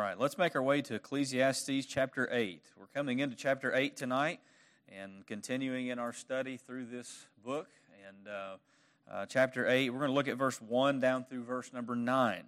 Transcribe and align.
All 0.00 0.06
right, 0.06 0.18
let's 0.18 0.38
make 0.38 0.56
our 0.56 0.62
way 0.62 0.80
to 0.80 0.94
Ecclesiastes 0.94 1.84
chapter 1.84 2.26
8. 2.32 2.62
We're 2.78 2.86
coming 2.86 3.18
into 3.18 3.36
chapter 3.36 3.74
8 3.74 3.98
tonight 3.98 4.40
and 4.88 5.26
continuing 5.26 5.88
in 5.88 5.98
our 5.98 6.14
study 6.14 6.56
through 6.56 6.86
this 6.86 7.26
book. 7.44 7.68
And 8.08 8.26
uh, 8.26 8.56
uh, 9.12 9.26
chapter 9.26 9.68
8, 9.68 9.90
we're 9.90 9.98
going 9.98 10.08
to 10.08 10.14
look 10.14 10.26
at 10.26 10.38
verse 10.38 10.58
1 10.58 11.00
down 11.00 11.24
through 11.24 11.42
verse 11.42 11.74
number 11.74 11.94
9. 11.94 12.44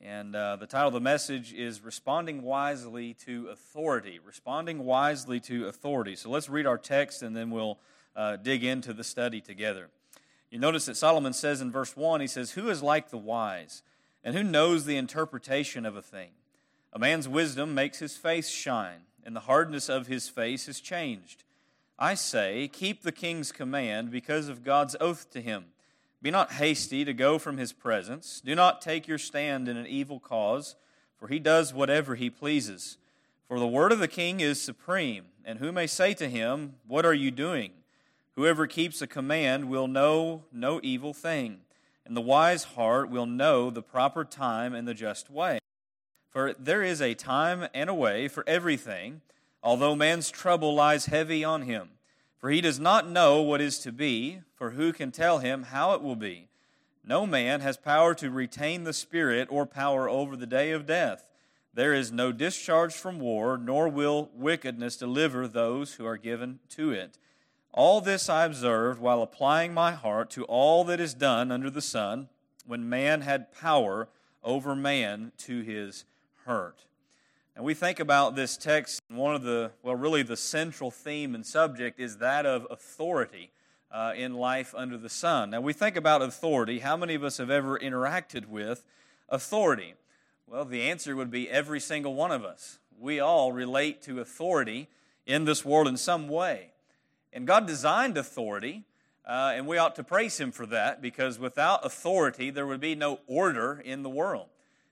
And 0.00 0.34
uh, 0.34 0.56
the 0.56 0.66
title 0.66 0.88
of 0.88 0.94
the 0.94 1.00
message 1.00 1.52
is 1.52 1.84
Responding 1.84 2.40
Wisely 2.40 3.12
to 3.26 3.48
Authority. 3.48 4.18
Responding 4.24 4.86
Wisely 4.86 5.38
to 5.40 5.66
Authority. 5.66 6.16
So 6.16 6.30
let's 6.30 6.48
read 6.48 6.64
our 6.64 6.78
text 6.78 7.22
and 7.22 7.36
then 7.36 7.50
we'll 7.50 7.78
uh, 8.16 8.36
dig 8.36 8.64
into 8.64 8.94
the 8.94 9.04
study 9.04 9.42
together. 9.42 9.90
You 10.50 10.58
notice 10.58 10.86
that 10.86 10.96
Solomon 10.96 11.34
says 11.34 11.60
in 11.60 11.70
verse 11.70 11.94
1, 11.94 12.22
he 12.22 12.26
says, 12.26 12.52
Who 12.52 12.70
is 12.70 12.82
like 12.82 13.10
the 13.10 13.18
wise, 13.18 13.82
and 14.24 14.34
who 14.34 14.42
knows 14.42 14.86
the 14.86 14.96
interpretation 14.96 15.84
of 15.84 15.94
a 15.94 16.00
thing? 16.00 16.30
A 16.96 16.98
man's 16.98 17.28
wisdom 17.28 17.74
makes 17.74 17.98
his 17.98 18.16
face 18.16 18.48
shine, 18.48 19.00
and 19.22 19.36
the 19.36 19.40
hardness 19.40 19.90
of 19.90 20.06
his 20.06 20.30
face 20.30 20.66
is 20.66 20.80
changed. 20.80 21.44
I 21.98 22.14
say, 22.14 22.70
keep 22.72 23.02
the 23.02 23.12
king's 23.12 23.52
command 23.52 24.10
because 24.10 24.48
of 24.48 24.64
God's 24.64 24.96
oath 24.98 25.30
to 25.32 25.42
him. 25.42 25.66
Be 26.22 26.30
not 26.30 26.52
hasty 26.52 27.04
to 27.04 27.12
go 27.12 27.38
from 27.38 27.58
his 27.58 27.74
presence. 27.74 28.40
Do 28.42 28.54
not 28.54 28.80
take 28.80 29.06
your 29.06 29.18
stand 29.18 29.68
in 29.68 29.76
an 29.76 29.86
evil 29.86 30.18
cause, 30.18 30.74
for 31.18 31.28
he 31.28 31.38
does 31.38 31.74
whatever 31.74 32.14
he 32.14 32.30
pleases. 32.30 32.96
For 33.46 33.58
the 33.58 33.66
word 33.66 33.92
of 33.92 33.98
the 33.98 34.08
king 34.08 34.40
is 34.40 34.58
supreme, 34.58 35.26
and 35.44 35.58
who 35.58 35.72
may 35.72 35.86
say 35.86 36.14
to 36.14 36.30
him, 36.30 36.76
What 36.86 37.04
are 37.04 37.12
you 37.12 37.30
doing? 37.30 37.72
Whoever 38.36 38.66
keeps 38.66 39.02
a 39.02 39.06
command 39.06 39.68
will 39.68 39.86
know 39.86 40.44
no 40.50 40.80
evil 40.82 41.12
thing, 41.12 41.58
and 42.06 42.16
the 42.16 42.22
wise 42.22 42.64
heart 42.64 43.10
will 43.10 43.26
know 43.26 43.68
the 43.68 43.82
proper 43.82 44.24
time 44.24 44.74
and 44.74 44.88
the 44.88 44.94
just 44.94 45.28
way. 45.28 45.58
For 46.36 46.52
there 46.58 46.82
is 46.82 47.00
a 47.00 47.14
time 47.14 47.66
and 47.72 47.88
a 47.88 47.94
way 47.94 48.28
for 48.28 48.44
everything, 48.46 49.22
although 49.62 49.96
man's 49.96 50.30
trouble 50.30 50.74
lies 50.74 51.06
heavy 51.06 51.42
on 51.42 51.62
him. 51.62 51.92
For 52.36 52.50
he 52.50 52.60
does 52.60 52.78
not 52.78 53.08
know 53.08 53.40
what 53.40 53.62
is 53.62 53.78
to 53.78 53.90
be, 53.90 54.40
for 54.54 54.72
who 54.72 54.92
can 54.92 55.12
tell 55.12 55.38
him 55.38 55.62
how 55.62 55.94
it 55.94 56.02
will 56.02 56.14
be? 56.14 56.48
No 57.02 57.26
man 57.26 57.62
has 57.62 57.78
power 57.78 58.14
to 58.16 58.30
retain 58.30 58.84
the 58.84 58.92
Spirit 58.92 59.48
or 59.50 59.64
power 59.64 60.10
over 60.10 60.36
the 60.36 60.46
day 60.46 60.72
of 60.72 60.84
death. 60.84 61.30
There 61.72 61.94
is 61.94 62.12
no 62.12 62.32
discharge 62.32 62.92
from 62.92 63.18
war, 63.18 63.56
nor 63.56 63.88
will 63.88 64.28
wickedness 64.34 64.98
deliver 64.98 65.48
those 65.48 65.94
who 65.94 66.04
are 66.04 66.18
given 66.18 66.58
to 66.68 66.90
it. 66.90 67.16
All 67.72 68.02
this 68.02 68.28
I 68.28 68.44
observed 68.44 69.00
while 69.00 69.22
applying 69.22 69.72
my 69.72 69.92
heart 69.92 70.28
to 70.32 70.44
all 70.44 70.84
that 70.84 71.00
is 71.00 71.14
done 71.14 71.50
under 71.50 71.70
the 71.70 71.80
sun, 71.80 72.28
when 72.66 72.90
man 72.90 73.22
had 73.22 73.54
power 73.58 74.10
over 74.44 74.76
man 74.76 75.32
to 75.38 75.62
his 75.62 76.04
hurt. 76.46 76.86
And 77.54 77.64
we 77.64 77.74
think 77.74 78.00
about 78.00 78.36
this 78.36 78.56
text, 78.56 79.00
one 79.08 79.34
of 79.34 79.42
the, 79.42 79.70
well, 79.82 79.94
really 79.94 80.22
the 80.22 80.36
central 80.36 80.90
theme 80.90 81.34
and 81.34 81.44
subject 81.44 81.98
is 81.98 82.18
that 82.18 82.44
of 82.44 82.66
authority 82.70 83.50
uh, 83.90 84.12
in 84.16 84.34
life 84.34 84.74
under 84.76 84.98
the 84.98 85.08
sun. 85.08 85.50
Now, 85.50 85.60
we 85.60 85.72
think 85.72 85.96
about 85.96 86.22
authority. 86.22 86.80
How 86.80 86.96
many 86.96 87.14
of 87.14 87.24
us 87.24 87.38
have 87.38 87.50
ever 87.50 87.78
interacted 87.78 88.46
with 88.46 88.84
authority? 89.28 89.94
Well, 90.46 90.64
the 90.64 90.82
answer 90.82 91.16
would 91.16 91.30
be 91.30 91.48
every 91.48 91.80
single 91.80 92.14
one 92.14 92.30
of 92.30 92.44
us. 92.44 92.78
We 92.98 93.20
all 93.20 93.52
relate 93.52 94.02
to 94.02 94.20
authority 94.20 94.88
in 95.26 95.44
this 95.44 95.64
world 95.64 95.88
in 95.88 95.96
some 95.96 96.28
way. 96.28 96.72
And 97.32 97.46
God 97.46 97.66
designed 97.66 98.16
authority, 98.16 98.84
uh, 99.26 99.52
and 99.54 99.66
we 99.66 99.78
ought 99.78 99.96
to 99.96 100.04
praise 100.04 100.38
Him 100.38 100.52
for 100.52 100.66
that 100.66 101.02
because 101.02 101.38
without 101.38 101.84
authority, 101.84 102.50
there 102.50 102.66
would 102.66 102.80
be 102.80 102.94
no 102.94 103.20
order 103.26 103.82
in 103.84 104.02
the 104.02 104.10
world. 104.10 104.48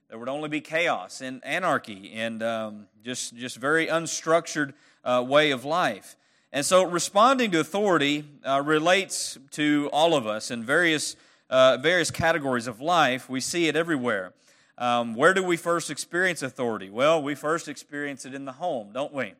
There 0.09 0.19
would 0.19 0.29
only 0.29 0.49
be 0.49 0.61
chaos 0.61 1.21
and 1.21 1.43
anarchy 1.43 2.13
and 2.13 2.43
um, 2.43 2.87
just, 3.03 3.35
just 3.35 3.57
very 3.57 3.87
unstructured 3.87 4.73
uh, 5.03 5.23
way 5.27 5.51
of 5.51 5.65
life. 5.65 6.15
And 6.53 6.65
so 6.65 6.83
responding 6.83 7.51
to 7.51 7.59
authority 7.59 8.23
uh, 8.45 8.61
relates 8.63 9.37
to 9.51 9.89
all 9.91 10.15
of 10.15 10.27
us 10.27 10.51
in 10.51 10.63
various, 10.63 11.15
uh, 11.49 11.77
various 11.77 12.11
categories 12.11 12.67
of 12.67 12.79
life. 12.79 13.29
We 13.29 13.41
see 13.41 13.67
it 13.67 13.75
everywhere. 13.75 14.33
Um, 14.77 15.15
where 15.15 15.33
do 15.33 15.43
we 15.43 15.57
first 15.57 15.89
experience 15.89 16.41
authority? 16.41 16.89
Well, 16.89 17.21
we 17.21 17.33
first 17.33 17.67
experience 17.67 18.25
it 18.25 18.33
in 18.33 18.45
the 18.45 18.53
home, 18.53 18.91
don't 18.93 19.13
we? 19.13 19.33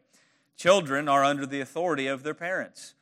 Children 0.57 1.07
are 1.07 1.23
under 1.23 1.45
the 1.45 1.61
authority 1.61 2.07
of 2.07 2.23
their 2.23 2.33
parents. 2.33 2.95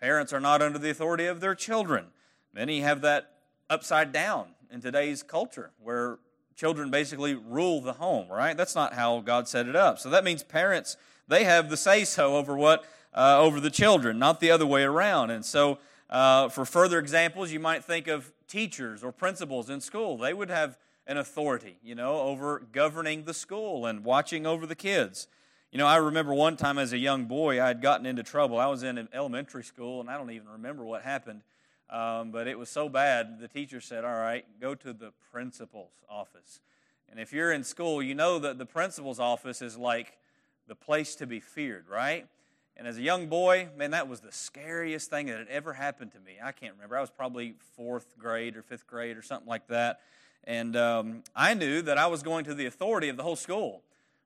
Parents 0.00 0.32
are 0.32 0.40
not 0.40 0.60
under 0.60 0.78
the 0.78 0.90
authority 0.90 1.26
of 1.26 1.40
their 1.40 1.54
children. 1.54 2.06
Many 2.52 2.80
have 2.80 3.00
that 3.02 3.32
upside 3.70 4.12
down 4.12 4.48
in 4.70 4.80
today's 4.80 5.22
culture, 5.22 5.70
where 5.82 6.18
children 6.56 6.90
basically 6.90 7.34
rule 7.34 7.80
the 7.80 7.92
home, 7.94 8.28
right? 8.30 8.56
That's 8.56 8.74
not 8.74 8.94
how 8.94 9.20
God 9.20 9.46
set 9.46 9.68
it 9.68 9.76
up. 9.76 9.98
So 9.98 10.10
that 10.10 10.24
means 10.24 10.42
parents, 10.42 10.96
they 11.28 11.44
have 11.44 11.68
the 11.68 11.76
say 11.76 12.04
so 12.04 12.36
over 12.36 12.56
what, 12.56 12.84
uh, 13.14 13.38
over 13.38 13.60
the 13.60 13.70
children, 13.70 14.18
not 14.18 14.40
the 14.40 14.50
other 14.50 14.66
way 14.66 14.82
around. 14.82 15.30
And 15.30 15.44
so, 15.44 15.78
uh, 16.08 16.48
for 16.48 16.64
further 16.64 16.98
examples, 16.98 17.52
you 17.52 17.60
might 17.60 17.84
think 17.84 18.06
of 18.06 18.32
teachers 18.48 19.02
or 19.04 19.12
principals 19.12 19.68
in 19.68 19.80
school. 19.80 20.16
They 20.16 20.32
would 20.32 20.50
have 20.50 20.78
an 21.06 21.16
authority, 21.18 21.76
you 21.82 21.94
know, 21.94 22.20
over 22.20 22.62
governing 22.72 23.24
the 23.24 23.34
school 23.34 23.86
and 23.86 24.04
watching 24.04 24.46
over 24.46 24.66
the 24.66 24.74
kids. 24.74 25.28
You 25.72 25.78
know, 25.78 25.86
I 25.86 25.96
remember 25.96 26.32
one 26.32 26.56
time 26.56 26.78
as 26.78 26.92
a 26.92 26.98
young 26.98 27.24
boy, 27.24 27.62
I 27.62 27.68
had 27.68 27.82
gotten 27.82 28.06
into 28.06 28.22
trouble. 28.22 28.58
I 28.58 28.66
was 28.66 28.82
in 28.82 29.08
elementary 29.12 29.64
school, 29.64 30.00
and 30.00 30.08
I 30.08 30.16
don't 30.16 30.30
even 30.30 30.48
remember 30.48 30.84
what 30.84 31.02
happened. 31.02 31.42
Um, 31.88 32.30
but 32.32 32.48
it 32.48 32.58
was 32.58 32.68
so 32.68 32.88
bad, 32.88 33.38
the 33.38 33.48
teacher 33.48 33.80
said, 33.80 34.04
All 34.04 34.14
right, 34.14 34.44
go 34.60 34.74
to 34.74 34.92
the 34.92 35.12
principal's 35.32 35.92
office. 36.08 36.60
And 37.10 37.20
if 37.20 37.32
you're 37.32 37.52
in 37.52 37.62
school, 37.62 38.02
you 38.02 38.14
know 38.14 38.38
that 38.40 38.58
the 38.58 38.66
principal's 38.66 39.20
office 39.20 39.62
is 39.62 39.76
like 39.76 40.18
the 40.66 40.74
place 40.74 41.14
to 41.16 41.26
be 41.26 41.38
feared, 41.38 41.88
right? 41.88 42.26
And 42.76 42.86
as 42.86 42.98
a 42.98 43.02
young 43.02 43.28
boy, 43.28 43.68
man, 43.76 43.92
that 43.92 44.08
was 44.08 44.20
the 44.20 44.32
scariest 44.32 45.08
thing 45.08 45.26
that 45.26 45.38
had 45.38 45.48
ever 45.48 45.72
happened 45.72 46.12
to 46.12 46.20
me. 46.20 46.36
I 46.42 46.52
can't 46.52 46.74
remember. 46.74 46.98
I 46.98 47.00
was 47.00 47.10
probably 47.10 47.54
fourth 47.74 48.18
grade 48.18 48.56
or 48.56 48.62
fifth 48.62 48.86
grade 48.86 49.16
or 49.16 49.22
something 49.22 49.48
like 49.48 49.68
that. 49.68 50.00
And 50.44 50.76
um, 50.76 51.22
I 51.34 51.54
knew 51.54 51.80
that 51.82 51.96
I 51.96 52.06
was 52.08 52.22
going 52.22 52.44
to 52.44 52.54
the 52.54 52.66
authority 52.66 53.08
of 53.08 53.16
the 53.16 53.22
whole 53.22 53.36
school. 53.36 53.82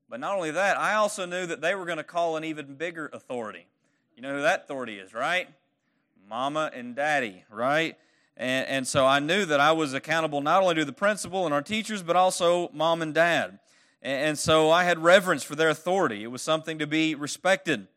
But 0.08 0.18
not 0.18 0.34
only 0.34 0.50
that, 0.50 0.76
I 0.76 0.94
also 0.94 1.26
knew 1.26 1.46
that 1.46 1.60
they 1.60 1.76
were 1.76 1.84
going 1.84 1.98
to 1.98 2.04
call 2.04 2.36
an 2.36 2.44
even 2.44 2.74
bigger 2.74 3.08
authority. 3.12 3.66
You 4.16 4.22
know 4.22 4.34
who 4.34 4.42
that 4.42 4.64
authority 4.64 4.98
is, 4.98 5.14
right? 5.14 5.48
Mama 6.30 6.70
and 6.72 6.94
daddy, 6.94 7.42
right? 7.50 7.96
And, 8.36 8.66
and 8.68 8.86
so 8.86 9.04
I 9.04 9.18
knew 9.18 9.44
that 9.46 9.58
I 9.58 9.72
was 9.72 9.94
accountable 9.94 10.40
not 10.40 10.62
only 10.62 10.76
to 10.76 10.84
the 10.84 10.92
principal 10.92 11.44
and 11.44 11.52
our 11.52 11.60
teachers, 11.60 12.04
but 12.04 12.14
also 12.14 12.70
mom 12.72 13.02
and 13.02 13.12
dad. 13.12 13.58
And, 14.00 14.28
and 14.28 14.38
so 14.38 14.70
I 14.70 14.84
had 14.84 15.00
reverence 15.00 15.42
for 15.42 15.56
their 15.56 15.68
authority. 15.68 16.22
It 16.22 16.28
was 16.28 16.40
something 16.40 16.78
to 16.78 16.86
be 16.86 17.16
respected. 17.16 17.88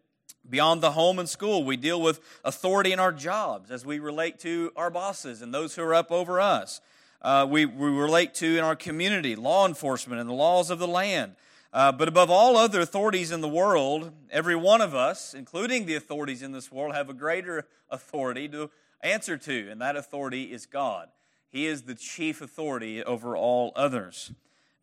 Beyond 0.49 0.81
the 0.81 0.91
home 0.93 1.19
and 1.19 1.29
school, 1.29 1.63
we 1.63 1.77
deal 1.77 2.01
with 2.01 2.19
authority 2.43 2.91
in 2.91 2.99
our 2.99 3.11
jobs 3.11 3.69
as 3.69 3.85
we 3.85 3.99
relate 3.99 4.39
to 4.39 4.71
our 4.75 4.89
bosses 4.89 5.43
and 5.43 5.53
those 5.53 5.75
who 5.75 5.83
are 5.83 5.93
up 5.93 6.11
over 6.11 6.41
us. 6.41 6.81
Uh, 7.21 7.47
we, 7.47 7.65
we 7.65 7.87
relate 7.87 8.33
to 8.33 8.57
in 8.57 8.63
our 8.63 8.75
community, 8.75 9.35
law 9.35 9.67
enforcement 9.67 10.19
and 10.19 10.27
the 10.27 10.33
laws 10.33 10.71
of 10.71 10.79
the 10.79 10.87
land. 10.87 11.35
Uh, 11.73 11.91
but 11.91 12.07
above 12.07 12.29
all 12.29 12.55
other 12.55 12.81
authorities 12.81 13.31
in 13.31 13.41
the 13.41 13.49
world, 13.49 14.11
every 14.29 14.55
one 14.55 14.79
of 14.79 14.93
us, 14.93 15.33
including 15.33 15.87
the 15.87 15.95
authorities 15.95 16.43
in 16.43 16.51
this 16.51 16.71
world, 16.71 16.93
have 16.93 17.09
a 17.09 17.15
greater 17.15 17.65
authority 17.89 18.47
to 18.47 18.69
answer 19.01 19.37
to, 19.37 19.69
and 19.71 19.81
that 19.81 19.95
authority 19.95 20.51
is 20.53 20.67
God. 20.67 21.09
He 21.49 21.65
is 21.65 21.83
the 21.83 21.95
chief 21.95 22.41
authority 22.41 23.03
over 23.03 23.35
all 23.35 23.71
others. 23.75 24.31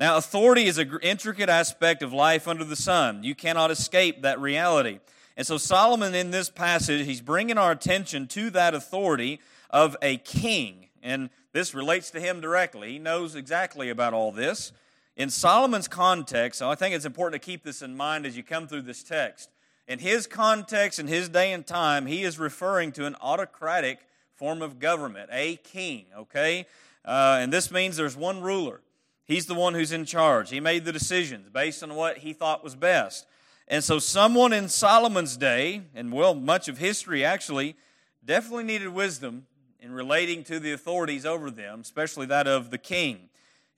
Now, 0.00 0.16
authority 0.16 0.64
is 0.64 0.78
an 0.78 0.98
intricate 1.00 1.48
aspect 1.48 2.02
of 2.02 2.12
life 2.12 2.48
under 2.48 2.64
the 2.64 2.74
sun. 2.74 3.22
You 3.22 3.36
cannot 3.36 3.70
escape 3.70 4.22
that 4.22 4.40
reality. 4.40 4.98
And 5.36 5.46
so, 5.46 5.58
Solomon, 5.58 6.14
in 6.14 6.32
this 6.32 6.50
passage, 6.50 7.06
he's 7.06 7.20
bringing 7.20 7.56
our 7.56 7.70
attention 7.70 8.26
to 8.28 8.50
that 8.50 8.74
authority 8.74 9.40
of 9.68 9.96
a 10.02 10.16
king. 10.16 10.88
And 11.02 11.30
this 11.52 11.72
relates 11.72 12.10
to 12.10 12.20
him 12.20 12.40
directly. 12.40 12.92
He 12.92 12.98
knows 12.98 13.36
exactly 13.36 13.90
about 13.90 14.12
all 14.12 14.32
this. 14.32 14.72
In 15.20 15.28
Solomon's 15.28 15.86
context, 15.86 16.62
I 16.62 16.74
think 16.74 16.94
it's 16.94 17.04
important 17.04 17.42
to 17.42 17.46
keep 17.46 17.62
this 17.62 17.82
in 17.82 17.94
mind 17.94 18.24
as 18.24 18.38
you 18.38 18.42
come 18.42 18.66
through 18.66 18.80
this 18.80 19.02
text. 19.02 19.50
In 19.86 19.98
his 19.98 20.26
context, 20.26 20.98
in 20.98 21.08
his 21.08 21.28
day 21.28 21.52
and 21.52 21.66
time, 21.66 22.06
he 22.06 22.22
is 22.22 22.38
referring 22.38 22.90
to 22.92 23.04
an 23.04 23.16
autocratic 23.20 23.98
form 24.34 24.62
of 24.62 24.78
government, 24.78 25.28
a 25.30 25.56
king, 25.56 26.06
okay? 26.16 26.64
Uh, 27.04 27.36
and 27.38 27.52
this 27.52 27.70
means 27.70 27.98
there's 27.98 28.16
one 28.16 28.40
ruler. 28.40 28.80
He's 29.26 29.44
the 29.44 29.54
one 29.54 29.74
who's 29.74 29.92
in 29.92 30.06
charge. 30.06 30.48
He 30.48 30.58
made 30.58 30.86
the 30.86 30.92
decisions 30.92 31.50
based 31.50 31.82
on 31.82 31.94
what 31.94 32.16
he 32.16 32.32
thought 32.32 32.64
was 32.64 32.74
best. 32.74 33.26
And 33.68 33.84
so, 33.84 33.98
someone 33.98 34.54
in 34.54 34.70
Solomon's 34.70 35.36
day, 35.36 35.82
and 35.94 36.14
well, 36.14 36.34
much 36.34 36.66
of 36.66 36.78
history 36.78 37.26
actually, 37.26 37.76
definitely 38.24 38.64
needed 38.64 38.88
wisdom 38.88 39.48
in 39.80 39.92
relating 39.92 40.44
to 40.44 40.58
the 40.58 40.72
authorities 40.72 41.26
over 41.26 41.50
them, 41.50 41.80
especially 41.82 42.24
that 42.24 42.46
of 42.46 42.70
the 42.70 42.78
king. 42.78 43.28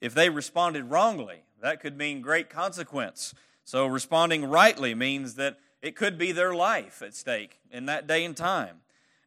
If 0.03 0.13
they 0.13 0.29
responded 0.29 0.91
wrongly, 0.91 1.43
that 1.61 1.79
could 1.79 1.97
mean 1.97 2.19
great 2.19 2.49
consequence. 2.49 3.33
So, 3.63 3.85
responding 3.85 4.43
rightly 4.43 4.93
means 4.93 5.35
that 5.35 5.59
it 5.81 5.95
could 5.95 6.17
be 6.17 6.33
their 6.33 6.53
life 6.53 7.01
at 7.01 7.15
stake 7.15 7.61
in 7.71 7.85
that 7.85 8.05
day 8.05 8.25
and 8.25 8.35
time. 8.35 8.81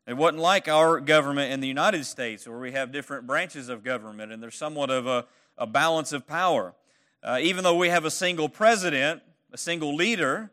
It 0.06 0.18
wasn't 0.18 0.42
like 0.42 0.68
our 0.68 1.00
government 1.00 1.50
in 1.50 1.60
the 1.60 1.66
United 1.66 2.04
States 2.04 2.46
where 2.46 2.58
we 2.58 2.72
have 2.72 2.92
different 2.92 3.26
branches 3.26 3.70
of 3.70 3.84
government 3.84 4.32
and 4.32 4.42
there's 4.42 4.54
somewhat 4.54 4.90
of 4.90 5.06
a, 5.06 5.24
a 5.56 5.66
balance 5.66 6.12
of 6.12 6.26
power. 6.26 6.74
Uh, 7.22 7.38
even 7.40 7.64
though 7.64 7.78
we 7.78 7.88
have 7.88 8.04
a 8.04 8.10
single 8.10 8.50
president, 8.50 9.22
a 9.54 9.58
single 9.58 9.96
leader, 9.96 10.50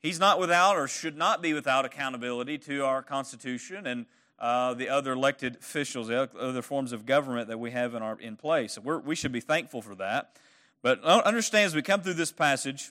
he's 0.00 0.18
not 0.18 0.40
without 0.40 0.78
or 0.78 0.88
should 0.88 1.18
not 1.18 1.42
be 1.42 1.52
without 1.52 1.84
accountability 1.84 2.56
to 2.56 2.82
our 2.82 3.02
Constitution 3.02 3.86
and 3.86 4.06
uh, 4.38 4.74
the 4.74 4.88
other 4.88 5.12
elected 5.12 5.56
officials, 5.56 6.08
the 6.08 6.28
other 6.38 6.62
forms 6.62 6.92
of 6.92 7.06
government 7.06 7.48
that 7.48 7.58
we 7.58 7.70
have 7.70 7.94
in, 7.94 8.02
our, 8.02 8.18
in 8.20 8.36
place. 8.36 8.74
So 8.74 9.00
we 9.04 9.14
should 9.14 9.32
be 9.32 9.40
thankful 9.40 9.82
for 9.82 9.94
that. 9.96 10.36
But 10.82 11.02
understand 11.02 11.66
as 11.66 11.74
we 11.74 11.82
come 11.82 12.02
through 12.02 12.14
this 12.14 12.32
passage, 12.32 12.90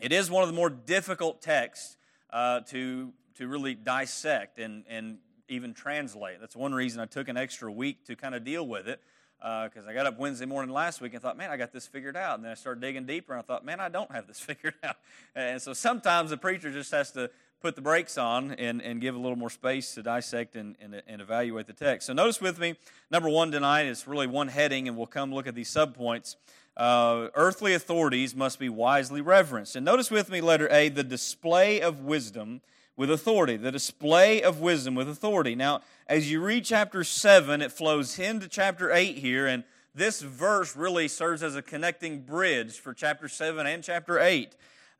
it 0.00 0.12
is 0.12 0.30
one 0.30 0.42
of 0.42 0.48
the 0.48 0.54
more 0.54 0.70
difficult 0.70 1.40
texts 1.40 1.96
uh, 2.30 2.60
to, 2.60 3.12
to 3.36 3.46
really 3.46 3.74
dissect 3.74 4.58
and, 4.58 4.84
and 4.88 5.18
even 5.48 5.74
translate. 5.74 6.40
That's 6.40 6.56
one 6.56 6.74
reason 6.74 7.00
I 7.00 7.06
took 7.06 7.28
an 7.28 7.36
extra 7.36 7.70
week 7.70 8.06
to 8.06 8.16
kind 8.16 8.34
of 8.34 8.44
deal 8.44 8.66
with 8.66 8.88
it 8.88 9.00
because 9.38 9.86
uh, 9.86 9.90
I 9.90 9.94
got 9.94 10.06
up 10.06 10.18
Wednesday 10.18 10.46
morning 10.46 10.72
last 10.72 11.00
week 11.00 11.14
and 11.14 11.22
thought, 11.22 11.36
man, 11.36 11.50
I 11.50 11.56
got 11.56 11.72
this 11.72 11.86
figured 11.86 12.16
out. 12.16 12.36
And 12.36 12.44
then 12.44 12.52
I 12.52 12.54
started 12.54 12.80
digging 12.80 13.06
deeper 13.06 13.32
and 13.32 13.40
I 13.40 13.42
thought, 13.42 13.64
man, 13.64 13.80
I 13.80 13.88
don't 13.88 14.10
have 14.12 14.26
this 14.26 14.40
figured 14.40 14.74
out. 14.82 14.96
And 15.34 15.60
so 15.60 15.72
sometimes 15.72 16.30
the 16.30 16.36
preacher 16.36 16.72
just 16.72 16.90
has 16.92 17.12
to 17.12 17.30
put 17.62 17.76
the 17.76 17.80
brakes 17.80 18.18
on 18.18 18.52
and, 18.52 18.82
and 18.82 19.00
give 19.00 19.14
a 19.14 19.18
little 19.18 19.38
more 19.38 19.48
space 19.48 19.94
to 19.94 20.02
dissect 20.02 20.56
and, 20.56 20.76
and, 20.80 21.00
and 21.06 21.22
evaluate 21.22 21.66
the 21.68 21.72
text. 21.72 22.08
So 22.08 22.12
notice 22.12 22.40
with 22.40 22.58
me, 22.58 22.74
number 23.10 23.28
one 23.28 23.52
tonight 23.52 23.86
is 23.86 24.06
really 24.06 24.26
one 24.26 24.48
heading, 24.48 24.88
and 24.88 24.96
we'll 24.96 25.06
come 25.06 25.32
look 25.32 25.46
at 25.46 25.54
these 25.54 25.72
subpoints. 25.72 26.34
Uh, 26.76 27.28
earthly 27.34 27.72
authorities 27.74 28.34
must 28.34 28.58
be 28.58 28.68
wisely 28.68 29.20
reverenced. 29.20 29.76
And 29.76 29.84
notice 29.84 30.10
with 30.10 30.28
me, 30.28 30.40
letter 30.40 30.68
A, 30.72 30.88
the 30.88 31.04
display 31.04 31.80
of 31.80 32.00
wisdom 32.00 32.62
with 32.96 33.10
authority. 33.10 33.56
The 33.56 33.72
display 33.72 34.42
of 34.42 34.60
wisdom 34.60 34.94
with 34.94 35.08
authority. 35.08 35.54
Now, 35.54 35.82
as 36.08 36.30
you 36.30 36.42
read 36.42 36.64
chapter 36.64 37.04
7, 37.04 37.62
it 37.62 37.70
flows 37.70 38.18
into 38.18 38.48
chapter 38.48 38.92
8 38.92 39.18
here, 39.18 39.46
and 39.46 39.64
this 39.94 40.20
verse 40.20 40.74
really 40.74 41.06
serves 41.06 41.42
as 41.42 41.54
a 41.54 41.62
connecting 41.62 42.22
bridge 42.22 42.78
for 42.78 42.92
chapter 42.92 43.28
7 43.28 43.66
and 43.66 43.84
chapter 43.84 44.18
8. 44.18 44.54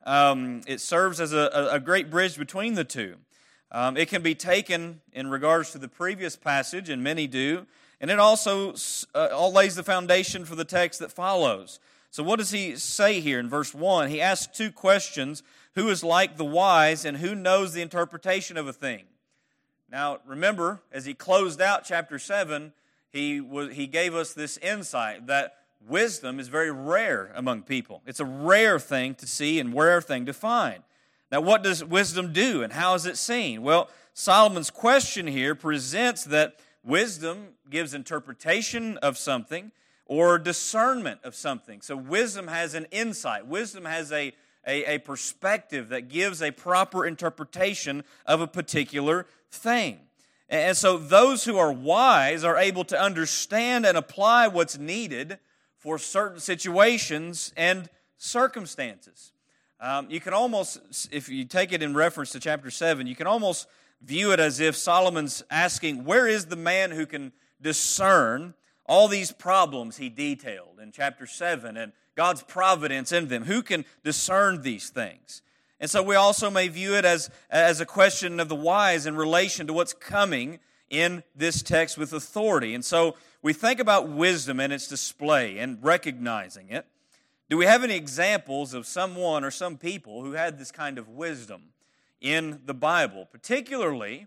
Um, 0.04 0.62
it 0.66 0.80
serves 0.80 1.20
as 1.20 1.32
a, 1.32 1.68
a, 1.70 1.78
great 1.78 2.10
bridge 2.10 2.36
between 2.36 2.74
the 2.74 2.84
two. 2.84 3.16
Um, 3.70 3.96
it 3.96 4.08
can 4.08 4.20
be 4.20 4.34
taken 4.34 5.00
in 5.12 5.30
regards 5.30 5.70
to 5.72 5.78
the 5.78 5.88
previous 5.88 6.34
passage, 6.34 6.88
and 6.88 7.04
many 7.04 7.28
do, 7.28 7.66
and 8.00 8.10
it 8.10 8.18
also 8.18 8.74
uh, 9.14 9.28
all 9.32 9.52
lays 9.52 9.76
the 9.76 9.84
foundation 9.84 10.44
for 10.44 10.56
the 10.56 10.64
text 10.64 10.98
that 10.98 11.12
follows. 11.12 11.78
So, 12.10 12.22
what 12.22 12.40
does 12.40 12.50
he 12.50 12.76
say 12.76 13.20
here 13.20 13.38
in 13.38 13.48
verse 13.48 13.72
1? 13.72 14.10
He 14.10 14.20
asks 14.20 14.54
two 14.54 14.72
questions 14.72 15.42
Who 15.76 15.88
is 15.88 16.02
like 16.02 16.36
the 16.36 16.44
wise, 16.44 17.04
and 17.04 17.18
who 17.18 17.34
knows 17.34 17.72
the 17.72 17.80
interpretation 17.80 18.56
of 18.56 18.66
a 18.66 18.72
thing? 18.72 19.04
Now, 19.88 20.18
remember, 20.26 20.80
as 20.90 21.04
he 21.04 21.14
closed 21.14 21.60
out 21.60 21.84
chapter 21.84 22.18
7, 22.18 22.72
he, 23.10 23.40
was, 23.40 23.74
he 23.74 23.86
gave 23.86 24.14
us 24.14 24.32
this 24.32 24.56
insight 24.58 25.26
that 25.28 25.61
wisdom 25.88 26.38
is 26.38 26.48
very 26.48 26.70
rare 26.70 27.32
among 27.34 27.62
people. 27.62 28.02
It's 28.06 28.20
a 28.20 28.24
rare 28.24 28.78
thing 28.78 29.14
to 29.16 29.26
see 29.26 29.58
and 29.60 29.74
rare 29.74 30.00
thing 30.00 30.26
to 30.26 30.32
find. 30.32 30.82
Now, 31.30 31.40
what 31.40 31.62
does 31.62 31.82
wisdom 31.82 32.32
do, 32.32 32.62
and 32.62 32.72
how 32.72 32.94
is 32.94 33.06
it 33.06 33.16
seen? 33.16 33.62
Well, 33.62 33.88
Solomon's 34.12 34.70
question 34.70 35.26
here 35.26 35.54
presents 35.54 36.24
that 36.24 36.56
wisdom 36.84 37.54
gives 37.70 37.94
interpretation 37.94 38.98
of 38.98 39.16
something 39.16 39.72
or 40.04 40.38
discernment 40.38 41.20
of 41.24 41.34
something. 41.34 41.80
So, 41.80 41.96
wisdom 41.96 42.48
has 42.48 42.74
an 42.74 42.86
insight, 42.90 43.46
wisdom 43.46 43.86
has 43.86 44.12
a, 44.12 44.32
a, 44.66 44.96
a, 44.96 44.98
perspective 44.98 45.88
that 45.88 46.08
gives 46.08 46.42
a 46.42 46.50
proper 46.50 47.06
interpretation 47.06 48.04
of 48.26 48.42
a 48.42 48.46
particular 48.46 49.26
thing. 49.50 50.00
And 50.50 50.76
so, 50.76 50.98
those 50.98 51.44
who 51.44 51.56
are 51.56 51.72
wise 51.72 52.44
are 52.44 52.58
able 52.58 52.84
to 52.84 53.00
understand 53.00 53.86
and 53.86 53.96
apply 53.96 54.48
what's 54.48 54.76
needed 54.76 55.38
for 55.82 55.98
certain 55.98 56.38
situations 56.38 57.52
and 57.56 57.90
circumstances. 58.16 59.32
Um, 59.80 60.06
you 60.08 60.20
can 60.20 60.32
almost, 60.32 60.78
if 61.10 61.28
you 61.28 61.44
take 61.44 61.72
it 61.72 61.82
in 61.82 61.92
reference 61.92 62.30
to 62.32 62.40
chapter 62.40 62.70
7, 62.70 63.06
you 63.08 63.16
can 63.16 63.26
almost 63.26 63.66
view 64.00 64.32
it 64.32 64.38
as 64.38 64.60
if 64.60 64.76
Solomon's 64.76 65.42
asking, 65.50 66.04
Where 66.04 66.28
is 66.28 66.46
the 66.46 66.56
man 66.56 66.92
who 66.92 67.04
can 67.04 67.32
discern 67.60 68.54
all 68.86 69.08
these 69.08 69.32
problems 69.32 69.96
he 69.96 70.08
detailed 70.08 70.78
in 70.80 70.92
chapter 70.92 71.26
7 71.26 71.76
and 71.76 71.92
God's 72.14 72.42
providence 72.42 73.10
in 73.10 73.28
them. 73.28 73.44
Who 73.44 73.62
can 73.62 73.84
discern 74.04 74.62
these 74.62 74.90
things? 74.90 75.42
And 75.80 75.90
so 75.90 76.02
we 76.02 76.14
also 76.14 76.50
may 76.50 76.68
view 76.68 76.94
it 76.94 77.04
as, 77.04 77.30
as 77.50 77.80
a 77.80 77.86
question 77.86 78.38
of 78.38 78.48
the 78.48 78.54
wise 78.54 79.06
in 79.06 79.16
relation 79.16 79.66
to 79.66 79.72
what's 79.72 79.94
coming 79.94 80.60
in 80.90 81.24
this 81.34 81.62
text 81.62 81.98
with 81.98 82.12
authority. 82.12 82.74
And 82.74 82.84
so 82.84 83.16
we 83.42 83.52
think 83.52 83.80
about 83.80 84.08
wisdom 84.08 84.60
and 84.60 84.72
its 84.72 84.86
display 84.86 85.58
and 85.58 85.78
recognizing 85.82 86.70
it. 86.70 86.86
Do 87.50 87.56
we 87.56 87.66
have 87.66 87.82
any 87.82 87.96
examples 87.96 88.72
of 88.72 88.86
someone 88.86 89.44
or 89.44 89.50
some 89.50 89.76
people 89.76 90.22
who 90.22 90.32
had 90.32 90.58
this 90.58 90.70
kind 90.70 90.96
of 90.96 91.08
wisdom 91.08 91.64
in 92.20 92.60
the 92.64 92.72
Bible, 92.72 93.26
particularly 93.30 94.26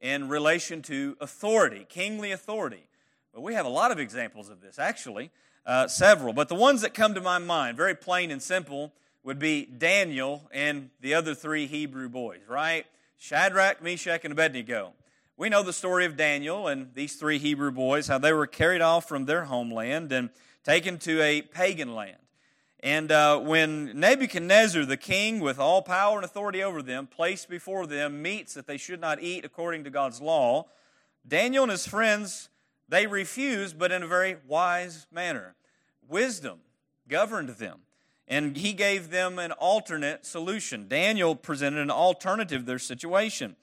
in 0.00 0.28
relation 0.28 0.82
to 0.82 1.16
authority, 1.20 1.86
kingly 1.88 2.32
authority? 2.32 2.84
Well, 3.32 3.42
we 3.42 3.54
have 3.54 3.66
a 3.66 3.70
lot 3.70 3.90
of 3.90 3.98
examples 3.98 4.50
of 4.50 4.60
this, 4.60 4.78
actually, 4.78 5.30
uh, 5.64 5.88
several. 5.88 6.32
But 6.32 6.48
the 6.48 6.54
ones 6.54 6.82
that 6.82 6.94
come 6.94 7.14
to 7.14 7.20
my 7.20 7.38
mind, 7.38 7.76
very 7.76 7.94
plain 7.94 8.30
and 8.30 8.42
simple, 8.42 8.92
would 9.24 9.38
be 9.38 9.64
Daniel 9.64 10.48
and 10.52 10.90
the 11.00 11.14
other 11.14 11.34
three 11.34 11.66
Hebrew 11.66 12.08
boys, 12.08 12.40
right? 12.48 12.86
Shadrach, 13.18 13.82
Meshach, 13.82 14.24
and 14.24 14.32
Abednego. 14.32 14.92
We 15.40 15.48
know 15.48 15.62
the 15.62 15.72
story 15.72 16.04
of 16.04 16.18
Daniel 16.18 16.68
and 16.68 16.90
these 16.92 17.14
three 17.14 17.38
Hebrew 17.38 17.70
boys, 17.70 18.08
how 18.08 18.18
they 18.18 18.34
were 18.34 18.46
carried 18.46 18.82
off 18.82 19.08
from 19.08 19.24
their 19.24 19.46
homeland 19.46 20.12
and 20.12 20.28
taken 20.64 20.98
to 20.98 21.22
a 21.22 21.40
pagan 21.40 21.94
land. 21.94 22.18
And 22.80 23.10
uh, 23.10 23.38
when 23.38 23.98
Nebuchadnezzar, 23.98 24.84
the 24.84 24.98
king 24.98 25.40
with 25.40 25.58
all 25.58 25.80
power 25.80 26.16
and 26.16 26.26
authority 26.26 26.62
over 26.62 26.82
them, 26.82 27.06
placed 27.06 27.48
before 27.48 27.86
them 27.86 28.20
meats 28.20 28.52
that 28.52 28.66
they 28.66 28.76
should 28.76 29.00
not 29.00 29.22
eat 29.22 29.46
according 29.46 29.84
to 29.84 29.90
God's 29.90 30.20
law, 30.20 30.66
Daniel 31.26 31.62
and 31.62 31.72
his 31.72 31.86
friends 31.86 32.50
they 32.90 33.06
refused, 33.06 33.78
but 33.78 33.90
in 33.90 34.02
a 34.02 34.06
very 34.06 34.36
wise 34.46 35.06
manner. 35.10 35.54
Wisdom 36.06 36.58
governed 37.08 37.48
them, 37.48 37.78
and 38.28 38.58
he 38.58 38.74
gave 38.74 39.08
them 39.08 39.38
an 39.38 39.52
alternate 39.52 40.26
solution. 40.26 40.86
Daniel 40.86 41.34
presented 41.34 41.80
an 41.80 41.90
alternative 41.90 42.60
to 42.60 42.66
their 42.66 42.78
situation. 42.78 43.56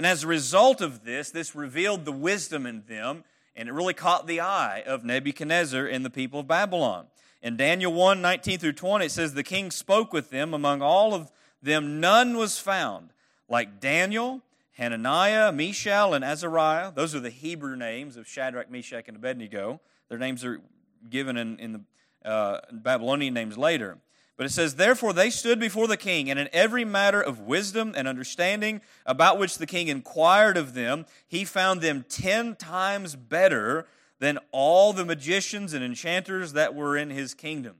And 0.00 0.06
as 0.06 0.24
a 0.24 0.28
result 0.28 0.80
of 0.80 1.04
this, 1.04 1.30
this 1.30 1.54
revealed 1.54 2.06
the 2.06 2.10
wisdom 2.10 2.64
in 2.64 2.84
them, 2.88 3.22
and 3.54 3.68
it 3.68 3.72
really 3.72 3.92
caught 3.92 4.26
the 4.26 4.40
eye 4.40 4.82
of 4.86 5.04
Nebuchadnezzar 5.04 5.84
and 5.84 6.02
the 6.02 6.08
people 6.08 6.40
of 6.40 6.48
Babylon. 6.48 7.08
In 7.42 7.58
Daniel 7.58 7.92
1 7.92 8.22
19 8.22 8.58
through 8.58 8.72
20, 8.72 9.04
it 9.04 9.10
says, 9.10 9.34
The 9.34 9.42
king 9.42 9.70
spoke 9.70 10.10
with 10.10 10.30
them. 10.30 10.54
Among 10.54 10.80
all 10.80 11.12
of 11.12 11.30
them, 11.62 12.00
none 12.00 12.38
was 12.38 12.58
found 12.58 13.10
like 13.46 13.78
Daniel 13.78 14.40
Hananiah, 14.72 15.52
Mishael, 15.52 16.14
and 16.14 16.24
Azariah. 16.24 16.92
Those 16.92 17.14
are 17.14 17.20
the 17.20 17.28
Hebrew 17.28 17.76
names 17.76 18.16
of 18.16 18.26
Shadrach, 18.26 18.70
Meshach, 18.70 19.06
and 19.06 19.18
Abednego. 19.18 19.82
Their 20.08 20.16
names 20.16 20.46
are 20.46 20.62
given 21.10 21.36
in, 21.36 21.58
in 21.58 21.72
the 21.72 22.26
uh, 22.26 22.60
Babylonian 22.72 23.34
names 23.34 23.58
later. 23.58 23.98
But 24.40 24.46
it 24.46 24.52
says, 24.52 24.76
Therefore 24.76 25.12
they 25.12 25.28
stood 25.28 25.60
before 25.60 25.86
the 25.86 25.98
king, 25.98 26.30
and 26.30 26.40
in 26.40 26.48
every 26.50 26.82
matter 26.82 27.20
of 27.20 27.40
wisdom 27.40 27.92
and 27.94 28.08
understanding 28.08 28.80
about 29.04 29.38
which 29.38 29.58
the 29.58 29.66
king 29.66 29.88
inquired 29.88 30.56
of 30.56 30.72
them, 30.72 31.04
he 31.28 31.44
found 31.44 31.82
them 31.82 32.06
ten 32.08 32.56
times 32.56 33.16
better 33.16 33.86
than 34.18 34.38
all 34.50 34.94
the 34.94 35.04
magicians 35.04 35.74
and 35.74 35.84
enchanters 35.84 36.54
that 36.54 36.74
were 36.74 36.96
in 36.96 37.10
his 37.10 37.34
kingdom. 37.34 37.76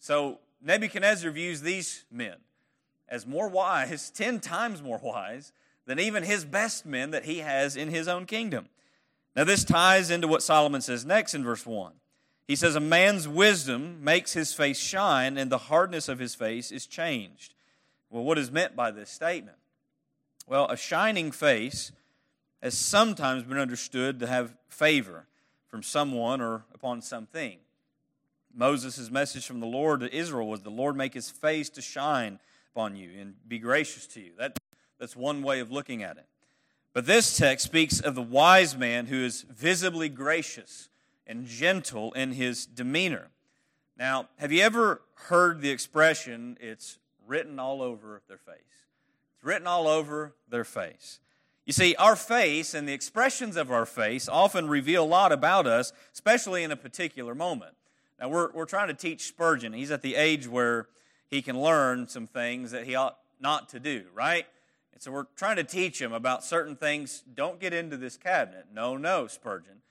So 0.00 0.40
Nebuchadnezzar 0.60 1.30
views 1.30 1.60
these 1.60 2.04
men 2.10 2.38
as 3.08 3.24
more 3.24 3.46
wise, 3.48 4.10
ten 4.14 4.40
times 4.40 4.82
more 4.82 4.98
wise 5.00 5.52
than 5.86 6.00
even 6.00 6.24
his 6.24 6.44
best 6.44 6.84
men 6.84 7.12
that 7.12 7.26
he 7.26 7.38
has 7.38 7.76
in 7.76 7.90
his 7.90 8.08
own 8.08 8.26
kingdom. 8.26 8.68
Now, 9.36 9.44
this 9.44 9.62
ties 9.62 10.10
into 10.10 10.26
what 10.26 10.42
Solomon 10.42 10.80
says 10.80 11.06
next 11.06 11.32
in 11.32 11.44
verse 11.44 11.64
1. 11.64 11.92
He 12.46 12.56
says, 12.56 12.74
A 12.74 12.80
man's 12.80 13.28
wisdom 13.28 14.02
makes 14.02 14.32
his 14.32 14.52
face 14.52 14.78
shine, 14.78 15.38
and 15.38 15.50
the 15.50 15.58
hardness 15.58 16.08
of 16.08 16.18
his 16.18 16.34
face 16.34 16.70
is 16.70 16.86
changed. 16.86 17.54
Well, 18.10 18.24
what 18.24 18.38
is 18.38 18.50
meant 18.50 18.76
by 18.76 18.90
this 18.90 19.10
statement? 19.10 19.56
Well, 20.46 20.66
a 20.68 20.76
shining 20.76 21.30
face 21.30 21.92
has 22.62 22.76
sometimes 22.76 23.42
been 23.44 23.58
understood 23.58 24.20
to 24.20 24.26
have 24.26 24.54
favor 24.68 25.26
from 25.68 25.82
someone 25.82 26.40
or 26.40 26.64
upon 26.74 27.00
something. 27.00 27.58
Moses' 28.54 29.10
message 29.10 29.46
from 29.46 29.60
the 29.60 29.66
Lord 29.66 30.00
to 30.00 30.14
Israel 30.14 30.46
was, 30.46 30.62
The 30.62 30.70
Lord 30.70 30.96
make 30.96 31.14
his 31.14 31.30
face 31.30 31.70
to 31.70 31.80
shine 31.80 32.38
upon 32.74 32.96
you 32.96 33.10
and 33.18 33.34
be 33.48 33.58
gracious 33.58 34.06
to 34.08 34.20
you. 34.20 34.32
That 34.38 34.58
that's 34.98 35.16
one 35.16 35.42
way 35.42 35.58
of 35.58 35.72
looking 35.72 36.02
at 36.02 36.16
it. 36.16 36.26
But 36.92 37.06
this 37.06 37.36
text 37.36 37.64
speaks 37.64 37.98
of 37.98 38.14
the 38.14 38.22
wise 38.22 38.76
man 38.76 39.06
who 39.06 39.24
is 39.24 39.42
visibly 39.42 40.08
gracious 40.08 40.88
and 41.26 41.46
gentle 41.46 42.12
in 42.12 42.32
his 42.32 42.66
demeanor. 42.66 43.28
Now, 43.96 44.28
have 44.38 44.52
you 44.52 44.62
ever 44.62 45.02
heard 45.14 45.60
the 45.60 45.70
expression, 45.70 46.56
it's 46.60 46.98
written 47.26 47.58
all 47.58 47.82
over 47.82 48.22
their 48.28 48.38
face? 48.38 48.56
It's 49.36 49.44
written 49.44 49.66
all 49.66 49.86
over 49.86 50.34
their 50.48 50.64
face. 50.64 51.20
You 51.64 51.72
see, 51.72 51.94
our 51.96 52.16
face 52.16 52.74
and 52.74 52.88
the 52.88 52.92
expressions 52.92 53.56
of 53.56 53.70
our 53.70 53.86
face 53.86 54.28
often 54.28 54.68
reveal 54.68 55.04
a 55.04 55.06
lot 55.06 55.30
about 55.30 55.66
us, 55.66 55.92
especially 56.12 56.64
in 56.64 56.72
a 56.72 56.76
particular 56.76 57.34
moment. 57.34 57.74
Now, 58.18 58.28
we're, 58.28 58.50
we're 58.52 58.66
trying 58.66 58.88
to 58.88 58.94
teach 58.94 59.26
Spurgeon. 59.26 59.72
He's 59.72 59.90
at 59.90 60.02
the 60.02 60.16
age 60.16 60.48
where 60.48 60.88
he 61.28 61.40
can 61.42 61.60
learn 61.60 62.08
some 62.08 62.26
things 62.26 62.72
that 62.72 62.84
he 62.84 62.94
ought 62.94 63.18
not 63.40 63.68
to 63.70 63.80
do, 63.80 64.04
right? 64.14 64.46
And 64.92 65.00
so 65.00 65.12
we're 65.12 65.26
trying 65.36 65.56
to 65.56 65.64
teach 65.64 66.00
him 66.00 66.12
about 66.12 66.44
certain 66.44 66.76
things. 66.76 67.22
Don't 67.34 67.60
get 67.60 67.72
into 67.72 67.96
this 67.96 68.16
cabinet. 68.16 68.66
No, 68.72 68.96
no, 68.96 69.26
Spurgeon. 69.26 69.82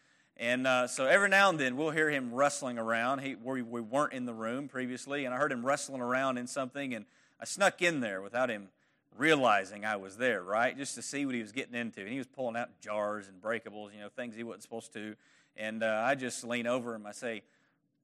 And 0.41 0.65
uh, 0.65 0.87
so 0.87 1.05
every 1.05 1.29
now 1.29 1.51
and 1.51 1.59
then 1.59 1.77
we'll 1.77 1.91
hear 1.91 2.09
him 2.09 2.33
rustling 2.33 2.79
around. 2.79 3.19
He, 3.19 3.35
we, 3.35 3.61
we 3.61 3.79
weren't 3.79 4.13
in 4.13 4.25
the 4.25 4.33
room 4.33 4.67
previously, 4.67 5.25
and 5.25 5.35
I 5.35 5.37
heard 5.37 5.51
him 5.51 5.63
rustling 5.63 6.01
around 6.01 6.39
in 6.39 6.47
something, 6.47 6.95
and 6.95 7.05
I 7.39 7.45
snuck 7.45 7.83
in 7.83 7.99
there 7.99 8.23
without 8.23 8.49
him 8.49 8.69
realizing 9.15 9.85
I 9.85 9.97
was 9.97 10.17
there, 10.17 10.41
right? 10.41 10.75
Just 10.75 10.95
to 10.95 11.03
see 11.03 11.27
what 11.27 11.35
he 11.35 11.43
was 11.43 11.51
getting 11.51 11.75
into. 11.75 12.01
And 12.01 12.09
he 12.09 12.17
was 12.17 12.25
pulling 12.25 12.55
out 12.55 12.69
jars 12.81 13.27
and 13.27 13.39
breakables, 13.39 13.93
you 13.93 13.99
know, 13.99 14.09
things 14.09 14.35
he 14.35 14.41
wasn't 14.41 14.63
supposed 14.63 14.91
to. 14.93 15.15
And 15.57 15.83
uh, 15.83 16.01
I 16.03 16.15
just 16.15 16.43
lean 16.43 16.65
over 16.65 16.95
him. 16.95 17.05
I 17.05 17.11
say, 17.11 17.43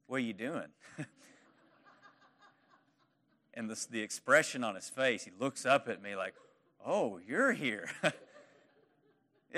What 0.06 0.17
are 0.17 0.20
you 0.20 0.34
doing? 0.34 0.67
and 3.56 3.67
the, 3.67 3.88
the 3.89 4.01
expression 4.01 4.63
on 4.63 4.75
his 4.75 4.89
face, 4.89 5.24
he 5.24 5.32
looks 5.39 5.65
up 5.65 5.89
at 5.89 6.03
me 6.03 6.15
like, 6.15 6.36
Oh, 6.86 7.20
you're 7.27 7.53
here. 7.53 7.89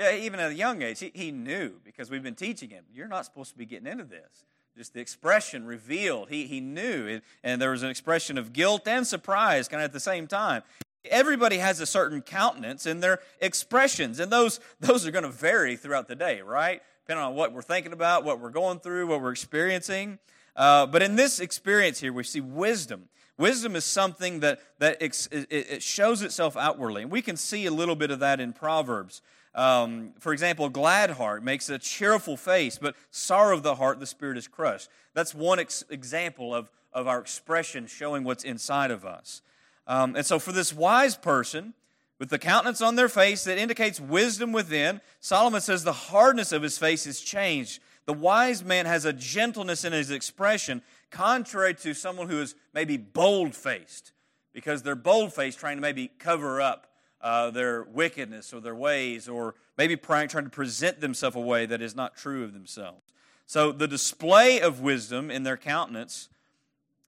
even 0.00 0.40
at 0.40 0.50
a 0.50 0.54
young 0.54 0.82
age, 0.82 1.00
he, 1.00 1.12
he 1.14 1.30
knew 1.30 1.72
because 1.84 2.10
we've 2.10 2.22
been 2.22 2.34
teaching 2.34 2.70
him, 2.70 2.84
You're 2.92 3.08
not 3.08 3.24
supposed 3.24 3.52
to 3.52 3.58
be 3.58 3.66
getting 3.66 3.86
into 3.86 4.04
this. 4.04 4.44
Just 4.76 4.94
the 4.94 5.00
expression 5.00 5.66
revealed. 5.66 6.28
He, 6.30 6.46
he 6.46 6.60
knew. 6.60 7.06
It, 7.06 7.24
and 7.42 7.60
there 7.60 7.72
was 7.72 7.82
an 7.82 7.90
expression 7.90 8.38
of 8.38 8.52
guilt 8.52 8.86
and 8.86 9.06
surprise 9.06 9.68
kind 9.68 9.82
of 9.82 9.86
at 9.86 9.92
the 9.92 10.00
same 10.00 10.26
time. 10.26 10.62
Everybody 11.04 11.58
has 11.58 11.80
a 11.80 11.86
certain 11.86 12.22
countenance 12.22 12.86
in 12.86 13.00
their 13.00 13.20
expressions, 13.40 14.20
and 14.20 14.30
those, 14.30 14.60
those 14.80 15.06
are 15.06 15.10
going 15.10 15.24
to 15.24 15.30
vary 15.30 15.76
throughout 15.76 16.08
the 16.08 16.14
day, 16.14 16.40
right? 16.40 16.82
Depending 17.04 17.24
on 17.24 17.34
what 17.34 17.52
we're 17.52 17.62
thinking 17.62 17.92
about, 17.92 18.24
what 18.24 18.38
we're 18.40 18.50
going 18.50 18.78
through, 18.78 19.06
what 19.06 19.20
we're 19.20 19.32
experiencing. 19.32 20.18
Uh, 20.54 20.86
but 20.86 21.02
in 21.02 21.16
this 21.16 21.40
experience 21.40 22.00
here, 22.00 22.12
we 22.12 22.22
see 22.22 22.40
wisdom. 22.40 23.08
Wisdom 23.38 23.74
is 23.74 23.86
something 23.86 24.40
that, 24.40 24.60
that 24.78 24.98
ex, 25.00 25.26
it 25.32 25.82
shows 25.82 26.20
itself 26.20 26.58
outwardly. 26.58 27.02
And 27.02 27.10
we 27.10 27.22
can 27.22 27.38
see 27.38 27.64
a 27.64 27.70
little 27.70 27.96
bit 27.96 28.10
of 28.10 28.20
that 28.20 28.38
in 28.38 28.52
Proverbs. 28.52 29.22
Um, 29.54 30.12
for 30.18 30.32
example, 30.32 30.68
glad 30.68 31.10
heart 31.10 31.42
makes 31.42 31.68
a 31.68 31.78
cheerful 31.78 32.36
face, 32.36 32.78
but 32.78 32.94
sorrow 33.10 33.56
of 33.56 33.62
the 33.62 33.74
heart, 33.74 33.98
the 33.98 34.06
spirit 34.06 34.38
is 34.38 34.46
crushed. 34.46 34.88
That's 35.14 35.34
one 35.34 35.58
ex- 35.58 35.84
example 35.90 36.54
of, 36.54 36.70
of 36.92 37.08
our 37.08 37.18
expression 37.18 37.86
showing 37.86 38.22
what's 38.22 38.44
inside 38.44 38.90
of 38.90 39.04
us. 39.04 39.42
Um, 39.86 40.14
and 40.14 40.24
so, 40.24 40.38
for 40.38 40.52
this 40.52 40.72
wise 40.72 41.16
person, 41.16 41.74
with 42.20 42.28
the 42.28 42.38
countenance 42.38 42.80
on 42.80 42.94
their 42.94 43.08
face 43.08 43.44
that 43.44 43.58
indicates 43.58 43.98
wisdom 43.98 44.52
within, 44.52 45.00
Solomon 45.20 45.60
says 45.60 45.82
the 45.82 45.92
hardness 45.92 46.52
of 46.52 46.62
his 46.62 46.78
face 46.78 47.06
is 47.06 47.20
changed. 47.20 47.80
The 48.04 48.12
wise 48.12 48.62
man 48.62 48.86
has 48.86 49.04
a 49.04 49.12
gentleness 49.12 49.84
in 49.84 49.92
his 49.92 50.10
expression, 50.10 50.82
contrary 51.10 51.74
to 51.76 51.94
someone 51.94 52.28
who 52.28 52.40
is 52.40 52.54
maybe 52.74 52.98
bold 52.98 53.54
faced, 53.54 54.12
because 54.52 54.82
they're 54.82 54.94
bold 54.94 55.32
faced, 55.32 55.58
trying 55.58 55.78
to 55.78 55.80
maybe 55.80 56.08
cover 56.18 56.60
up 56.60 56.89
uh, 57.22 57.50
their 57.50 57.82
wickedness 57.84 58.52
or 58.52 58.60
their 58.60 58.74
ways, 58.74 59.28
or 59.28 59.54
maybe 59.76 59.96
trying 59.96 60.28
to 60.28 60.42
present 60.50 61.00
themselves 61.00 61.36
a 61.36 61.40
way 61.40 61.66
that 61.66 61.82
is 61.82 61.94
not 61.94 62.16
true 62.16 62.44
of 62.44 62.52
themselves. 62.52 63.02
So, 63.46 63.72
the 63.72 63.88
display 63.88 64.60
of 64.60 64.80
wisdom 64.80 65.30
in 65.30 65.42
their 65.42 65.56
countenance 65.56 66.28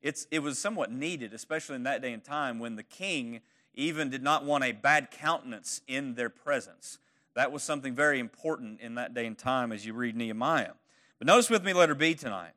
it 0.02 0.42
was 0.42 0.59
somewhat 0.59 0.90
needed, 0.90 1.33
especially 1.33 1.76
in 1.76 1.85
that 1.85 2.02
day 2.02 2.12
and 2.12 2.25
time 2.25 2.59
when 2.59 2.75
the 2.76 2.83
king 2.83 3.40
even 3.75 4.11
did 4.11 4.23
not 4.23 4.45
want 4.45 4.64
a 4.64 4.73
bad 4.73 5.11
countenance 5.11 5.81
in 5.87 6.14
their 6.14 6.28
presence. 6.28 6.99
That 7.35 7.52
was 7.52 7.62
something 7.62 7.95
very 7.95 8.19
important 8.19 8.81
in 8.81 8.97
that 8.97 9.14
day 9.14 9.26
and 9.26 9.38
time 9.38 9.73
as 9.73 9.87
you 9.87 9.95
read 9.95 10.16
Nehemiah. 10.16 10.73
But 11.19 11.26
notice 11.26 11.49
with 11.49 11.64
me, 11.64 11.73
letter 11.73 11.95
B 11.95 12.14
tonight. 12.14 12.52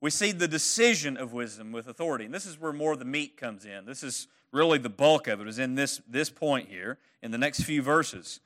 We 0.00 0.10
see 0.10 0.32
the 0.32 0.48
decision 0.48 1.16
of 1.16 1.32
wisdom 1.32 1.70
with 1.70 1.86
authority. 1.86 2.24
And 2.24 2.34
this 2.34 2.46
is 2.46 2.60
where 2.60 2.72
more 2.72 2.92
of 2.92 2.98
the 2.98 3.04
meat 3.04 3.36
comes 3.36 3.64
in. 3.64 3.84
This 3.84 4.02
is 4.02 4.26
really 4.52 4.78
the 4.78 4.88
bulk 4.88 5.28
of 5.28 5.40
it, 5.40 5.48
is 5.48 5.58
in 5.58 5.74
this, 5.74 6.00
this 6.08 6.30
point 6.30 6.68
here, 6.68 6.98
in 7.22 7.30
the 7.30 7.38
next 7.38 7.62
few 7.62 7.82
verses. 7.82 8.40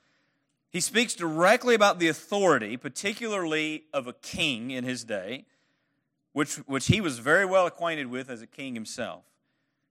He 0.71 0.79
speaks 0.79 1.13
directly 1.13 1.75
about 1.75 1.99
the 1.99 2.07
authority, 2.07 2.77
particularly 2.77 3.83
of 3.93 4.07
a 4.07 4.13
king 4.13 4.71
in 4.71 4.83
his 4.83 5.03
day, 5.03 5.45
which, 6.33 6.55
which 6.67 6.87
he 6.87 7.01
was 7.01 7.19
very 7.19 7.45
well 7.45 7.67
acquainted 7.67 8.07
with 8.07 8.29
as 8.29 8.41
a 8.41 8.47
king 8.47 8.73
himself. 8.73 9.23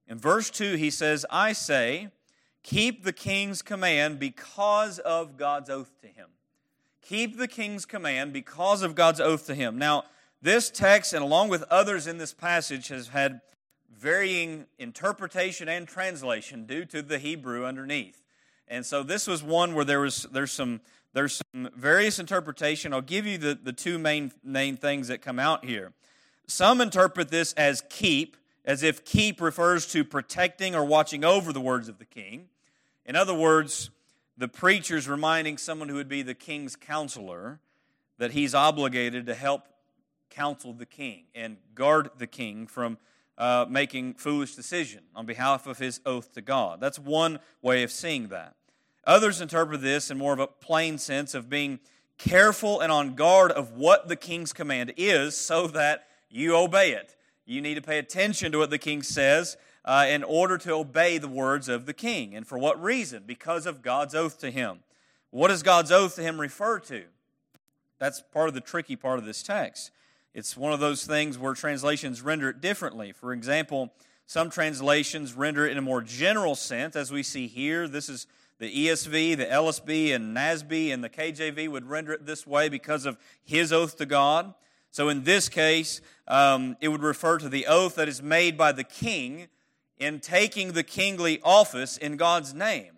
In 0.08 0.18
verse 0.18 0.50
2, 0.50 0.76
he 0.76 0.90
says, 0.90 1.26
I 1.30 1.52
say, 1.52 2.08
keep 2.62 3.04
the 3.04 3.12
king's 3.12 3.62
command 3.62 4.18
because 4.18 4.98
of 4.98 5.36
God's 5.36 5.68
oath 5.68 5.92
to 6.00 6.08
him. 6.08 6.28
Keep 7.02 7.38
the 7.38 7.48
king's 7.48 7.84
command 7.84 8.32
because 8.32 8.82
of 8.82 8.94
God's 8.94 9.20
oath 9.20 9.46
to 9.46 9.54
him. 9.54 9.78
Now, 9.78 10.04
this 10.42 10.70
text, 10.70 11.12
and 11.12 11.22
along 11.22 11.50
with 11.50 11.62
others 11.64 12.06
in 12.06 12.18
this 12.18 12.32
passage, 12.32 12.88
has 12.88 13.08
had 13.08 13.40
varying 14.00 14.66
interpretation 14.78 15.68
and 15.68 15.86
translation 15.86 16.64
due 16.64 16.86
to 16.86 17.02
the 17.02 17.18
Hebrew 17.18 17.66
underneath. 17.66 18.22
And 18.66 18.86
so 18.86 19.02
this 19.02 19.26
was 19.26 19.42
one 19.42 19.74
where 19.74 19.84
there 19.84 20.00
was 20.00 20.26
there's 20.32 20.52
some 20.52 20.80
there's 21.12 21.42
some 21.52 21.68
various 21.76 22.18
interpretation. 22.18 22.94
I'll 22.94 23.02
give 23.02 23.26
you 23.26 23.36
the, 23.36 23.58
the 23.60 23.72
two 23.72 23.98
main 23.98 24.32
main 24.42 24.76
things 24.76 25.08
that 25.08 25.20
come 25.20 25.38
out 25.38 25.64
here. 25.64 25.92
Some 26.46 26.80
interpret 26.80 27.30
this 27.30 27.52
as 27.54 27.82
keep, 27.90 28.36
as 28.64 28.82
if 28.82 29.04
keep 29.04 29.40
refers 29.40 29.86
to 29.88 30.04
protecting 30.04 30.74
or 30.74 30.84
watching 30.84 31.24
over 31.24 31.52
the 31.52 31.60
words 31.60 31.88
of 31.88 31.98
the 31.98 32.04
king. 32.04 32.48
In 33.04 33.16
other 33.16 33.34
words, 33.34 33.90
the 34.38 34.48
preacher's 34.48 35.08
reminding 35.08 35.58
someone 35.58 35.88
who 35.88 35.96
would 35.96 36.08
be 36.08 36.22
the 36.22 36.34
king's 36.34 36.74
counselor 36.74 37.60
that 38.18 38.32
he's 38.32 38.54
obligated 38.54 39.26
to 39.26 39.34
help 39.34 39.68
counsel 40.30 40.72
the 40.72 40.86
king 40.86 41.24
and 41.34 41.56
guard 41.74 42.10
the 42.18 42.26
king 42.26 42.66
from 42.66 42.98
uh, 43.38 43.66
making 43.68 44.14
foolish 44.14 44.54
decision 44.54 45.00
on 45.14 45.26
behalf 45.26 45.66
of 45.66 45.78
his 45.78 46.00
oath 46.04 46.32
to 46.34 46.40
God. 46.40 46.80
That's 46.80 46.98
one 46.98 47.38
way 47.62 47.82
of 47.82 47.90
seeing 47.90 48.28
that. 48.28 48.54
Others 49.06 49.40
interpret 49.40 49.80
this 49.80 50.10
in 50.10 50.18
more 50.18 50.32
of 50.32 50.38
a 50.38 50.46
plain 50.46 50.98
sense 50.98 51.34
of 51.34 51.48
being 51.48 51.80
careful 52.18 52.80
and 52.80 52.92
on 52.92 53.14
guard 53.14 53.50
of 53.50 53.72
what 53.72 54.08
the 54.08 54.16
king's 54.16 54.52
command 54.52 54.92
is 54.96 55.36
so 55.36 55.66
that 55.68 56.06
you 56.28 56.54
obey 56.54 56.92
it. 56.92 57.16
You 57.46 57.60
need 57.60 57.74
to 57.74 57.82
pay 57.82 57.98
attention 57.98 58.52
to 58.52 58.58
what 58.58 58.70
the 58.70 58.78
king 58.78 59.02
says 59.02 59.56
uh, 59.84 60.06
in 60.08 60.22
order 60.22 60.58
to 60.58 60.72
obey 60.74 61.18
the 61.18 61.28
words 61.28 61.68
of 61.68 61.86
the 61.86 61.94
king. 61.94 62.34
And 62.34 62.46
for 62.46 62.58
what 62.58 62.80
reason? 62.80 63.24
Because 63.26 63.66
of 63.66 63.82
God's 63.82 64.14
oath 64.14 64.38
to 64.40 64.50
him. 64.50 64.80
What 65.30 65.48
does 65.48 65.62
God's 65.62 65.90
oath 65.90 66.16
to 66.16 66.22
him 66.22 66.40
refer 66.40 66.78
to? 66.80 67.04
That's 67.98 68.22
part 68.32 68.48
of 68.48 68.54
the 68.54 68.60
tricky 68.60 68.96
part 68.96 69.18
of 69.18 69.24
this 69.24 69.42
text. 69.42 69.90
It's 70.34 70.56
one 70.56 70.72
of 70.72 70.80
those 70.80 71.04
things 71.04 71.38
where 71.38 71.54
translations 71.54 72.22
render 72.22 72.48
it 72.50 72.60
differently. 72.60 73.12
For 73.12 73.32
example, 73.32 73.92
some 74.26 74.48
translations 74.48 75.34
render 75.34 75.66
it 75.66 75.72
in 75.72 75.78
a 75.78 75.82
more 75.82 76.02
general 76.02 76.54
sense, 76.54 76.94
as 76.94 77.10
we 77.10 77.22
see 77.22 77.48
here. 77.48 77.88
This 77.88 78.08
is 78.08 78.26
the 78.60 78.86
ESV, 78.86 79.38
the 79.38 79.46
LSB, 79.46 80.14
and 80.14 80.36
NASB, 80.36 80.92
and 80.92 81.02
the 81.02 81.08
KJV 81.08 81.68
would 81.68 81.88
render 81.88 82.12
it 82.12 82.26
this 82.26 82.46
way 82.46 82.68
because 82.68 83.06
of 83.06 83.18
his 83.42 83.72
oath 83.72 83.96
to 83.96 84.06
God. 84.06 84.54
So 84.92 85.08
in 85.08 85.24
this 85.24 85.48
case, 85.48 86.00
um, 86.28 86.76
it 86.80 86.88
would 86.88 87.02
refer 87.02 87.38
to 87.38 87.48
the 87.48 87.66
oath 87.66 87.96
that 87.96 88.08
is 88.08 88.22
made 88.22 88.56
by 88.56 88.72
the 88.72 88.84
king 88.84 89.48
in 89.98 90.20
taking 90.20 90.72
the 90.72 90.82
kingly 90.82 91.40
office 91.42 91.96
in 91.96 92.16
God's 92.16 92.54
name. 92.54 92.92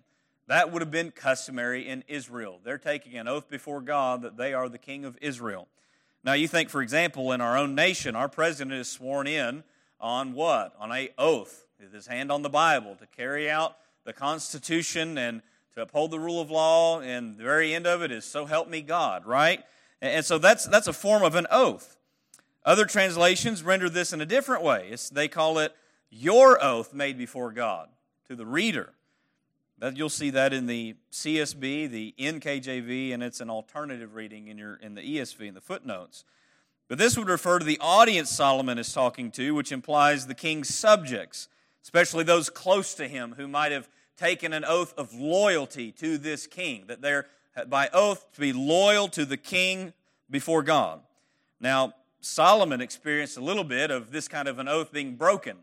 That 0.48 0.72
would 0.72 0.82
have 0.82 0.90
been 0.90 1.10
customary 1.10 1.88
in 1.88 2.04
Israel. 2.08 2.60
They're 2.62 2.76
taking 2.76 3.16
an 3.16 3.28
oath 3.28 3.48
before 3.48 3.80
God 3.80 4.22
that 4.22 4.36
they 4.36 4.52
are 4.52 4.68
the 4.68 4.78
king 4.78 5.04
of 5.04 5.16
Israel. 5.22 5.68
Now, 6.24 6.34
you 6.34 6.46
think, 6.46 6.70
for 6.70 6.82
example, 6.82 7.32
in 7.32 7.40
our 7.40 7.58
own 7.58 7.74
nation, 7.74 8.14
our 8.14 8.28
president 8.28 8.74
is 8.74 8.88
sworn 8.88 9.26
in 9.26 9.64
on 10.00 10.34
what? 10.34 10.74
On 10.78 10.92
a 10.92 11.10
oath, 11.18 11.66
with 11.80 11.92
his 11.92 12.06
hand 12.06 12.30
on 12.30 12.42
the 12.42 12.48
Bible, 12.48 12.94
to 12.96 13.06
carry 13.06 13.50
out 13.50 13.76
the 14.04 14.12
Constitution 14.12 15.18
and 15.18 15.42
to 15.74 15.82
uphold 15.82 16.10
the 16.10 16.20
rule 16.20 16.40
of 16.40 16.50
law. 16.50 17.00
And 17.00 17.36
the 17.36 17.42
very 17.42 17.74
end 17.74 17.86
of 17.86 18.02
it 18.02 18.12
is, 18.12 18.24
so 18.24 18.46
help 18.46 18.68
me 18.68 18.82
God, 18.82 19.26
right? 19.26 19.64
And 20.00 20.24
so 20.24 20.38
that's, 20.38 20.64
that's 20.66 20.86
a 20.86 20.92
form 20.92 21.22
of 21.22 21.34
an 21.34 21.46
oath. 21.50 21.96
Other 22.64 22.84
translations 22.84 23.62
render 23.62 23.88
this 23.88 24.12
in 24.12 24.20
a 24.20 24.26
different 24.26 24.62
way. 24.62 24.88
It's, 24.90 25.08
they 25.10 25.26
call 25.28 25.58
it 25.58 25.74
your 26.10 26.62
oath 26.62 26.94
made 26.94 27.18
before 27.18 27.50
God 27.50 27.88
to 28.28 28.36
the 28.36 28.46
reader. 28.46 28.92
That, 29.82 29.96
you'll 29.96 30.10
see 30.10 30.30
that 30.30 30.52
in 30.52 30.66
the 30.66 30.94
CSB, 31.10 31.90
the 31.90 32.14
NKJV, 32.16 33.12
and 33.12 33.20
it's 33.20 33.40
an 33.40 33.50
alternative 33.50 34.14
reading 34.14 34.46
in, 34.46 34.56
your, 34.56 34.76
in 34.76 34.94
the 34.94 35.02
ESV 35.02 35.48
in 35.48 35.54
the 35.54 35.60
footnotes. 35.60 36.24
But 36.86 36.98
this 36.98 37.18
would 37.18 37.26
refer 37.26 37.58
to 37.58 37.64
the 37.64 37.80
audience 37.80 38.30
Solomon 38.30 38.78
is 38.78 38.92
talking 38.92 39.32
to, 39.32 39.56
which 39.56 39.72
implies 39.72 40.28
the 40.28 40.36
king's 40.36 40.72
subjects, 40.72 41.48
especially 41.82 42.22
those 42.22 42.48
close 42.48 42.94
to 42.94 43.08
him 43.08 43.34
who 43.36 43.48
might 43.48 43.72
have 43.72 43.88
taken 44.16 44.52
an 44.52 44.64
oath 44.64 44.94
of 44.96 45.12
loyalty 45.14 45.90
to 45.90 46.16
this 46.16 46.46
king, 46.46 46.84
that 46.86 47.02
they're 47.02 47.26
by 47.66 47.90
oath 47.92 48.24
to 48.34 48.40
be 48.40 48.52
loyal 48.52 49.08
to 49.08 49.24
the 49.24 49.36
king 49.36 49.92
before 50.30 50.62
God. 50.62 51.00
Now, 51.58 51.94
Solomon 52.20 52.80
experienced 52.80 53.36
a 53.36 53.42
little 53.42 53.64
bit 53.64 53.90
of 53.90 54.12
this 54.12 54.28
kind 54.28 54.46
of 54.46 54.60
an 54.60 54.68
oath 54.68 54.92
being 54.92 55.16
broken 55.16 55.56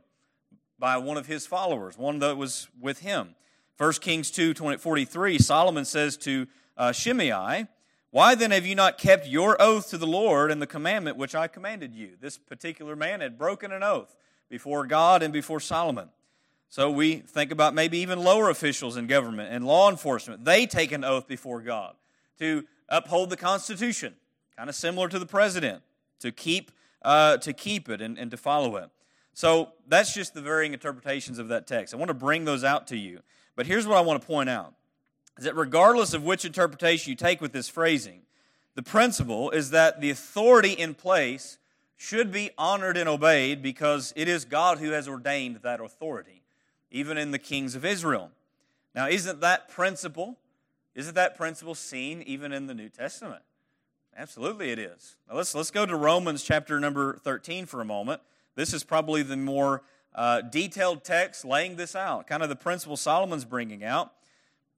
by 0.77 0.97
one 0.97 1.15
of 1.15 1.27
his 1.27 1.47
followers, 1.47 1.97
one 1.97 2.19
that 2.19 2.35
was 2.35 2.67
with 2.81 2.99
him. 2.99 3.35
1 3.79 3.93
Kings 3.93 4.29
2 4.29 4.53
20, 4.53 4.77
43, 4.77 5.39
Solomon 5.39 5.85
says 5.85 6.17
to 6.17 6.47
uh, 6.75 6.91
Shimei, 6.91 7.65
Why 8.11 8.35
then 8.35 8.51
have 8.51 8.65
you 8.65 8.75
not 8.75 8.97
kept 8.97 9.25
your 9.25 9.55
oath 9.57 9.89
to 9.91 9.97
the 9.97 10.05
Lord 10.05 10.51
and 10.51 10.61
the 10.61 10.67
commandment 10.67 11.15
which 11.15 11.33
I 11.33 11.47
commanded 11.47 11.95
you? 11.95 12.17
This 12.19 12.37
particular 12.37 12.97
man 12.97 13.21
had 13.21 13.37
broken 13.37 13.71
an 13.71 13.81
oath 13.81 14.17
before 14.49 14.85
God 14.85 15.23
and 15.23 15.31
before 15.31 15.61
Solomon. 15.61 16.09
So 16.67 16.91
we 16.91 17.19
think 17.19 17.53
about 17.53 17.73
maybe 17.73 17.99
even 17.99 18.19
lower 18.19 18.49
officials 18.49 18.97
in 18.97 19.07
government 19.07 19.53
and 19.53 19.65
law 19.65 19.89
enforcement. 19.89 20.43
They 20.43 20.65
take 20.65 20.91
an 20.91 21.05
oath 21.05 21.25
before 21.25 21.61
God 21.61 21.95
to 22.39 22.65
uphold 22.89 23.29
the 23.29 23.37
Constitution, 23.37 24.13
kind 24.57 24.67
of 24.67 24.75
similar 24.75 25.07
to 25.07 25.19
the 25.19 25.25
president, 25.25 25.83
to 26.19 26.33
keep, 26.33 26.71
uh, 27.01 27.37
to 27.37 27.53
keep 27.53 27.87
it 27.87 28.01
and, 28.01 28.19
and 28.19 28.29
to 28.31 28.35
follow 28.35 28.75
it. 28.75 28.89
So 29.33 29.69
that's 29.87 30.13
just 30.13 30.33
the 30.33 30.41
varying 30.41 30.73
interpretations 30.73 31.39
of 31.39 31.47
that 31.47 31.65
text. 31.65 31.93
I 31.93 31.97
want 31.97 32.09
to 32.09 32.13
bring 32.13 32.43
those 32.43 32.65
out 32.65 32.87
to 32.87 32.97
you. 32.97 33.21
But 33.59 33.67
here's 33.67 33.85
what 33.85 33.97
I 33.97 34.01
want 34.01 34.21
to 34.21 34.25
point 34.25 34.47
out 34.47 34.73
is 35.37 35.43
that 35.43 35.53
regardless 35.53 36.13
of 36.13 36.23
which 36.23 36.45
interpretation 36.45 37.09
you 37.09 37.15
take 37.17 37.41
with 37.41 37.51
this 37.51 37.67
phrasing, 37.67 38.21
the 38.75 38.81
principle 38.81 39.51
is 39.51 39.71
that 39.71 39.99
the 39.99 40.09
authority 40.09 40.71
in 40.71 40.93
place 40.93 41.57
should 41.97 42.31
be 42.31 42.51
honored 42.57 42.95
and 42.95 43.09
obeyed 43.09 43.61
because 43.61 44.13
it 44.15 44.29
is 44.29 44.45
God 44.45 44.77
who 44.77 44.91
has 44.91 45.09
ordained 45.09 45.57
that 45.57 45.81
authority, 45.81 46.41
even 46.89 47.17
in 47.17 47.31
the 47.31 47.37
kings 47.37 47.75
of 47.75 47.83
Israel. 47.83 48.31
Now, 48.95 49.09
isn't 49.09 49.41
that 49.41 49.67
principle, 49.67 50.37
isn't 50.95 51.15
that 51.15 51.35
principle 51.35 51.75
seen 51.75 52.21
even 52.21 52.53
in 52.53 52.67
the 52.67 52.73
New 52.73 52.87
Testament? 52.87 53.41
Absolutely 54.15 54.71
it 54.71 54.79
is. 54.79 55.17
Now 55.27 55.35
let's, 55.35 55.53
let's 55.53 55.69
go 55.69 55.85
to 55.85 55.97
Romans 55.97 56.43
chapter 56.43 56.79
number 56.79 57.17
13 57.17 57.65
for 57.65 57.81
a 57.81 57.85
moment. 57.85 58.21
This 58.55 58.73
is 58.73 58.85
probably 58.85 59.21
the 59.21 59.35
more 59.35 59.81
uh, 60.15 60.41
detailed 60.41 61.03
text 61.03 61.45
laying 61.45 61.75
this 61.75 61.95
out, 61.95 62.27
kind 62.27 62.43
of 62.43 62.49
the 62.49 62.55
principle 62.55 62.97
Solomon's 62.97 63.45
bringing 63.45 63.83
out. 63.83 64.13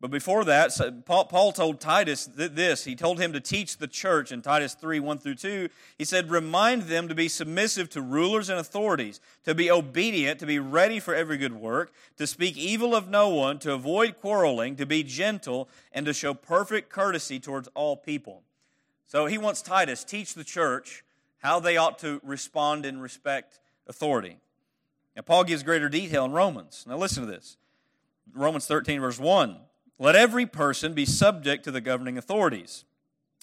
But 0.02 0.10
before 0.10 0.44
that, 0.46 0.72
Paul 1.06 1.52
told 1.52 1.80
Titus 1.80 2.28
this. 2.34 2.86
He 2.86 2.96
told 2.96 3.20
him 3.20 3.34
to 3.34 3.40
teach 3.40 3.78
the 3.78 3.88
church 3.88 4.32
in 4.32 4.42
Titus 4.42 4.74
3 4.74 5.00
1 5.00 5.20
through 5.20 5.36
2. 5.36 5.70
He 5.96 6.06
said, 6.06 6.32
Remind 6.32 6.84
them 6.84 7.08
to 7.08 7.14
be 7.14 7.28
submissive 7.28 7.88
to 7.92 8.02
rulers 8.02 8.50
and 8.50 8.60
authorities, 8.60 9.22
to 9.44 9.54
be 9.54 9.70
obedient, 9.70 10.40
to 10.40 10.48
be 10.48 10.58
ready 10.58 11.00
for 11.00 11.14
every 11.14 11.38
good 11.38 11.54
work, 11.54 11.94
to 12.18 12.26
speak 12.26 12.58
evil 12.58 12.96
of 12.96 13.10
no 13.10 13.30
one, 13.30 13.60
to 13.60 13.74
avoid 13.74 14.20
quarreling, 14.20 14.76
to 14.78 14.88
be 14.88 15.04
gentle, 15.04 15.70
and 15.92 16.08
to 16.08 16.14
show 16.14 16.34
perfect 16.34 16.90
courtesy 16.90 17.40
towards 17.40 17.70
all 17.76 17.96
people. 17.96 18.42
So 19.06 19.28
he 19.28 19.38
wants 19.38 19.62
Titus 19.62 20.04
teach 20.04 20.34
the 20.34 20.44
church 20.44 21.04
how 21.44 21.60
they 21.60 21.78
ought 21.78 22.00
to 22.00 22.20
respond 22.24 22.88
and 22.88 23.04
respect 23.04 23.60
authority. 23.86 24.38
Now, 25.22 25.36
Paul 25.36 25.44
gives 25.44 25.62
greater 25.62 25.88
detail 25.88 26.26
in 26.26 26.32
Romans. 26.32 26.84
Now, 26.88 26.98
listen 26.98 27.24
to 27.24 27.32
this 27.32 27.58
Romans 28.34 28.66
13, 28.66 29.00
verse 29.00 29.20
1. 29.20 29.56
Let 30.00 30.16
every 30.16 30.48
person 30.48 30.96
be 30.96 31.06
subject 31.06 31.64
to 31.66 31.70
the 31.70 31.80
governing 31.80 32.18
authorities. 32.18 32.86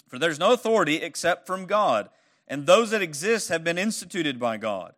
For 0.08 0.18
there's 0.18 0.40
no 0.40 0.52
authority 0.52 0.97
except 0.97 1.47
from 1.47 1.66
God, 1.66 2.08
and 2.49 2.66
those 2.66 2.90
that 2.90 3.00
exist 3.00 3.49
have 3.49 3.62
been 3.62 3.78
instituted 3.78 4.40
by 4.40 4.56
God. 4.56 4.94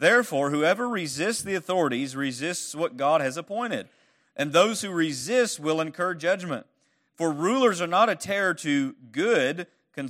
Therefore, 0.00 0.50
whoever 0.50 0.88
resists 0.88 1.40
the 1.40 1.54
authorities 1.54 2.16
resists 2.16 2.74
what 2.74 2.96
God 2.96 3.20
has 3.20 3.36
appointed, 3.36 3.88
and 4.34 4.52
those 4.52 4.80
who 4.80 4.90
resist 4.90 5.60
will 5.60 5.80
incur 5.80 6.14
judgment. 6.14 6.66
For 7.14 7.30
rulers 7.30 7.80
are 7.80 7.86
not 7.86 8.10
a 8.10 8.16
terror 8.16 8.54
to 8.54 8.96
good 9.12 9.68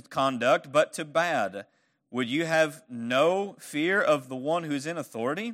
conduct, 0.09 0.71
but 0.71 0.91
to 0.93 1.05
bad. 1.05 1.67
Would 2.09 2.29
you 2.29 2.45
have 2.45 2.81
no 2.89 3.57
fear 3.59 4.01
of 4.01 4.27
the 4.27 4.35
one 4.35 4.63
who 4.63 4.73
is 4.73 4.87
in 4.87 4.97
authority? 4.97 5.53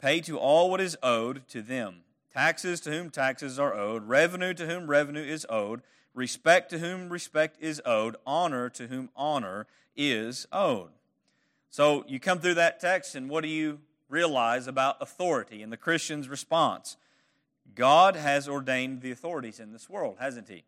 Pay 0.00 0.20
to 0.22 0.38
all 0.38 0.70
what 0.70 0.80
is 0.80 0.96
owed 1.02 1.46
to 1.48 1.62
them 1.62 2.02
taxes 2.38 2.80
to 2.80 2.90
whom 2.90 3.10
taxes 3.10 3.58
are 3.58 3.74
owed, 3.74 4.04
revenue 4.04 4.54
to 4.54 4.66
whom 4.66 4.86
revenue 4.86 5.24
is 5.24 5.44
owed, 5.50 5.82
respect 6.14 6.70
to 6.70 6.78
whom 6.78 7.08
respect 7.08 7.56
is 7.60 7.82
owed, 7.84 8.16
honor 8.24 8.70
to 8.70 8.86
whom 8.86 9.10
honor 9.16 9.66
is 9.96 10.46
owed. 10.52 10.90
So 11.70 12.04
you 12.06 12.20
come 12.20 12.38
through 12.38 12.54
that 12.54 12.78
text, 12.78 13.16
and 13.16 13.28
what 13.28 13.42
do 13.42 13.48
you 13.48 13.80
realize 14.08 14.68
about 14.68 15.02
authority 15.02 15.62
and 15.62 15.72
the 15.72 15.76
Christian's 15.76 16.28
response? 16.28 16.96
God 17.74 18.14
has 18.14 18.48
ordained 18.48 19.02
the 19.02 19.10
authorities 19.10 19.58
in 19.58 19.72
this 19.72 19.90
world, 19.90 20.16
hasn't 20.20 20.48
He? 20.48 20.62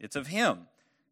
It's 0.00 0.16
of 0.16 0.26
Him. 0.26 0.66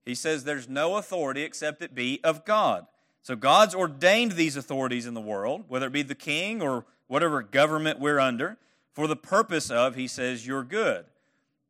He 0.04 0.14
says 0.16 0.42
there's 0.42 0.68
no 0.68 0.96
authority 0.96 1.42
except 1.42 1.82
it 1.82 1.94
be 1.94 2.20
of 2.24 2.44
God. 2.44 2.86
So 3.22 3.36
God's 3.36 3.74
ordained 3.74 4.32
these 4.32 4.56
authorities 4.56 5.06
in 5.06 5.14
the 5.14 5.20
world, 5.20 5.64
whether 5.68 5.86
it 5.86 5.92
be 5.92 6.02
the 6.02 6.14
king 6.14 6.60
or 6.60 6.84
whatever 7.06 7.42
government 7.42 8.00
we're 8.00 8.18
under 8.18 8.56
for 8.92 9.06
the 9.06 9.16
purpose 9.16 9.70
of, 9.70 9.94
he 9.94 10.06
says, 10.06 10.46
your 10.46 10.62
good. 10.62 11.04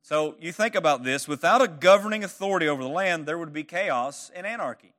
So 0.03 0.37
you 0.39 0.53
think 0.53 0.75
about 0.75 1.03
this 1.03 1.27
without 1.27 1.63
a 1.63 1.69
governing 1.69 2.23
authority 2.23 2.69
over 2.69 2.83
the 2.83 2.89
land, 2.89 3.25
there 3.25 3.39
would 3.39 3.53
be 3.53 3.65
chaos 3.65 4.31
and 4.35 4.47
anarchy. 4.47 4.93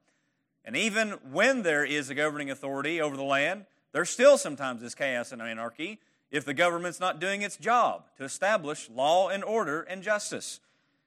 And 0.66 0.76
even 0.76 1.12
when 1.32 1.62
there 1.62 1.86
is 1.86 2.10
a 2.10 2.16
governing 2.16 2.50
authority 2.50 3.00
over 3.00 3.16
the 3.16 3.24
land, 3.24 3.66
there 3.92 4.04
still 4.04 4.38
sometimes 4.38 4.82
is 4.82 4.96
chaos 4.96 5.32
and 5.32 5.42
anarchy 5.42 6.00
if 6.32 6.44
the 6.44 6.56
government's 6.56 7.00
not 7.00 7.20
doing 7.20 7.44
its 7.44 7.56
job 7.56 8.06
to 8.18 8.24
establish 8.24 8.90
law 8.90 9.30
and 9.30 9.44
order 9.44 9.84
and 9.84 10.02
justice. 10.02 10.60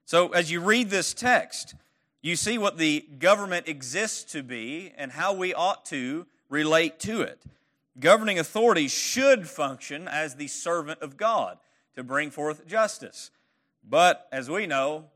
So 0.04 0.28
as 0.28 0.50
you 0.50 0.60
read 0.60 0.90
this 0.90 1.12
text, 1.12 1.74
you 2.22 2.36
see 2.36 2.56
what 2.56 2.78
the 2.78 3.04
government 3.18 3.66
exists 3.66 4.32
to 4.32 4.44
be 4.44 4.92
and 4.96 5.10
how 5.10 5.32
we 5.32 5.52
ought 5.52 5.84
to 5.86 6.26
relate 6.48 7.00
to 7.00 7.22
it 7.22 7.42
governing 8.00 8.38
authority 8.38 8.88
should 8.88 9.48
function 9.48 10.08
as 10.08 10.34
the 10.34 10.46
servant 10.46 11.00
of 11.00 11.16
God 11.16 11.58
to 11.94 12.02
bring 12.02 12.30
forth 12.30 12.66
justice. 12.66 13.30
But 13.82 14.28
as 14.30 14.50
we 14.50 14.66
know, 14.66 15.06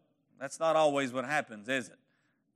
that's 0.40 0.58
not 0.58 0.76
always 0.76 1.12
what 1.12 1.24
happens, 1.24 1.68
is 1.68 1.88
it? 1.88 1.98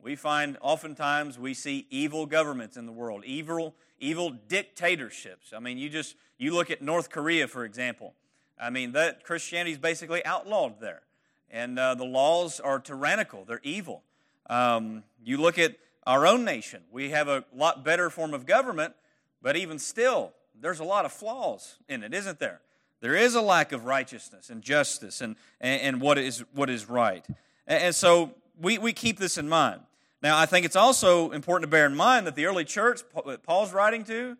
We 0.00 0.16
find 0.16 0.56
oftentimes 0.60 1.38
we 1.38 1.54
see 1.54 1.86
evil 1.90 2.26
governments 2.26 2.76
in 2.76 2.86
the 2.86 2.92
world, 2.92 3.24
evil, 3.24 3.74
evil 3.98 4.30
dictatorships. 4.30 5.52
I 5.52 5.58
mean, 5.58 5.78
you 5.78 5.88
just 5.88 6.16
you 6.38 6.54
look 6.54 6.70
at 6.70 6.82
North 6.82 7.10
Korea, 7.10 7.48
for 7.48 7.64
example. 7.64 8.14
I 8.58 8.70
mean, 8.70 8.92
that 8.92 9.24
Christianity 9.24 9.72
is 9.72 9.78
basically 9.78 10.24
outlawed 10.24 10.80
there, 10.80 11.02
and 11.50 11.78
uh, 11.78 11.94
the 11.94 12.04
laws 12.04 12.60
are 12.60 12.78
tyrannical. 12.78 13.44
They're 13.44 13.60
evil. 13.62 14.02
Um, 14.48 15.02
you 15.24 15.38
look 15.38 15.58
at 15.58 15.76
our 16.06 16.26
own 16.26 16.44
nation. 16.44 16.82
We 16.90 17.10
have 17.10 17.28
a 17.28 17.44
lot 17.54 17.84
better 17.84 18.08
form 18.10 18.32
of 18.32 18.46
government, 18.46 18.94
but 19.42 19.56
even 19.56 19.78
still, 19.78 20.32
there's 20.60 20.80
a 20.80 20.84
lot 20.84 21.04
of 21.04 21.12
flaws 21.12 21.76
in 21.88 22.02
it, 22.02 22.14
isn't 22.14 22.38
there? 22.38 22.60
There 23.00 23.14
is 23.14 23.34
a 23.34 23.42
lack 23.42 23.72
of 23.72 23.84
righteousness 23.84 24.50
and 24.50 24.62
justice 24.62 25.20
and, 25.20 25.36
and, 25.60 25.80
and 25.82 26.00
what, 26.00 26.18
is, 26.18 26.44
what 26.54 26.70
is 26.70 26.88
right. 26.88 27.24
And, 27.66 27.82
and 27.84 27.94
so 27.94 28.32
we, 28.60 28.78
we 28.78 28.92
keep 28.92 29.18
this 29.18 29.38
in 29.38 29.48
mind. 29.48 29.80
Now, 30.22 30.38
I 30.38 30.46
think 30.46 30.64
it's 30.64 30.76
also 30.76 31.30
important 31.30 31.64
to 31.64 31.70
bear 31.70 31.86
in 31.86 31.94
mind 31.94 32.26
that 32.26 32.34
the 32.34 32.46
early 32.46 32.64
church 32.64 33.02
that 33.26 33.42
Paul's 33.42 33.72
writing 33.72 34.02
to, 34.04 34.36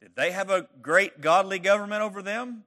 did 0.00 0.12
they 0.14 0.30
have 0.30 0.48
a 0.48 0.68
great 0.80 1.20
godly 1.20 1.58
government 1.58 2.02
over 2.02 2.22
them? 2.22 2.64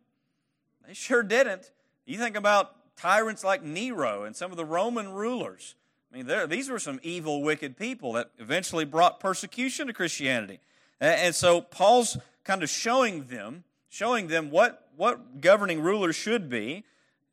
They 0.86 0.94
sure 0.94 1.24
didn't. 1.24 1.72
You 2.06 2.18
think 2.18 2.36
about 2.36 2.76
tyrants 2.98 3.44
like 3.44 3.64
Nero 3.64 4.24
and 4.24 4.36
some 4.36 4.52
of 4.52 4.58
the 4.58 4.66
Roman 4.66 5.14
rulers. 5.14 5.76
I 6.12 6.18
mean, 6.18 6.50
these 6.50 6.70
were 6.70 6.80
some 6.80 7.00
evil, 7.04 7.42
wicked 7.42 7.78
people 7.78 8.14
that 8.14 8.32
eventually 8.38 8.84
brought 8.84 9.22
persecution 9.22 9.88
to 9.88 9.94
Christianity. 9.94 10.60
And 11.02 11.34
so 11.34 11.62
Paul's 11.62 12.18
kind 12.44 12.62
of 12.62 12.70
showing 12.70 13.26
them, 13.26 13.64
showing 13.90 14.28
them 14.28 14.52
what, 14.52 14.88
what 14.96 15.42
governing 15.42 15.82
rulers 15.82 16.16
should 16.16 16.48
be, 16.48 16.84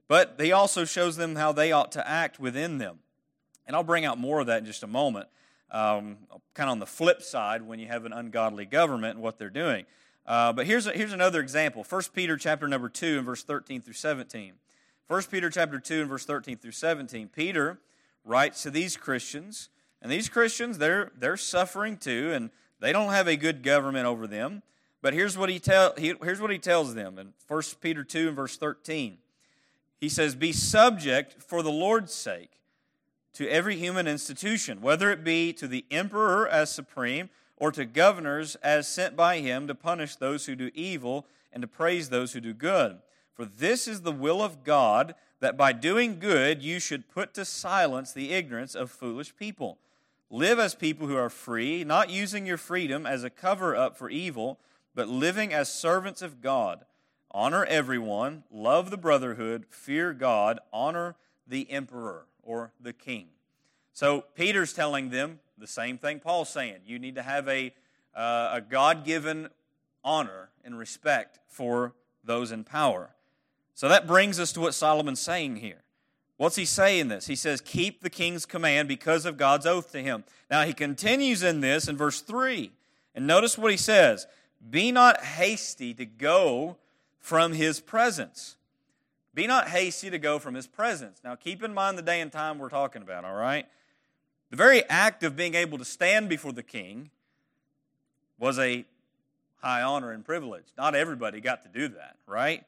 but 0.09 0.37
he 0.41 0.53
also 0.53 0.87
shows 0.87 1.17
them 1.17 1.37
how 1.37 1.53
they 1.53 1.71
ought 1.71 1.93
to 1.93 2.09
act 2.09 2.41
within 2.41 2.79
them. 2.79 3.01
And 3.67 3.77
I'll 3.77 3.85
bring 3.85 4.07
out 4.07 4.17
more 4.17 4.41
of 4.41 4.47
that 4.47 4.61
in 4.61 4.65
just 4.65 4.83
a 4.83 4.87
moment, 4.87 5.29
um, 5.71 6.17
kind 6.55 6.69
of 6.69 6.73
on 6.73 6.79
the 6.79 6.87
flip 6.87 7.23
side 7.23 7.61
when 7.61 7.79
you 7.79 7.87
have 7.89 8.07
an 8.07 8.15
ungodly 8.15 8.65
government 8.65 9.17
and 9.17 9.23
what 9.23 9.37
they're 9.37 9.51
doing. 9.51 9.85
Uh, 10.27 10.55
but 10.55 10.67
here's, 10.67 10.87
a, 10.87 10.93
here's 10.93 11.13
another 11.13 11.41
example 11.41 11.85
1 11.87 12.03
Peter 12.15 12.39
chapter 12.39 12.67
number 12.69 12.89
2 12.89 13.19
and 13.19 13.27
verse 13.27 13.43
13 13.43 13.83
through 13.83 13.93
17. 13.93 14.55
1 15.09 15.23
Peter 15.25 15.51
chapter 15.51 15.79
2 15.79 16.01
and 16.01 16.09
verse 16.09 16.25
13 16.25 16.57
through 16.57 16.73
17. 16.73 17.29
Peter 17.29 17.79
writes 18.25 18.63
to 18.63 18.71
these 18.71 18.97
Christians, 18.97 19.69
and 20.01 20.11
these 20.11 20.31
Christians, 20.31 20.79
they're, 20.79 21.13
they're 21.19 21.37
suffering 21.37 21.99
too, 21.99 22.31
and 22.33 22.51
they 22.81 22.93
don't 22.93 23.13
have 23.13 23.29
a 23.29 23.37
good 23.37 23.63
government 23.63 24.07
over 24.07 24.27
them. 24.27 24.63
But 25.01 25.15
here's 25.15 25.39
what 25.39 25.49
he, 25.49 25.59
tell, 25.61 25.95
he, 25.97 26.15
here's 26.23 26.41
what 26.41 26.51
he 26.51 26.59
tells 26.59 26.95
them 26.95 27.19
in 27.19 27.33
1 27.47 27.63
Peter 27.81 28.03
2 28.03 28.29
and 28.29 28.37
verse 28.37 28.57
13. 28.57 29.19
He 30.01 30.09
says, 30.09 30.35
Be 30.35 30.53
subject 30.53 31.43
for 31.43 31.63
the 31.63 31.71
Lord's 31.71 32.13
sake 32.13 32.51
to 33.35 33.49
every 33.49 33.77
human 33.77 34.09
institution, 34.09 34.81
whether 34.81 35.11
it 35.11 35.23
be 35.23 35.53
to 35.53 35.69
the 35.69 35.85
emperor 35.91 36.49
as 36.49 36.73
supreme 36.73 37.31
or 37.57 37.71
to 37.73 37.85
governors 37.85 38.57
as 38.57 38.89
sent 38.89 39.17
by 39.17 39.39
him 39.39 39.67
to 39.67 39.75
punish 39.75 40.17
those 40.17 40.47
who 40.47 40.57
do 40.57 40.71
evil 40.75 41.27
and 41.53 41.63
to 41.63 41.69
praise 41.69 42.09
those 42.09 42.33
who 42.33 42.41
do 42.41 42.53
good. 42.53 42.99
For 43.35 43.45
this 43.45 43.87
is 43.87 44.03
the 44.03 44.13
will 44.13 44.43
of 44.43 44.65
God, 44.65 45.15
that 45.41 45.57
by 45.57 45.73
doing 45.73 46.19
good 46.19 46.63
you 46.63 46.81
should 46.81 47.09
put 47.09 47.35
to 47.35 47.45
silence 47.45 48.13
the 48.13 48.33
ignorance 48.33 48.75
of 48.75 48.91
foolish 48.91 49.37
people. 49.37 49.79
Live 50.31 50.59
as 50.59 50.75
people 50.75 51.07
who 51.07 51.17
are 51.17 51.31
free, 51.31 51.85
not 51.85 52.11
using 52.11 52.45
your 52.45 52.59
freedom 52.59 53.07
as 53.07 53.25
a 53.25 53.31
cover 53.31 53.75
up 53.75 53.97
for 53.97 54.11
evil, 54.11 54.59
but 54.95 55.09
living 55.09 55.55
as 55.55 55.73
servants 55.73 56.21
of 56.21 56.43
God. 56.43 56.85
Honor 57.31 57.65
everyone, 57.65 58.45
love 58.51 58.91
the 58.91 58.99
brotherhood, 58.99 59.67
fear 59.71 60.13
God, 60.13 60.59
honor 60.73 61.17
the 61.47 61.71
emperor 61.71 62.27
or 62.43 62.73
the 62.81 62.93
king. 62.93 63.29
So 63.93 64.25
Peter's 64.35 64.73
telling 64.73 65.11
them 65.11 65.41
the 65.57 65.67
same 65.67 65.99
thing 65.99 66.21
Paul's 66.21 66.51
saying. 66.51 66.81
You 66.87 66.99
need 66.99 67.15
to 67.15 67.23
have 67.23 67.49
a, 67.49 67.75
uh, 68.15 68.51
a 68.55 68.61
God 68.61 69.05
given 69.05 69.49
honor 70.05 70.51
and 70.65 70.79
respect 70.79 71.39
for 71.49 71.95
those 72.23 72.53
in 72.53 72.65
power. 72.65 73.11
So 73.75 73.89
that 73.89 74.07
brings 74.07 74.39
us 74.39 74.53
to 74.53 74.61
what 74.61 74.75
Solomon's 74.75 75.21
saying 75.21 75.57
here. 75.57 75.83
What's 76.39 76.57
he 76.57 76.65
saying 76.65 77.09
this? 77.09 77.27
He 77.27 77.35
says, 77.35 77.61
Keep 77.61 78.01
the 78.01 78.09
king's 78.09 78.47
command 78.47 78.89
because 78.89 79.27
of 79.27 79.37
God's 79.37 79.67
oath 79.67 79.93
to 79.93 80.01
him. 80.01 80.25
Now 80.51 80.63
he 80.63 80.73
continues 80.73 81.43
in 81.43 81.61
this 81.61 81.89
in 81.89 81.97
verse 81.97 82.21
3. 82.21 82.71
And 83.15 83.27
notice 83.27 83.59
what 83.59 83.73
he 83.73 83.77
says 83.77 84.27
Be 84.71 84.91
not 84.93 85.23
hasty 85.23 85.93
to 85.95 86.07
go 86.07 86.77
from 87.19 87.53
his 87.53 87.81
presence. 87.81 88.57
Be 89.35 89.49
not 89.49 89.69
hasty 89.69 90.11
to 90.11 90.19
go 90.19 90.39
from 90.39 90.55
his 90.55 90.69
presence. 90.69 91.21
Now 91.25 91.35
keep 91.35 91.63
in 91.63 91.75
mind 91.75 91.99
the 91.99 92.03
day 92.03 92.21
and 92.21 92.31
time 92.31 92.59
we're 92.59 92.69
talking 92.69 93.03
about, 93.03 93.25
all 93.25 93.35
right? 93.35 93.67
The 94.51 94.57
very 94.57 94.89
act 94.89 95.25
of 95.25 95.37
being 95.37 95.55
able 95.55 95.77
to 95.79 95.85
stand 95.85 96.29
before 96.29 96.53
the 96.53 96.63
king 96.63 97.11
was 98.39 98.59
a 98.59 98.85
high 99.61 99.83
honor 99.83 100.13
and 100.13 100.25
privilege. 100.25 100.65
Not 100.77 100.95
everybody 100.95 101.41
got 101.41 101.63
to 101.65 101.69
do 101.69 101.89
that, 101.89 102.17
right? 102.27 102.65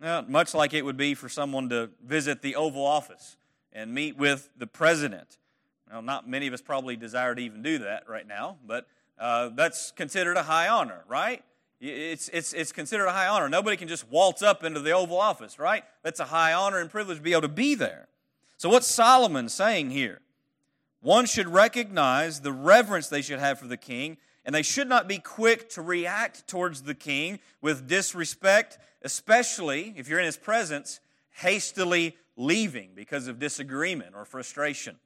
Now, 0.00 0.24
much 0.26 0.54
like 0.54 0.74
it 0.74 0.84
would 0.84 0.96
be 0.96 1.14
for 1.14 1.28
someone 1.28 1.68
to 1.70 1.90
visit 2.04 2.42
the 2.42 2.54
Oval 2.54 2.84
Office 2.84 3.36
and 3.72 3.92
meet 3.92 4.16
with 4.16 4.48
the 4.56 4.66
president. 4.66 5.38
Well, 5.90 6.02
not 6.02 6.28
many 6.28 6.46
of 6.46 6.54
us 6.54 6.60
probably 6.60 6.96
desire 6.96 7.34
to 7.34 7.40
even 7.40 7.62
do 7.62 7.78
that 7.78 8.08
right 8.08 8.26
now, 8.26 8.58
but 8.64 8.86
uh, 9.18 9.50
that's 9.54 9.90
considered 9.92 10.36
a 10.36 10.42
high 10.42 10.68
honor, 10.68 11.02
right? 11.08 11.42
It's, 11.80 12.28
it's, 12.30 12.52
it's 12.52 12.72
considered 12.72 13.06
a 13.06 13.12
high 13.12 13.28
honor. 13.28 13.48
Nobody 13.48 13.76
can 13.76 13.88
just 13.88 14.08
waltz 14.08 14.42
up 14.42 14.64
into 14.64 14.80
the 14.80 14.92
Oval 14.92 15.20
Office, 15.20 15.58
right? 15.58 15.84
That's 16.02 16.20
a 16.20 16.26
high 16.26 16.52
honor 16.52 16.78
and 16.78 16.90
privilege 16.90 17.18
to 17.18 17.22
be 17.22 17.32
able 17.32 17.42
to 17.42 17.48
be 17.48 17.74
there. 17.74 18.08
So, 18.56 18.68
what's 18.68 18.88
Solomon 18.88 19.48
saying 19.48 19.90
here? 19.90 20.20
One 21.00 21.26
should 21.26 21.48
recognize 21.48 22.40
the 22.40 22.52
reverence 22.52 23.08
they 23.08 23.22
should 23.22 23.38
have 23.38 23.60
for 23.60 23.68
the 23.68 23.76
king, 23.76 24.16
and 24.44 24.52
they 24.54 24.62
should 24.62 24.88
not 24.88 25.06
be 25.06 25.18
quick 25.18 25.68
to 25.70 25.82
react 25.82 26.48
towards 26.48 26.82
the 26.82 26.94
king 26.94 27.38
with 27.60 27.86
disrespect, 27.86 28.78
especially 29.02 29.94
if 29.96 30.08
you're 30.08 30.18
in 30.18 30.26
his 30.26 30.36
presence, 30.36 31.00
hastily 31.30 32.16
leaving 32.36 32.90
because 32.94 33.28
of 33.28 33.38
disagreement 33.38 34.14
or 34.14 34.24
frustration. 34.24 34.96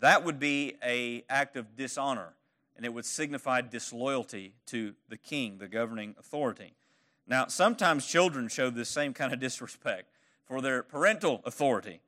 That 0.00 0.24
would 0.24 0.38
be 0.38 0.74
a 0.84 1.24
act 1.28 1.56
of 1.56 1.76
dishonor, 1.76 2.34
and 2.76 2.86
it 2.86 2.92
would 2.92 3.04
signify 3.04 3.62
disloyalty 3.62 4.52
to 4.66 4.94
the 5.08 5.16
king, 5.16 5.58
the 5.58 5.68
governing 5.68 6.14
authority. 6.18 6.74
Now, 7.26 7.46
sometimes 7.48 8.06
children 8.06 8.48
show 8.48 8.70
this 8.70 8.88
same 8.88 9.12
kind 9.12 9.32
of 9.32 9.40
disrespect 9.40 10.06
for 10.46 10.60
their 10.60 10.82
parental 10.82 11.42
authority. 11.44 12.00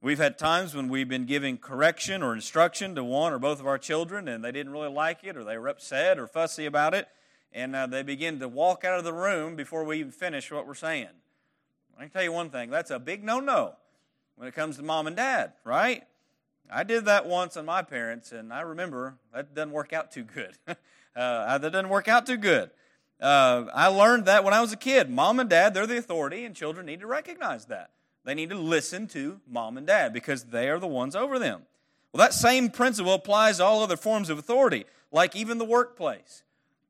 We've 0.00 0.18
had 0.18 0.38
times 0.38 0.76
when 0.76 0.88
we've 0.88 1.08
been 1.08 1.26
giving 1.26 1.58
correction 1.58 2.22
or 2.22 2.32
instruction 2.32 2.94
to 2.94 3.02
one 3.02 3.32
or 3.32 3.40
both 3.40 3.58
of 3.58 3.66
our 3.66 3.78
children, 3.78 4.28
and 4.28 4.44
they 4.44 4.52
didn't 4.52 4.72
really 4.72 4.90
like 4.90 5.24
it, 5.24 5.36
or 5.36 5.42
they 5.42 5.58
were 5.58 5.68
upset 5.68 6.18
or 6.18 6.28
fussy 6.28 6.66
about 6.66 6.94
it, 6.94 7.08
and 7.52 7.74
uh, 7.74 7.86
they 7.86 8.02
begin 8.02 8.40
to 8.40 8.48
walk 8.48 8.84
out 8.84 8.98
of 8.98 9.04
the 9.04 9.12
room 9.12 9.56
before 9.56 9.84
we 9.84 10.00
even 10.00 10.12
finish 10.12 10.50
what 10.50 10.66
we're 10.66 10.74
saying. 10.74 11.08
I 11.98 12.02
can 12.02 12.10
tell 12.10 12.22
you 12.22 12.32
one 12.32 12.50
thing 12.50 12.70
that's 12.70 12.90
a 12.90 12.98
big 12.98 13.24
no 13.24 13.40
no 13.40 13.74
when 14.36 14.46
it 14.46 14.54
comes 14.54 14.76
to 14.76 14.82
mom 14.82 15.06
and 15.06 15.16
dad, 15.16 15.52
right? 15.64 16.04
I 16.70 16.84
did 16.84 17.06
that 17.06 17.26
once 17.26 17.56
on 17.56 17.64
my 17.64 17.82
parents, 17.82 18.30
and 18.30 18.52
I 18.52 18.60
remember 18.60 19.16
that 19.32 19.54
doesn't 19.54 19.72
work 19.72 19.92
out 19.92 20.12
too 20.12 20.22
good. 20.22 20.52
uh, 21.16 21.58
that 21.58 21.72
doesn't 21.72 21.88
work 21.88 22.08
out 22.08 22.26
too 22.26 22.36
good. 22.36 22.70
Uh, 23.20 23.64
I 23.74 23.88
learned 23.88 24.26
that 24.26 24.44
when 24.44 24.54
I 24.54 24.60
was 24.60 24.72
a 24.72 24.76
kid. 24.76 25.10
Mom 25.10 25.40
and 25.40 25.50
dad, 25.50 25.74
they're 25.74 25.86
the 25.86 25.98
authority, 25.98 26.44
and 26.44 26.54
children 26.54 26.86
need 26.86 27.00
to 27.00 27.06
recognize 27.06 27.66
that. 27.66 27.90
They 28.24 28.34
need 28.34 28.50
to 28.50 28.56
listen 28.56 29.08
to 29.08 29.40
mom 29.48 29.76
and 29.76 29.86
dad 29.86 30.12
because 30.12 30.44
they 30.44 30.68
are 30.68 30.78
the 30.78 30.86
ones 30.86 31.16
over 31.16 31.38
them. 31.38 31.62
Well, 32.12 32.18
that 32.18 32.34
same 32.34 32.70
principle 32.70 33.14
applies 33.14 33.56
to 33.56 33.64
all 33.64 33.82
other 33.82 33.96
forms 33.96 34.30
of 34.30 34.38
authority, 34.38 34.84
like 35.10 35.34
even 35.34 35.58
the 35.58 35.64
workplace. 35.64 36.42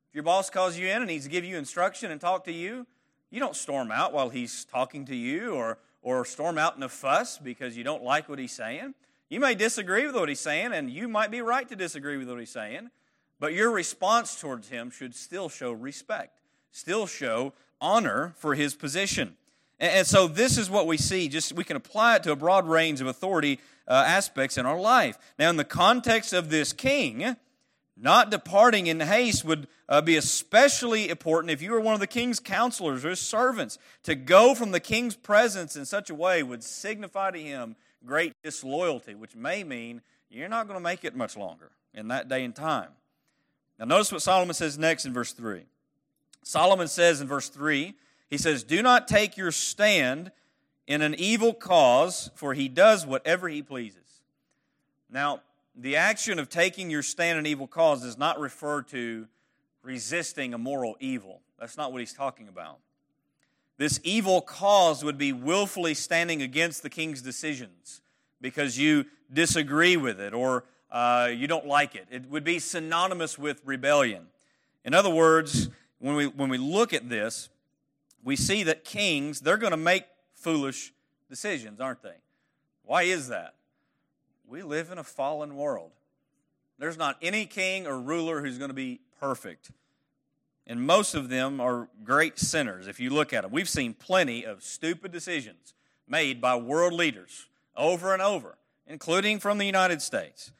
If 0.09 0.15
your 0.15 0.23
boss 0.23 0.49
calls 0.49 0.75
you 0.75 0.87
in 0.87 0.97
and 0.97 1.05
needs 1.05 1.25
to 1.25 1.29
give 1.29 1.45
you 1.45 1.55
instruction 1.55 2.09
and 2.09 2.19
talk 2.19 2.43
to 2.45 2.51
you, 2.51 2.87
you 3.29 3.39
don't 3.39 3.55
storm 3.55 3.91
out 3.91 4.11
while 4.11 4.29
he's 4.29 4.65
talking 4.65 5.05
to 5.05 5.15
you 5.15 5.53
or, 5.53 5.77
or 6.01 6.25
storm 6.25 6.57
out 6.57 6.75
in 6.75 6.81
a 6.81 6.89
fuss 6.89 7.37
because 7.37 7.77
you 7.77 7.83
don't 7.83 8.03
like 8.03 8.27
what 8.27 8.39
he's 8.39 8.51
saying. 8.51 8.95
You 9.29 9.39
may 9.39 9.53
disagree 9.53 10.07
with 10.07 10.15
what 10.15 10.27
he's 10.27 10.39
saying, 10.39 10.73
and 10.73 10.89
you 10.89 11.07
might 11.07 11.29
be 11.29 11.41
right 11.41 11.69
to 11.69 11.75
disagree 11.75 12.17
with 12.17 12.27
what 12.27 12.39
he's 12.39 12.49
saying, 12.49 12.89
but 13.39 13.53
your 13.53 13.69
response 13.69 14.41
towards 14.41 14.69
him 14.69 14.89
should 14.89 15.13
still 15.13 15.47
show 15.47 15.71
respect, 15.71 16.39
still 16.71 17.05
show 17.05 17.53
honor 17.79 18.33
for 18.37 18.55
his 18.55 18.73
position. 18.73 19.37
And, 19.79 20.07
so 20.07 20.27
this 20.27 20.57
is 20.57 20.71
what 20.71 20.87
we 20.87 20.97
see. 20.97 21.27
Just 21.27 21.53
we 21.53 21.63
can 21.63 21.77
apply 21.77 22.15
it 22.15 22.23
to 22.23 22.31
a 22.31 22.35
broad 22.35 22.67
range 22.67 22.99
of 22.99 23.05
authority 23.05 23.59
uh, 23.87 23.93
aspects 24.07 24.57
in 24.57 24.65
our 24.65 24.79
life. 24.79 25.19
Now, 25.37 25.51
in 25.51 25.57
the 25.57 25.63
context 25.63 26.33
of 26.33 26.49
this 26.49 26.73
king, 26.73 27.37
not 28.01 28.31
departing 28.31 28.87
in 28.87 28.99
haste 29.01 29.43
would 29.43 29.67
uh, 29.89 30.01
be 30.01 30.15
especially 30.15 31.09
important 31.09 31.51
if 31.51 31.61
you 31.61 31.71
were 31.71 31.81
one 31.81 31.93
of 31.93 31.99
the 31.99 32.07
king's 32.07 32.39
counselors 32.39 33.03
or 33.03 33.09
his 33.09 33.19
servants. 33.19 33.77
To 34.03 34.15
go 34.15 34.55
from 34.55 34.71
the 34.71 34.79
king's 34.79 35.15
presence 35.15 35.75
in 35.75 35.85
such 35.85 36.09
a 36.09 36.15
way 36.15 36.41
would 36.41 36.63
signify 36.63 37.31
to 37.31 37.39
him 37.39 37.75
great 38.05 38.33
disloyalty, 38.43 39.15
which 39.15 39.35
may 39.35 39.63
mean 39.63 40.01
you're 40.29 40.47
not 40.47 40.67
going 40.67 40.79
to 40.79 40.83
make 40.83 41.03
it 41.03 41.15
much 41.15 41.35
longer 41.35 41.71
in 41.93 42.07
that 42.07 42.29
day 42.29 42.43
and 42.45 42.55
time. 42.55 42.89
Now, 43.77 43.85
notice 43.85 44.11
what 44.11 44.21
Solomon 44.21 44.53
says 44.53 44.77
next 44.77 45.05
in 45.05 45.13
verse 45.13 45.33
3. 45.33 45.63
Solomon 46.43 46.87
says 46.87 47.19
in 47.21 47.27
verse 47.27 47.49
3 47.49 47.93
he 48.29 48.37
says, 48.37 48.63
Do 48.63 48.81
not 48.81 49.07
take 49.07 49.37
your 49.37 49.51
stand 49.51 50.31
in 50.87 51.01
an 51.01 51.15
evil 51.15 51.53
cause, 51.53 52.29
for 52.35 52.53
he 52.53 52.67
does 52.67 53.05
whatever 53.05 53.49
he 53.49 53.61
pleases. 53.61 54.21
Now, 55.09 55.41
the 55.81 55.95
action 55.95 56.39
of 56.39 56.49
taking 56.49 56.89
your 56.89 57.01
stand 57.01 57.39
in 57.39 57.45
evil 57.45 57.67
cause 57.67 58.01
does 58.01 58.17
not 58.17 58.39
refer 58.39 58.81
to 58.83 59.27
resisting 59.81 60.53
a 60.53 60.57
moral 60.57 60.97
evil. 60.99 61.41
That's 61.57 61.77
not 61.77 61.91
what 61.91 61.99
he's 61.99 62.13
talking 62.13 62.49
about. 62.49 62.79
This 63.77 63.99
evil 64.03 64.41
cause 64.41 65.05
would 65.05 65.17
be 65.17 65.31
willfully 65.31 65.93
standing 65.93 66.41
against 66.41 66.83
the 66.83 66.89
king's 66.89 67.21
decisions 67.21 68.01
because 68.41 68.77
you 68.77 69.05
disagree 69.31 69.95
with 69.95 70.19
it 70.19 70.33
or 70.33 70.65
uh, 70.91 71.29
you 71.33 71.47
don't 71.47 71.65
like 71.65 71.95
it. 71.95 72.07
It 72.11 72.29
would 72.29 72.43
be 72.43 72.59
synonymous 72.59 73.39
with 73.39 73.61
rebellion. 73.63 74.27
In 74.83 74.93
other 74.93 75.09
words, 75.09 75.69
when 75.99 76.15
we, 76.15 76.27
when 76.27 76.49
we 76.49 76.57
look 76.57 76.93
at 76.93 77.07
this, 77.07 77.47
we 78.21 78.35
see 78.35 78.63
that 78.63 78.83
kings, 78.83 79.39
they're 79.39 79.57
going 79.57 79.71
to 79.71 79.77
make 79.77 80.03
foolish 80.33 80.91
decisions, 81.29 81.79
aren't 81.79 82.03
they? 82.03 82.15
Why 82.83 83.03
is 83.03 83.29
that? 83.29 83.53
We 84.49 84.63
live 84.63 84.91
in 84.91 84.97
a 84.97 85.03
fallen 85.03 85.55
world. 85.55 85.91
There's 86.79 86.97
not 86.97 87.17
any 87.21 87.45
king 87.45 87.85
or 87.85 87.99
ruler 87.99 88.41
who's 88.41 88.57
going 88.57 88.71
to 88.71 88.75
be 88.75 88.99
perfect. 89.19 89.69
And 90.65 90.81
most 90.81 91.13
of 91.13 91.29
them 91.29 91.61
are 91.61 91.87
great 92.03 92.39
sinners 92.39 92.87
if 92.87 92.99
you 92.99 93.11
look 93.11 93.31
at 93.31 93.43
them. 93.43 93.51
We've 93.51 93.69
seen 93.69 93.93
plenty 93.93 94.43
of 94.45 94.63
stupid 94.63 95.11
decisions 95.11 95.75
made 96.07 96.41
by 96.41 96.55
world 96.55 96.93
leaders 96.93 97.47
over 97.77 98.11
and 98.11 98.23
over, 98.23 98.57
including 98.87 99.39
from 99.39 99.59
the 99.59 99.65
United 99.65 100.01
States. 100.01 100.51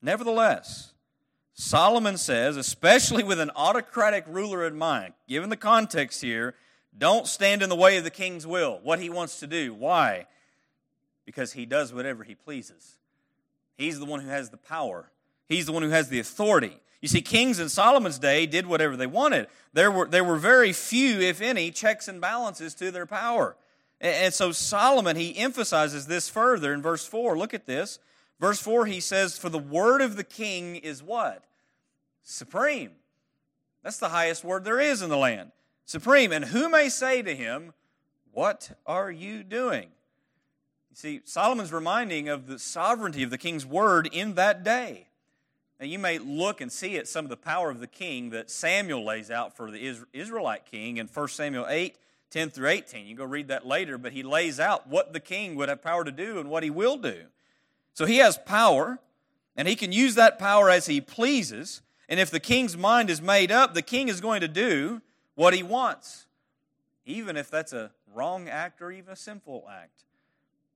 Nevertheless, 0.00 0.92
Solomon 1.54 2.16
says, 2.16 2.56
especially 2.56 3.24
with 3.24 3.40
an 3.40 3.50
autocratic 3.56 4.24
ruler 4.28 4.64
in 4.64 4.78
mind, 4.78 5.14
given 5.28 5.50
the 5.50 5.56
context 5.56 6.22
here, 6.22 6.54
don't 6.96 7.26
stand 7.26 7.62
in 7.62 7.68
the 7.68 7.74
way 7.74 7.96
of 7.96 8.04
the 8.04 8.10
king's 8.10 8.46
will, 8.46 8.78
what 8.84 9.00
he 9.00 9.10
wants 9.10 9.40
to 9.40 9.48
do. 9.48 9.74
Why? 9.74 10.26
Because 11.30 11.52
he 11.52 11.64
does 11.64 11.94
whatever 11.94 12.24
he 12.24 12.34
pleases. 12.34 12.96
He's 13.76 14.00
the 14.00 14.04
one 14.04 14.18
who 14.18 14.30
has 14.30 14.50
the 14.50 14.56
power, 14.56 15.12
he's 15.48 15.66
the 15.66 15.72
one 15.72 15.84
who 15.84 15.90
has 15.90 16.08
the 16.08 16.18
authority. 16.18 16.76
You 17.00 17.06
see, 17.06 17.22
kings 17.22 17.60
in 17.60 17.68
Solomon's 17.68 18.18
day 18.18 18.46
did 18.46 18.66
whatever 18.66 18.96
they 18.96 19.06
wanted. 19.06 19.46
There 19.72 19.92
were, 19.92 20.06
there 20.06 20.24
were 20.24 20.36
very 20.36 20.72
few, 20.72 21.20
if 21.20 21.40
any, 21.40 21.70
checks 21.70 22.08
and 22.08 22.20
balances 22.20 22.74
to 22.74 22.90
their 22.90 23.06
power. 23.06 23.56
And 24.00 24.34
so 24.34 24.50
Solomon, 24.50 25.14
he 25.14 25.38
emphasizes 25.38 26.08
this 26.08 26.28
further 26.28 26.74
in 26.74 26.82
verse 26.82 27.06
4. 27.06 27.38
Look 27.38 27.54
at 27.54 27.66
this. 27.66 28.00
Verse 28.40 28.60
4, 28.60 28.86
he 28.86 28.98
says, 28.98 29.38
For 29.38 29.50
the 29.50 29.58
word 29.58 30.02
of 30.02 30.16
the 30.16 30.24
king 30.24 30.74
is 30.74 31.00
what? 31.00 31.44
Supreme. 32.24 32.90
That's 33.84 33.98
the 33.98 34.08
highest 34.08 34.42
word 34.42 34.64
there 34.64 34.80
is 34.80 35.00
in 35.00 35.10
the 35.10 35.16
land. 35.16 35.52
Supreme. 35.86 36.32
And 36.32 36.46
who 36.46 36.68
may 36.68 36.88
say 36.88 37.22
to 37.22 37.34
him, 37.36 37.72
What 38.32 38.76
are 38.84 39.12
you 39.12 39.44
doing? 39.44 39.90
You 40.90 40.96
see, 40.96 41.20
Solomon's 41.24 41.72
reminding 41.72 42.28
of 42.28 42.46
the 42.46 42.58
sovereignty 42.58 43.22
of 43.22 43.30
the 43.30 43.38
king's 43.38 43.64
word 43.64 44.08
in 44.12 44.34
that 44.34 44.64
day. 44.64 45.06
Now, 45.78 45.86
you 45.86 45.98
may 45.98 46.18
look 46.18 46.60
and 46.60 46.70
see 46.70 46.98
at 46.98 47.08
some 47.08 47.24
of 47.24 47.30
the 47.30 47.36
power 47.36 47.70
of 47.70 47.80
the 47.80 47.86
king 47.86 48.30
that 48.30 48.50
Samuel 48.50 49.04
lays 49.04 49.30
out 49.30 49.56
for 49.56 49.70
the 49.70 49.96
Israelite 50.12 50.66
king 50.66 50.98
in 50.98 51.06
1 51.06 51.28
Samuel 51.28 51.66
8, 51.68 51.96
10 52.30 52.50
through 52.50 52.68
18. 52.68 53.06
You 53.06 53.14
can 53.14 53.16
go 53.16 53.24
read 53.24 53.48
that 53.48 53.66
later, 53.66 53.96
but 53.96 54.12
he 54.12 54.22
lays 54.22 54.60
out 54.60 54.88
what 54.88 55.12
the 55.12 55.20
king 55.20 55.54
would 55.54 55.68
have 55.68 55.80
power 55.80 56.04
to 56.04 56.12
do 56.12 56.38
and 56.38 56.50
what 56.50 56.62
he 56.62 56.70
will 56.70 56.96
do. 56.96 57.22
So 57.94 58.04
he 58.04 58.18
has 58.18 58.36
power, 58.36 58.98
and 59.56 59.66
he 59.66 59.76
can 59.76 59.92
use 59.92 60.16
that 60.16 60.38
power 60.38 60.68
as 60.68 60.86
he 60.86 61.00
pleases. 61.00 61.82
And 62.08 62.20
if 62.20 62.30
the 62.30 62.40
king's 62.40 62.76
mind 62.76 63.08
is 63.08 63.22
made 63.22 63.50
up, 63.50 63.72
the 63.72 63.82
king 63.82 64.08
is 64.08 64.20
going 64.20 64.42
to 64.42 64.48
do 64.48 65.00
what 65.34 65.54
he 65.54 65.62
wants, 65.62 66.26
even 67.06 67.36
if 67.36 67.50
that's 67.50 67.72
a 67.72 67.90
wrong 68.12 68.48
act 68.48 68.82
or 68.82 68.92
even 68.92 69.12
a 69.12 69.16
sinful 69.16 69.66
act. 69.70 70.04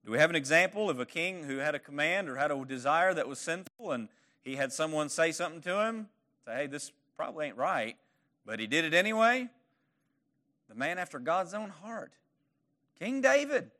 Do 0.05 0.11
we 0.11 0.19
have 0.19 0.29
an 0.29 0.35
example 0.35 0.87
of 0.87 0.99
a 0.99 1.05
king 1.05 1.45
who 1.45 1.57
had 1.57 1.73
a 1.73 1.79
command 1.79 2.29
or 2.29 2.35
had 2.35 2.51
a 2.51 2.65
desire 2.65 3.15
that 3.15 3.27
was 3.27 3.39
sinful 3.39 3.91
and 3.91 4.07
he 4.43 4.55
had 4.55 4.71
someone 4.71 5.09
say 5.09 5.31
something 5.31 5.61
to 5.61 5.83
him? 5.83 6.09
Say, 6.45 6.55
hey, 6.55 6.67
this 6.67 6.91
probably 7.17 7.47
ain't 7.47 7.57
right, 7.57 7.97
but 8.45 8.59
he 8.59 8.67
did 8.67 8.85
it 8.85 8.93
anyway? 8.93 9.49
The 10.69 10.75
man 10.75 10.99
after 10.99 11.17
God's 11.17 11.55
own 11.55 11.69
heart. 11.69 12.11
King 12.99 13.19
David. 13.19 13.71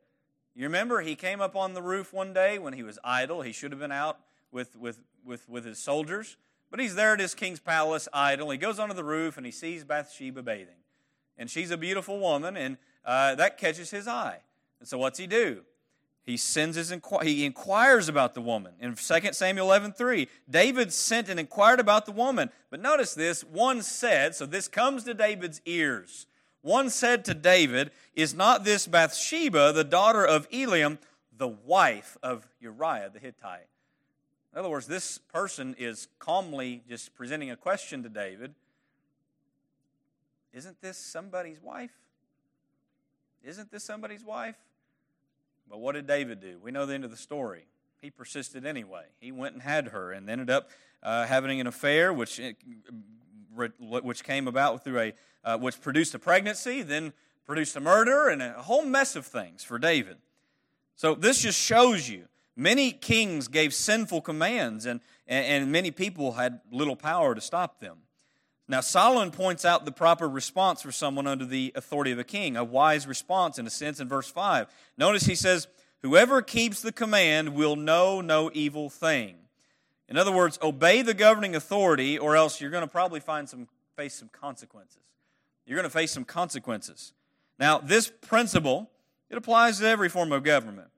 You 0.56 0.64
remember 0.64 1.00
he 1.00 1.14
came 1.14 1.40
up 1.40 1.54
on 1.54 1.74
the 1.74 1.82
roof 1.82 2.12
one 2.12 2.32
day 2.32 2.58
when 2.58 2.72
he 2.72 2.82
was 2.82 2.98
idle. 3.04 3.42
He 3.42 3.52
should 3.52 3.70
have 3.70 3.80
been 3.80 3.92
out 3.92 4.18
with, 4.50 4.74
with, 4.74 4.98
with, 5.24 5.48
with 5.48 5.64
his 5.64 5.78
soldiers. 5.78 6.36
But 6.72 6.80
he's 6.80 6.96
there 6.96 7.12
at 7.12 7.20
his 7.20 7.34
king's 7.34 7.60
palace 7.60 8.08
idle. 8.12 8.50
He 8.50 8.58
goes 8.58 8.80
onto 8.80 8.94
the 8.94 9.04
roof 9.04 9.36
and 9.36 9.46
he 9.46 9.52
sees 9.52 9.84
Bathsheba 9.84 10.42
bathing. 10.42 10.82
And 11.38 11.48
she's 11.48 11.70
a 11.70 11.76
beautiful 11.76 12.18
woman, 12.18 12.56
and 12.56 12.78
uh, 13.04 13.34
that 13.36 13.58
catches 13.58 13.90
his 13.90 14.08
eye. 14.08 14.40
And 14.80 14.88
so 14.88 14.98
what's 14.98 15.18
he 15.18 15.26
do? 15.26 15.62
He 16.26 16.36
sends 16.36 16.76
his 16.76 16.90
inqu- 16.90 17.22
he 17.22 17.46
inquires 17.46 18.08
about 18.08 18.34
the 18.34 18.40
woman. 18.40 18.72
In 18.80 18.96
2 18.96 19.32
Samuel 19.32 19.66
11, 19.66 19.92
3, 19.92 20.28
David 20.50 20.92
sent 20.92 21.28
and 21.28 21.38
inquired 21.38 21.78
about 21.78 22.04
the 22.04 22.10
woman. 22.10 22.50
But 22.68 22.82
notice 22.82 23.14
this, 23.14 23.44
one 23.44 23.80
said, 23.80 24.34
so 24.34 24.44
this 24.44 24.66
comes 24.66 25.04
to 25.04 25.14
David's 25.14 25.60
ears. 25.64 26.26
One 26.62 26.90
said 26.90 27.24
to 27.26 27.34
David, 27.34 27.92
Is 28.16 28.34
not 28.34 28.64
this 28.64 28.88
Bathsheba, 28.88 29.72
the 29.72 29.84
daughter 29.84 30.26
of 30.26 30.50
Eliam, 30.50 30.98
the 31.36 31.46
wife 31.46 32.18
of 32.24 32.48
Uriah 32.58 33.08
the 33.12 33.20
Hittite? 33.20 33.68
In 34.52 34.58
other 34.58 34.68
words, 34.68 34.88
this 34.88 35.18
person 35.18 35.76
is 35.78 36.08
calmly 36.18 36.82
just 36.88 37.14
presenting 37.14 37.52
a 37.52 37.56
question 37.56 38.02
to 38.02 38.08
David. 38.08 38.52
Isn't 40.52 40.80
this 40.80 40.98
somebody's 40.98 41.62
wife? 41.62 41.92
Isn't 43.44 43.70
this 43.70 43.84
somebody's 43.84 44.24
wife? 44.24 44.56
But 45.68 45.78
what 45.78 45.92
did 45.92 46.06
David 46.06 46.40
do? 46.40 46.58
We 46.62 46.70
know 46.70 46.86
the 46.86 46.94
end 46.94 47.04
of 47.04 47.10
the 47.10 47.16
story. 47.16 47.66
He 48.00 48.10
persisted 48.10 48.64
anyway. 48.66 49.04
He 49.20 49.32
went 49.32 49.54
and 49.54 49.62
had 49.62 49.88
her 49.88 50.12
and 50.12 50.28
ended 50.28 50.50
up 50.50 50.70
uh, 51.02 51.26
having 51.26 51.60
an 51.60 51.66
affair, 51.66 52.12
which, 52.12 52.40
uh, 52.40 52.52
which 53.78 54.24
came 54.24 54.48
about 54.48 54.84
through 54.84 55.00
a, 55.00 55.12
uh, 55.44 55.58
which 55.58 55.80
produced 55.80 56.14
a 56.14 56.18
pregnancy, 56.18 56.82
then 56.82 57.12
produced 57.44 57.76
a 57.76 57.80
murder, 57.80 58.28
and 58.28 58.42
a 58.42 58.52
whole 58.54 58.84
mess 58.84 59.16
of 59.16 59.24
things 59.26 59.62
for 59.62 59.78
David. 59.78 60.16
So 60.96 61.14
this 61.14 61.42
just 61.42 61.60
shows 61.60 62.08
you 62.08 62.26
many 62.56 62.90
kings 62.90 63.48
gave 63.48 63.72
sinful 63.72 64.22
commands, 64.22 64.86
and, 64.86 65.00
and 65.28 65.70
many 65.70 65.90
people 65.90 66.32
had 66.32 66.60
little 66.72 66.96
power 66.96 67.34
to 67.34 67.40
stop 67.40 67.80
them. 67.80 67.98
Now, 68.68 68.80
Solomon 68.80 69.30
points 69.30 69.64
out 69.64 69.84
the 69.84 69.92
proper 69.92 70.28
response 70.28 70.82
for 70.82 70.90
someone 70.90 71.26
under 71.26 71.44
the 71.44 71.72
authority 71.76 72.10
of 72.10 72.18
a 72.18 72.24
king, 72.24 72.56
a 72.56 72.64
wise 72.64 73.06
response 73.06 73.58
in 73.58 73.66
a 73.66 73.70
sense 73.70 74.00
in 74.00 74.08
verse 74.08 74.28
5. 74.28 74.66
Notice 74.98 75.26
he 75.26 75.36
says, 75.36 75.68
Whoever 76.02 76.42
keeps 76.42 76.82
the 76.82 76.92
command 76.92 77.54
will 77.54 77.76
know 77.76 78.20
no 78.20 78.50
evil 78.52 78.90
thing. 78.90 79.36
In 80.08 80.16
other 80.16 80.32
words, 80.32 80.58
obey 80.62 81.02
the 81.02 81.14
governing 81.14 81.56
authority, 81.56 82.18
or 82.18 82.36
else 82.36 82.60
you're 82.60 82.70
going 82.70 82.82
to 82.82 82.88
probably 82.88 83.20
find 83.20 83.48
some, 83.48 83.68
face 83.96 84.14
some 84.14 84.28
consequences. 84.28 85.02
You're 85.64 85.76
going 85.76 85.88
to 85.88 85.90
face 85.90 86.12
some 86.12 86.24
consequences. 86.24 87.12
Now, 87.58 87.78
this 87.78 88.08
principle, 88.08 88.90
it 89.30 89.36
applies 89.36 89.78
to 89.78 89.86
every 89.86 90.08
form 90.08 90.32
of 90.32 90.42
government. 90.44 90.88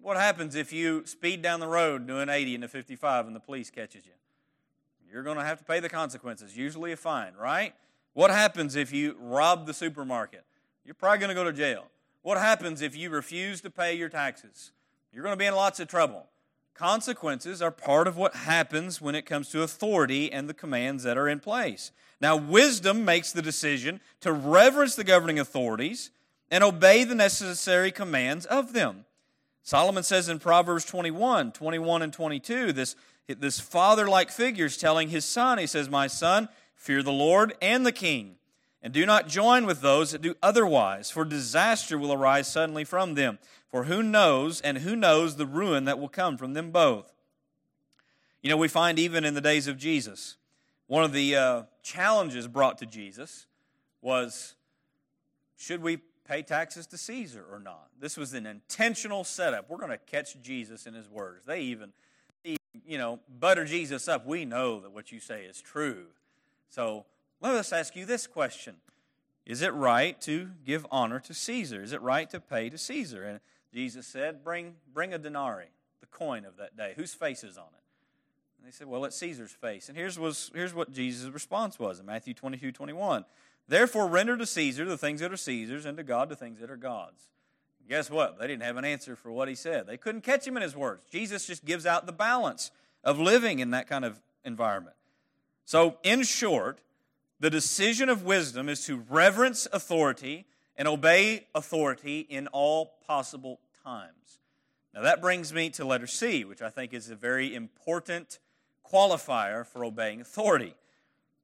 What 0.00 0.16
happens 0.16 0.54
if 0.54 0.72
you 0.72 1.04
speed 1.06 1.42
down 1.42 1.60
the 1.60 1.66
road 1.66 2.06
doing 2.06 2.28
80 2.28 2.54
into 2.54 2.68
55 2.68 3.26
and 3.26 3.34
the 3.34 3.40
police 3.40 3.70
catches 3.70 4.06
you? 4.06 4.12
You're 5.10 5.22
going 5.22 5.38
to 5.38 5.44
have 5.44 5.58
to 5.58 5.64
pay 5.64 5.80
the 5.80 5.88
consequences, 5.88 6.56
usually 6.56 6.92
a 6.92 6.96
fine, 6.96 7.32
right? 7.38 7.74
What 8.12 8.30
happens 8.30 8.76
if 8.76 8.92
you 8.92 9.16
rob 9.20 9.66
the 9.66 9.74
supermarket? 9.74 10.44
You're 10.84 10.94
probably 10.94 11.18
going 11.18 11.28
to 11.28 11.34
go 11.34 11.44
to 11.44 11.52
jail. 11.52 11.84
What 12.22 12.38
happens 12.38 12.82
if 12.82 12.96
you 12.96 13.10
refuse 13.10 13.60
to 13.60 13.70
pay 13.70 13.94
your 13.94 14.08
taxes? 14.08 14.72
You're 15.12 15.22
going 15.22 15.34
to 15.34 15.38
be 15.38 15.46
in 15.46 15.54
lots 15.54 15.80
of 15.80 15.88
trouble. 15.88 16.26
Consequences 16.74 17.62
are 17.62 17.70
part 17.70 18.06
of 18.06 18.16
what 18.16 18.34
happens 18.34 19.00
when 19.00 19.14
it 19.14 19.24
comes 19.24 19.48
to 19.50 19.62
authority 19.62 20.30
and 20.30 20.48
the 20.48 20.54
commands 20.54 21.04
that 21.04 21.16
are 21.16 21.28
in 21.28 21.40
place. 21.40 21.90
Now, 22.20 22.36
wisdom 22.36 23.04
makes 23.04 23.32
the 23.32 23.42
decision 23.42 24.00
to 24.20 24.32
reverence 24.32 24.94
the 24.94 25.04
governing 25.04 25.38
authorities 25.38 26.10
and 26.50 26.62
obey 26.62 27.04
the 27.04 27.14
necessary 27.14 27.90
commands 27.90 28.44
of 28.46 28.72
them. 28.72 29.04
Solomon 29.62 30.02
says 30.02 30.28
in 30.28 30.38
Proverbs 30.38 30.84
21, 30.84 31.52
21 31.52 32.02
and 32.02 32.12
22, 32.12 32.72
this 32.72 32.94
this 33.28 33.58
father 33.58 34.08
like 34.08 34.30
figure 34.30 34.66
is 34.66 34.76
telling 34.76 35.08
his 35.08 35.24
son, 35.24 35.58
he 35.58 35.66
says, 35.66 35.88
My 35.88 36.06
son, 36.06 36.48
fear 36.74 37.02
the 37.02 37.12
Lord 37.12 37.54
and 37.60 37.84
the 37.84 37.92
king, 37.92 38.36
and 38.82 38.92
do 38.92 39.04
not 39.04 39.28
join 39.28 39.66
with 39.66 39.80
those 39.80 40.12
that 40.12 40.22
do 40.22 40.36
otherwise, 40.42 41.10
for 41.10 41.24
disaster 41.24 41.98
will 41.98 42.12
arise 42.12 42.50
suddenly 42.50 42.84
from 42.84 43.14
them. 43.14 43.38
For 43.68 43.84
who 43.84 44.02
knows, 44.02 44.60
and 44.60 44.78
who 44.78 44.94
knows 44.94 45.36
the 45.36 45.46
ruin 45.46 45.84
that 45.84 45.98
will 45.98 46.08
come 46.08 46.36
from 46.36 46.54
them 46.54 46.70
both? 46.70 47.12
You 48.42 48.50
know, 48.50 48.56
we 48.56 48.68
find 48.68 48.98
even 48.98 49.24
in 49.24 49.34
the 49.34 49.40
days 49.40 49.66
of 49.66 49.76
Jesus, 49.76 50.36
one 50.86 51.02
of 51.02 51.12
the 51.12 51.34
uh, 51.34 51.62
challenges 51.82 52.46
brought 52.46 52.78
to 52.78 52.86
Jesus 52.86 53.46
was 54.02 54.54
should 55.56 55.82
we 55.82 55.96
pay 56.28 56.42
taxes 56.42 56.86
to 56.88 56.98
Caesar 56.98 57.44
or 57.50 57.58
not? 57.58 57.88
This 57.98 58.16
was 58.16 58.34
an 58.34 58.46
intentional 58.46 59.24
setup. 59.24 59.68
We're 59.68 59.78
going 59.78 59.90
to 59.90 59.98
catch 59.98 60.40
Jesus 60.42 60.86
in 60.86 60.94
his 60.94 61.08
words. 61.08 61.44
They 61.44 61.62
even 61.62 61.92
you 62.86 62.98
know, 62.98 63.20
butter 63.40 63.64
Jesus 63.64 64.08
up, 64.08 64.26
we 64.26 64.44
know 64.44 64.80
that 64.80 64.92
what 64.92 65.12
you 65.12 65.20
say 65.20 65.44
is 65.44 65.60
true. 65.60 66.06
So 66.68 67.04
let 67.40 67.54
us 67.54 67.72
ask 67.72 67.96
you 67.96 68.04
this 68.04 68.26
question 68.26 68.76
Is 69.44 69.62
it 69.62 69.72
right 69.72 70.20
to 70.22 70.50
give 70.64 70.86
honor 70.90 71.20
to 71.20 71.34
Caesar? 71.34 71.82
Is 71.82 71.92
it 71.92 72.02
right 72.02 72.28
to 72.30 72.40
pay 72.40 72.70
to 72.70 72.78
Caesar? 72.78 73.24
And 73.24 73.40
Jesus 73.72 74.06
said, 74.06 74.42
Bring, 74.44 74.74
bring 74.92 75.12
a 75.12 75.18
denarii, 75.18 75.66
the 76.00 76.06
coin 76.06 76.44
of 76.44 76.56
that 76.56 76.76
day. 76.76 76.94
Whose 76.96 77.14
face 77.14 77.44
is 77.44 77.56
on 77.56 77.64
it? 77.64 77.84
And 78.58 78.66
they 78.66 78.72
said, 78.72 78.86
Well, 78.86 79.04
it's 79.04 79.16
Caesar's 79.16 79.52
face. 79.52 79.88
And 79.88 79.96
here's, 79.96 80.18
was, 80.18 80.50
here's 80.54 80.74
what 80.74 80.92
Jesus' 80.92 81.32
response 81.32 81.78
was 81.78 82.00
in 82.00 82.06
Matthew 82.06 82.34
22 82.34 82.72
21. 82.72 83.24
Therefore, 83.68 84.06
render 84.06 84.36
to 84.36 84.46
Caesar 84.46 84.84
the 84.84 84.96
things 84.96 85.20
that 85.20 85.32
are 85.32 85.36
Caesar's, 85.36 85.86
and 85.86 85.96
to 85.96 86.04
God 86.04 86.28
the 86.28 86.36
things 86.36 86.60
that 86.60 86.70
are 86.70 86.76
God's. 86.76 87.30
Guess 87.88 88.10
what? 88.10 88.38
They 88.38 88.46
didn't 88.48 88.64
have 88.64 88.76
an 88.76 88.84
answer 88.84 89.14
for 89.14 89.30
what 89.30 89.48
he 89.48 89.54
said. 89.54 89.86
They 89.86 89.96
couldn't 89.96 90.22
catch 90.22 90.46
him 90.46 90.56
in 90.56 90.62
his 90.62 90.74
words. 90.74 91.04
Jesus 91.10 91.46
just 91.46 91.64
gives 91.64 91.86
out 91.86 92.06
the 92.06 92.12
balance 92.12 92.70
of 93.04 93.18
living 93.18 93.60
in 93.60 93.70
that 93.70 93.88
kind 93.88 94.04
of 94.04 94.20
environment. 94.44 94.96
So, 95.64 95.98
in 96.02 96.22
short, 96.22 96.80
the 97.38 97.50
decision 97.50 98.08
of 98.08 98.24
wisdom 98.24 98.68
is 98.68 98.84
to 98.86 99.04
reverence 99.08 99.68
authority 99.72 100.46
and 100.76 100.88
obey 100.88 101.46
authority 101.54 102.20
in 102.20 102.48
all 102.48 102.94
possible 103.06 103.60
times. 103.84 104.40
Now, 104.94 105.02
that 105.02 105.20
brings 105.20 105.52
me 105.52 105.70
to 105.70 105.84
letter 105.84 106.06
C, 106.06 106.44
which 106.44 106.62
I 106.62 106.70
think 106.70 106.92
is 106.92 107.10
a 107.10 107.14
very 107.14 107.54
important 107.54 108.38
qualifier 108.90 109.66
for 109.66 109.84
obeying 109.84 110.20
authority. 110.20 110.74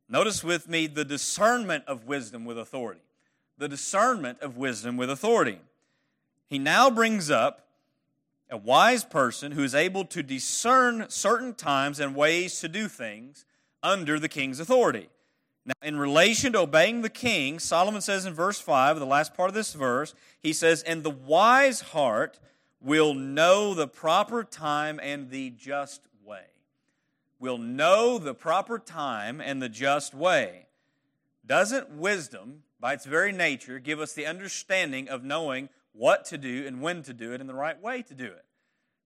Notice 0.09 0.43
with 0.43 0.69
me 0.69 0.87
the 0.87 1.05
discernment 1.05 1.85
of 1.87 2.07
wisdom 2.07 2.45
with 2.45 2.59
authority. 2.59 3.03
The 3.59 3.69
discernment 3.69 4.41
of 4.41 4.57
wisdom 4.57 4.97
with 4.97 5.11
authority 5.11 5.61
he 6.53 6.59
now 6.59 6.91
brings 6.91 7.31
up 7.31 7.67
a 8.51 8.59
wise 8.59 9.05
person 9.05 9.53
who 9.53 9.65
is 9.65 9.75
able 9.75 10.05
to 10.05 10.23
discern 10.23 11.07
certain 11.09 11.55
times 11.55 11.99
and 11.99 12.15
ways 12.15 12.61
to 12.61 12.69
do 12.69 12.89
things 12.89 13.47
under 13.83 14.19
the 14.19 14.29
king's 14.29 14.61
authority. 14.61 15.09
Now, 15.65 15.73
in 15.83 15.99
relation 15.99 16.53
to 16.53 16.59
obeying 16.59 17.01
the 17.01 17.09
king, 17.09 17.59
Solomon 17.59 18.03
says 18.03 18.27
in 18.27 18.35
verse 18.35 18.61
5, 18.61 18.99
the 18.99 19.07
last 19.07 19.33
part 19.33 19.49
of 19.49 19.55
this 19.55 19.73
verse, 19.73 20.15
he 20.41 20.53
says, 20.53 20.83
And 20.83 21.03
the 21.03 21.09
wise 21.09 21.81
heart 21.81 22.39
will 22.83 23.15
know 23.15 23.73
the 23.73 23.89
proper 23.89 24.45
time 24.45 25.01
and 25.03 25.31
the 25.31 25.49
just 25.49 26.03
way. 26.23 26.45
Will 27.39 27.57
know 27.57 28.19
the 28.19 28.35
proper 28.35 28.79
time 28.79 29.41
and 29.41 29.63
the 29.63 29.71
just 29.71 30.13
way. 30.13 30.67
Doesn't 31.47 31.97
wisdom, 31.97 32.65
by 32.79 32.93
its 32.93 33.07
very 33.07 33.33
nature, 33.33 33.79
give 33.79 34.01
us 34.01 34.13
the 34.13 34.27
understanding 34.27 35.09
of 35.09 35.25
knowing 35.25 35.71
what 35.93 36.25
to 36.27 36.39
do 36.39 36.65
and 36.67 36.81
when 36.81 37.03
to 37.03 37.13
do 37.13 37.33
it 37.33 37.41
and 37.41 37.49
the 37.49 37.55
right 37.55 37.81
way 37.81 38.03
to 38.03 38.15
do 38.15 38.27
it. 38.27 38.45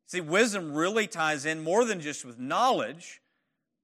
See, 0.06 0.20
wisdom 0.20 0.72
really 0.72 1.06
ties 1.06 1.44
in 1.44 1.64
more 1.64 1.84
than 1.84 2.00
just 2.00 2.24
with 2.24 2.38
knowledge, 2.38 3.20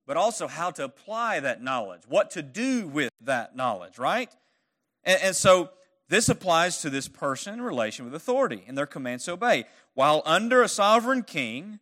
but 0.07 0.17
also 0.17 0.47
how 0.47 0.71
to 0.71 0.85
apply 0.85 1.41
that 1.41 1.63
knowledge, 1.63 2.03
what 2.09 2.31
to 2.33 2.43
do 2.43 2.87
with 2.87 3.11
that 3.21 3.57
knowledge, 3.57 3.99
right? 3.99 4.31
And, 5.05 5.21
and 5.23 5.37
so 5.37 5.71
This 6.13 6.29
applies 6.29 6.83
to 6.83 6.91
this 6.91 7.09
person 7.09 7.55
in 7.55 7.63
relation 7.63 8.05
with 8.05 8.15
authority 8.15 8.65
and 8.69 8.77
their 8.77 8.85
commands 8.85 9.25
to 9.25 9.33
obey. 9.33 9.65
While 9.95 10.21
under 10.27 10.61
a 10.63 10.69
sovereign 10.69 11.23
king, 11.23 11.79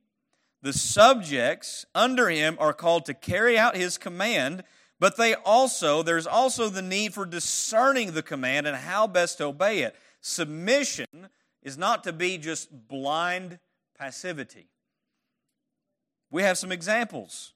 the 0.63 0.73
subjects 0.73 1.85
under 1.97 2.31
him 2.31 2.57
are 2.61 2.73
called 2.73 3.07
to 3.07 3.15
carry 3.15 3.59
out 3.59 3.75
his 3.75 3.99
command, 3.99 4.63
but 5.01 5.17
they 5.17 5.35
also, 5.35 6.05
there's 6.05 6.29
also 6.29 6.69
the 6.69 6.81
need 6.81 7.13
for 7.13 7.27
discerning 7.27 8.13
the 8.13 8.23
command 8.23 8.69
and 8.69 8.77
how 8.77 9.09
best 9.09 9.39
to 9.39 9.47
obey 9.47 9.81
it. 9.81 9.97
Submission 10.21 11.29
is 11.63 11.77
not 11.77 12.05
to 12.05 12.13
be 12.13 12.39
just 12.39 12.89
blind 12.89 13.59
passivity. 13.99 14.69
We 16.31 16.43
have 16.43 16.59
some 16.59 16.73
examples 16.73 17.53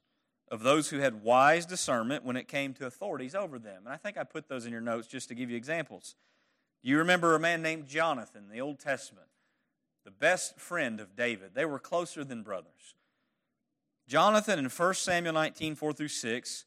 of 0.51 0.63
those 0.63 0.91
who 0.91 0.99
had 0.99 1.23
wise 1.23 1.67
discernment 1.67 2.25
when 2.25 2.37
it 2.37 2.49
came 2.49 2.75
to 2.75 2.87
authorities 2.87 3.35
over 3.35 3.59
them. 3.59 3.83
And 3.85 3.93
I 3.93 3.97
think 3.97 4.19
I 4.19 4.25
put 4.25 4.49
those 4.49 4.67
in 4.67 4.73
your 4.73 4.81
notes 4.81 5.07
just 5.07 5.29
to 5.29 5.35
give 5.35 5.51
you 5.51 5.57
examples. 5.57 6.17
You 6.83 6.99
remember 6.99 7.35
a 7.35 7.41
man 7.41 7.63
named 7.63 7.87
Jonathan 7.87 8.49
the 8.51 8.61
Old 8.61 8.79
Testament, 8.79 9.29
the 10.05 10.11
best 10.11 10.59
friend 10.59 11.01
of 11.01 11.17
David. 11.17 11.55
They 11.55 11.65
were 11.65 11.79
closer 11.79 12.25
than 12.25 12.43
brothers. 12.43 12.95
Jonathan 14.07 14.59
in 14.59 14.67
1 14.67 14.95
Samuel 14.95 15.33
19, 15.33 15.77
4 15.77 15.93
through 15.95 16.09
6, 16.09 16.65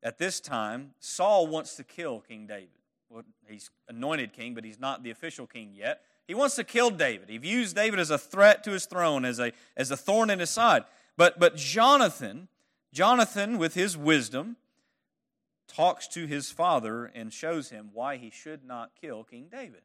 at 0.00 0.18
this 0.18 0.38
time, 0.38 0.92
Saul 1.00 1.48
wants 1.48 1.74
to 1.76 1.82
kill 1.82 2.20
King 2.20 2.46
David. 2.46 2.77
Well, 3.10 3.22
he's 3.46 3.70
anointed 3.88 4.32
king, 4.32 4.54
but 4.54 4.64
he's 4.64 4.78
not 4.78 5.02
the 5.02 5.10
official 5.10 5.46
king 5.46 5.72
yet. 5.74 6.02
He 6.26 6.34
wants 6.34 6.56
to 6.56 6.64
kill 6.64 6.90
David. 6.90 7.30
He 7.30 7.38
views 7.38 7.72
David 7.72 7.98
as 7.98 8.10
a 8.10 8.18
threat 8.18 8.62
to 8.64 8.72
his 8.72 8.84
throne, 8.84 9.24
as 9.24 9.38
a, 9.38 9.52
as 9.76 9.90
a 9.90 9.96
thorn 9.96 10.28
in 10.28 10.40
his 10.40 10.50
side. 10.50 10.84
But, 11.16 11.40
but 11.40 11.56
Jonathan, 11.56 12.48
Jonathan, 12.92 13.56
with 13.56 13.74
his 13.74 13.96
wisdom, 13.96 14.56
talks 15.66 16.06
to 16.08 16.26
his 16.26 16.50
father 16.50 17.06
and 17.06 17.32
shows 17.32 17.70
him 17.70 17.90
why 17.92 18.16
he 18.16 18.30
should 18.30 18.64
not 18.64 18.92
kill 19.00 19.24
King 19.24 19.48
David. 19.50 19.82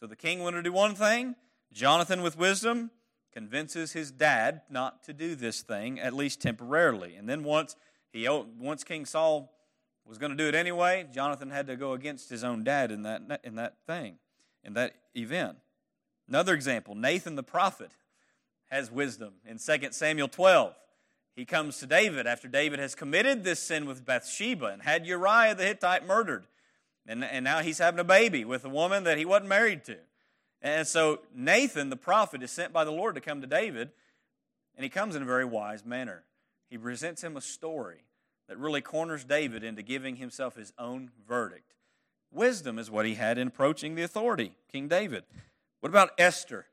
So 0.00 0.06
the 0.06 0.16
king 0.16 0.40
wanted 0.40 0.58
to 0.58 0.62
do 0.64 0.72
one 0.72 0.94
thing. 0.94 1.36
Jonathan, 1.72 2.22
with 2.22 2.36
wisdom, 2.36 2.90
convinces 3.32 3.92
his 3.92 4.10
dad 4.10 4.62
not 4.68 5.02
to 5.04 5.12
do 5.12 5.34
this 5.34 5.62
thing, 5.62 5.98
at 5.98 6.12
least 6.12 6.40
temporarily. 6.40 7.14
And 7.14 7.28
then 7.28 7.44
once 7.44 7.76
he 8.12 8.28
once 8.28 8.84
King 8.84 9.06
Saul 9.06 9.50
was 10.06 10.18
going 10.18 10.30
to 10.30 10.36
do 10.36 10.48
it 10.48 10.54
anyway, 10.54 11.06
Jonathan 11.12 11.50
had 11.50 11.66
to 11.68 11.76
go 11.76 11.92
against 11.92 12.28
his 12.28 12.44
own 12.44 12.64
dad 12.64 12.90
in 12.90 13.02
that 13.02 13.40
in 13.44 13.54
that 13.56 13.76
thing, 13.86 14.16
in 14.64 14.74
that 14.74 14.94
event. 15.14 15.58
Another 16.28 16.54
example, 16.54 16.94
Nathan 16.94 17.36
the 17.36 17.42
prophet 17.42 17.90
has 18.70 18.90
wisdom. 18.90 19.34
In 19.46 19.58
2 19.58 19.88
Samuel 19.90 20.28
12, 20.28 20.74
he 21.36 21.44
comes 21.44 21.78
to 21.78 21.86
David 21.86 22.26
after 22.26 22.48
David 22.48 22.78
has 22.78 22.94
committed 22.94 23.44
this 23.44 23.60
sin 23.60 23.86
with 23.86 24.04
Bathsheba 24.04 24.66
and 24.66 24.82
had 24.82 25.06
Uriah 25.06 25.54
the 25.54 25.64
Hittite 25.64 26.06
murdered. 26.06 26.46
And, 27.06 27.24
and 27.24 27.44
now 27.44 27.60
he's 27.60 27.78
having 27.78 28.00
a 28.00 28.04
baby 28.04 28.44
with 28.44 28.64
a 28.64 28.68
woman 28.68 29.04
that 29.04 29.18
he 29.18 29.24
wasn't 29.24 29.48
married 29.48 29.84
to. 29.84 29.96
And 30.62 30.86
so 30.86 31.20
Nathan, 31.34 31.90
the 31.90 31.96
prophet, 31.96 32.42
is 32.42 32.50
sent 32.50 32.72
by 32.72 32.84
the 32.84 32.92
Lord 32.92 33.16
to 33.16 33.20
come 33.20 33.40
to 33.40 33.46
David, 33.46 33.90
and 34.76 34.84
he 34.84 34.88
comes 34.88 35.16
in 35.16 35.22
a 35.22 35.26
very 35.26 35.44
wise 35.44 35.84
manner. 35.84 36.22
He 36.70 36.78
presents 36.78 37.22
him 37.22 37.36
a 37.36 37.40
story 37.40 38.04
that 38.48 38.58
really 38.58 38.80
corners 38.80 39.24
David 39.24 39.64
into 39.64 39.82
giving 39.82 40.16
himself 40.16 40.56
his 40.56 40.72
own 40.78 41.10
verdict. 41.26 41.74
Wisdom 42.30 42.78
is 42.78 42.90
what 42.90 43.06
he 43.06 43.14
had 43.14 43.38
in 43.38 43.48
approaching 43.48 43.94
the 43.94 44.02
authority, 44.02 44.52
King 44.70 44.88
David. 44.88 45.24
What 45.80 45.90
about 45.90 46.10
Esther? 46.18 46.66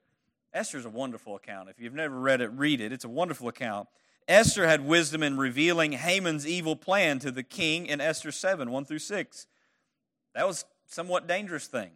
Esther's 0.53 0.85
a 0.85 0.89
wonderful 0.89 1.35
account. 1.35 1.69
If 1.69 1.79
you've 1.79 1.93
never 1.93 2.19
read 2.19 2.41
it, 2.41 2.47
read 2.47 2.81
it. 2.81 2.91
It's 2.91 3.05
a 3.05 3.09
wonderful 3.09 3.47
account. 3.47 3.87
Esther 4.27 4.67
had 4.67 4.85
wisdom 4.85 5.23
in 5.23 5.37
revealing 5.37 5.93
Haman's 5.93 6.47
evil 6.47 6.75
plan 6.75 7.19
to 7.19 7.31
the 7.31 7.43
king 7.43 7.87
in 7.87 7.99
Esther 7.99 8.31
7 8.31 8.71
1 8.71 8.85
through 8.85 8.99
6. 8.99 9.47
That 10.35 10.47
was 10.47 10.65
somewhat 10.87 11.27
dangerous 11.27 11.67
thing. 11.67 11.91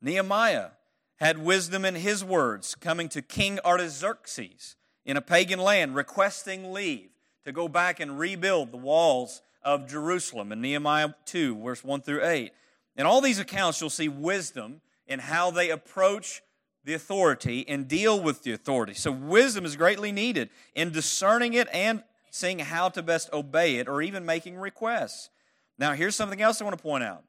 Nehemiah 0.00 0.70
had 1.16 1.38
wisdom 1.38 1.84
in 1.84 1.94
his 1.94 2.22
words, 2.22 2.74
coming 2.74 3.08
to 3.08 3.22
King 3.22 3.58
Artaxerxes 3.64 4.76
in 5.04 5.16
a 5.16 5.22
pagan 5.22 5.58
land, 5.58 5.94
requesting 5.94 6.72
leave 6.72 7.10
to 7.46 7.52
go 7.52 7.68
back 7.68 8.00
and 8.00 8.18
rebuild 8.18 8.72
the 8.72 8.76
walls 8.76 9.40
of 9.62 9.88
Jerusalem 9.88 10.50
in 10.50 10.60
Nehemiah 10.60 11.10
2, 11.26 11.56
verse 11.62 11.84
1 11.84 12.00
through 12.02 12.26
8. 12.26 12.52
In 12.96 13.06
all 13.06 13.20
these 13.20 13.38
accounts, 13.38 13.80
you'll 13.80 13.88
see 13.88 14.08
wisdom 14.08 14.80
in 15.06 15.20
how 15.20 15.52
they 15.52 15.70
approach 15.70 16.42
the 16.84 16.94
authority 16.94 17.64
and 17.68 17.86
deal 17.86 18.20
with 18.20 18.42
the 18.42 18.50
authority. 18.50 18.94
So, 18.94 19.12
wisdom 19.12 19.64
is 19.64 19.76
greatly 19.76 20.10
needed 20.10 20.50
in 20.74 20.90
discerning 20.90 21.54
it 21.54 21.68
and 21.72 22.02
seeing 22.32 22.58
how 22.58 22.88
to 22.88 23.02
best 23.02 23.32
obey 23.32 23.76
it 23.76 23.86
or 23.86 24.02
even 24.02 24.26
making 24.26 24.56
requests. 24.56 25.30
Now, 25.78 25.92
here's 25.92 26.16
something 26.16 26.42
else 26.42 26.60
I 26.60 26.64
want 26.64 26.76
to 26.76 26.82
point 26.82 27.04
out. 27.04 27.22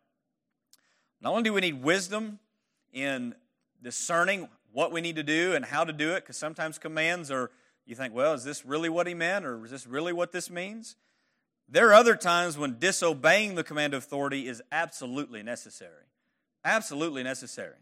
Not 1.21 1.29
only 1.29 1.43
do 1.43 1.53
we 1.53 1.61
need 1.61 1.83
wisdom 1.83 2.39
in 2.91 3.35
discerning 3.83 4.49
what 4.73 4.91
we 4.91 4.99
need 4.99 5.17
to 5.17 5.23
do 5.23 5.53
and 5.53 5.63
how 5.63 5.83
to 5.83 5.93
do 5.93 6.13
it, 6.13 6.21
because 6.21 6.37
sometimes 6.37 6.79
commands 6.79 7.29
are, 7.29 7.51
you 7.87 7.95
think, 7.95 8.13
well, 8.13 8.33
is 8.33 8.43
this 8.43 8.65
really 8.65 8.89
what 8.89 9.07
he 9.07 9.13
meant 9.13 9.45
or 9.45 9.63
is 9.65 9.71
this 9.71 9.87
really 9.87 10.13
what 10.13 10.31
this 10.31 10.49
means? 10.49 10.95
There 11.69 11.89
are 11.89 11.93
other 11.93 12.15
times 12.15 12.57
when 12.57 12.79
disobeying 12.79 13.55
the 13.55 13.63
command 13.63 13.93
of 13.93 14.03
authority 14.03 14.47
is 14.47 14.61
absolutely 14.71 15.41
necessary. 15.43 16.05
Absolutely 16.63 17.23
necessary. 17.23 17.75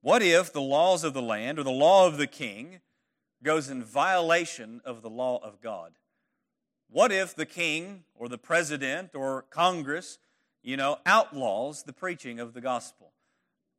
What 0.00 0.22
if 0.22 0.52
the 0.52 0.60
laws 0.60 1.04
of 1.04 1.14
the 1.14 1.22
land 1.22 1.58
or 1.58 1.62
the 1.62 1.70
law 1.70 2.06
of 2.06 2.18
the 2.18 2.26
king 2.26 2.80
goes 3.42 3.68
in 3.68 3.82
violation 3.82 4.80
of 4.84 5.02
the 5.02 5.10
law 5.10 5.38
of 5.42 5.60
God? 5.60 5.92
What 6.90 7.12
if 7.12 7.34
the 7.34 7.46
king 7.46 8.04
or 8.14 8.28
the 8.28 8.38
president 8.38 9.14
or 9.14 9.42
Congress, 9.42 10.18
you 10.62 10.76
know, 10.76 10.98
outlaws 11.04 11.82
the 11.82 11.92
preaching 11.92 12.40
of 12.40 12.54
the 12.54 12.60
gospel? 12.60 13.12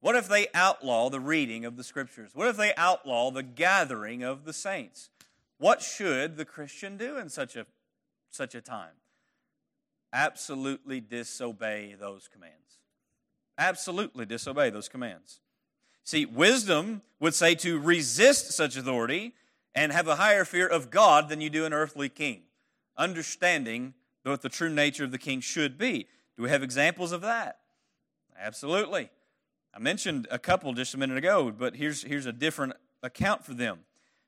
What 0.01 0.15
if 0.15 0.27
they 0.27 0.47
outlaw 0.53 1.09
the 1.09 1.19
reading 1.19 1.65
of 1.65 1.75
the 1.75 1.83
scriptures? 1.83 2.31
What 2.33 2.47
if 2.47 2.57
they 2.57 2.73
outlaw 2.75 3.31
the 3.31 3.43
gathering 3.43 4.23
of 4.23 4.45
the 4.45 4.53
saints? 4.53 5.09
What 5.57 5.81
should 5.81 6.37
the 6.37 6.45
Christian 6.45 6.95
do 6.95 7.17
in 7.17 7.29
such 7.29 7.55
a, 7.55 7.65
such 8.29 8.55
a 8.55 8.61
time? 8.61 8.93
Absolutely 10.13 11.01
disobey 11.01 11.95
those 11.99 12.29
commands. 12.29 12.77
Absolutely 13.57 14.25
disobey 14.25 14.69
those 14.69 14.87
commands. 14.87 15.41
See, 16.05 16.25
wisdom 16.25 17.01
would 17.19 17.35
say 17.35 17.55
to 17.55 17.77
resist 17.77 18.51
such 18.53 18.77
authority 18.77 19.33
and 19.75 19.91
have 19.91 20.07
a 20.07 20.15
higher 20.15 20.45
fear 20.45 20.65
of 20.65 20.89
God 20.89 21.27
than 21.29 21.41
you 21.41 21.49
do 21.49 21.65
an 21.65 21.73
earthly 21.73 22.09
king, 22.09 22.43
understanding 22.97 23.93
what 24.23 24.41
the 24.41 24.49
true 24.49 24.69
nature 24.69 25.03
of 25.03 25.11
the 25.11 25.17
king 25.17 25.41
should 25.41 25.77
be. 25.77 26.07
Do 26.37 26.43
we 26.43 26.49
have 26.49 26.63
examples 26.63 27.11
of 27.11 27.21
that? 27.21 27.59
Absolutely. 28.39 29.09
I 29.73 29.79
mentioned 29.79 30.27
a 30.31 30.39
couple 30.39 30.73
just 30.73 30.93
a 30.93 30.97
minute 30.97 31.17
ago, 31.17 31.51
but 31.51 31.75
here's, 31.75 32.03
here's 32.03 32.25
a 32.25 32.31
different 32.31 32.73
account 33.03 33.45
for 33.45 33.53
them 33.53 33.79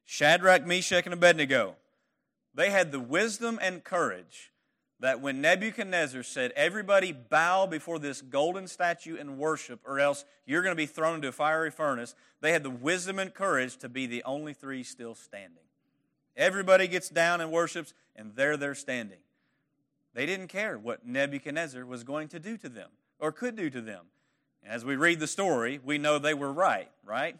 Shadrach, 0.05 0.65
Meshach, 0.65 1.05
and 1.05 1.13
Abednego. 1.13 1.75
They 2.53 2.69
had 2.69 2.91
the 2.91 2.99
wisdom 2.99 3.59
and 3.61 3.83
courage 3.83 4.51
that 4.99 5.19
when 5.19 5.41
Nebuchadnezzar 5.41 6.23
said, 6.23 6.51
Everybody 6.55 7.11
bow 7.11 7.65
before 7.65 7.99
this 7.99 8.21
golden 8.21 8.67
statue 8.67 9.17
and 9.17 9.37
worship, 9.37 9.79
or 9.85 9.99
else 9.99 10.25
you're 10.45 10.61
going 10.61 10.73
to 10.73 10.77
be 10.77 10.85
thrown 10.85 11.15
into 11.15 11.27
a 11.27 11.33
fiery 11.33 11.71
furnace, 11.71 12.15
they 12.39 12.51
had 12.51 12.63
the 12.63 12.69
wisdom 12.69 13.19
and 13.19 13.33
courage 13.33 13.77
to 13.77 13.89
be 13.89 14.05
the 14.05 14.23
only 14.23 14.53
three 14.53 14.83
still 14.83 15.15
standing. 15.15 15.63
Everybody 16.37 16.87
gets 16.87 17.09
down 17.09 17.41
and 17.41 17.51
worships, 17.51 17.93
and 18.15 18.35
there 18.35 18.57
they're 18.57 18.75
standing. 18.75 19.19
They 20.13 20.25
didn't 20.25 20.47
care 20.47 20.77
what 20.77 21.05
Nebuchadnezzar 21.05 21.85
was 21.85 22.03
going 22.03 22.27
to 22.29 22.39
do 22.39 22.57
to 22.57 22.69
them 22.69 22.89
or 23.19 23.31
could 23.31 23.55
do 23.55 23.69
to 23.69 23.81
them. 23.81 24.05
As 24.65 24.85
we 24.85 24.95
read 24.95 25.19
the 25.19 25.27
story, 25.27 25.79
we 25.83 25.97
know 25.97 26.19
they 26.19 26.33
were 26.33 26.51
right, 26.51 26.89
right? 27.05 27.37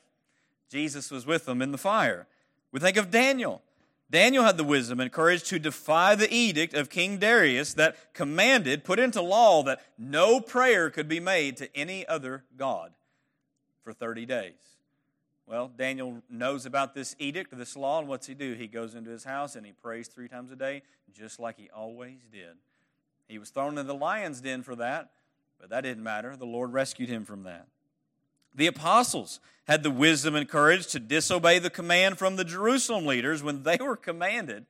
Jesus 0.69 1.12
was 1.12 1.25
with 1.25 1.45
them 1.45 1.62
in 1.62 1.71
the 1.71 1.77
fire. 1.77 2.27
We 2.71 2.79
think 2.79 2.97
of 2.97 3.12
Daniel. 3.12 3.62
Daniel 4.10 4.43
had 4.43 4.57
the 4.57 4.63
wisdom 4.63 4.99
and 4.99 5.12
courage 5.12 5.43
to 5.43 5.57
defy 5.57 6.15
the 6.15 6.34
edict 6.34 6.73
of 6.73 6.89
King 6.89 7.17
Darius 7.17 7.73
that 7.75 8.13
commanded, 8.13 8.84
put 8.84 8.99
into 8.99 9.21
law, 9.21 9.63
that 9.63 9.81
no 9.97 10.41
prayer 10.41 10.89
could 10.89 11.07
be 11.07 11.19
made 11.19 11.55
to 11.57 11.75
any 11.75 12.05
other 12.07 12.43
God 12.57 12.91
for 13.84 13.93
30 13.93 14.25
days. 14.25 14.53
Well, 15.47 15.71
Daniel 15.77 16.21
knows 16.29 16.65
about 16.65 16.93
this 16.93 17.15
edict, 17.19 17.57
this 17.57 17.75
law, 17.75 17.99
and 17.99 18.07
what's 18.07 18.27
he 18.27 18.34
do? 18.34 18.53
He 18.53 18.67
goes 18.67 18.95
into 18.95 19.10
his 19.10 19.23
house 19.23 19.55
and 19.55 19.65
he 19.65 19.71
prays 19.71 20.07
three 20.07 20.27
times 20.27 20.51
a 20.51 20.55
day, 20.55 20.81
just 21.13 21.39
like 21.39 21.57
he 21.57 21.69
always 21.75 22.19
did. 22.31 22.55
He 23.27 23.38
was 23.38 23.49
thrown 23.49 23.77
in 23.77 23.88
the 23.88 23.93
lion's 23.93 24.41
den 24.41 24.62
for 24.62 24.75
that, 24.75 25.12
but 25.62 25.69
that 25.69 25.81
didn't 25.81 26.03
matter. 26.03 26.35
The 26.35 26.45
Lord 26.45 26.73
rescued 26.73 27.07
him 27.07 27.23
from 27.23 27.43
that. 27.43 27.67
The 28.53 28.67
apostles 28.67 29.39
had 29.65 29.83
the 29.83 29.91
wisdom 29.91 30.35
and 30.35 30.49
courage 30.49 30.87
to 30.87 30.99
disobey 30.99 31.59
the 31.59 31.69
command 31.69 32.17
from 32.17 32.35
the 32.35 32.43
Jerusalem 32.43 33.05
leaders 33.05 33.43
when 33.43 33.63
they 33.63 33.77
were 33.77 33.95
commanded, 33.95 34.65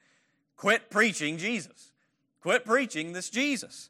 quit 0.57 0.91
preaching 0.91 1.37
Jesus. 1.37 1.91
Quit 2.41 2.65
preaching 2.65 3.13
this 3.13 3.29
Jesus. 3.29 3.89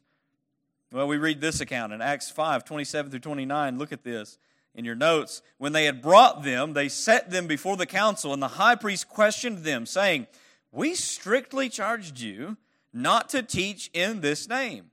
Well, 0.92 1.08
we 1.08 1.16
read 1.16 1.40
this 1.40 1.60
account 1.60 1.92
in 1.92 2.00
Acts 2.00 2.30
5 2.30 2.64
27 2.64 3.10
through 3.10 3.20
29. 3.20 3.78
Look 3.78 3.92
at 3.92 4.04
this 4.04 4.38
in 4.74 4.84
your 4.84 4.94
notes. 4.94 5.42
When 5.58 5.72
they 5.72 5.86
had 5.86 6.02
brought 6.02 6.44
them, 6.44 6.72
they 6.72 6.88
set 6.88 7.30
them 7.30 7.46
before 7.46 7.76
the 7.76 7.86
council, 7.86 8.32
and 8.32 8.42
the 8.42 8.48
high 8.48 8.76
priest 8.76 9.08
questioned 9.08 9.58
them, 9.58 9.86
saying, 9.86 10.28
We 10.70 10.94
strictly 10.94 11.68
charged 11.68 12.20
you 12.20 12.58
not 12.92 13.28
to 13.30 13.42
teach 13.42 13.90
in 13.92 14.20
this 14.20 14.48
name. 14.48 14.91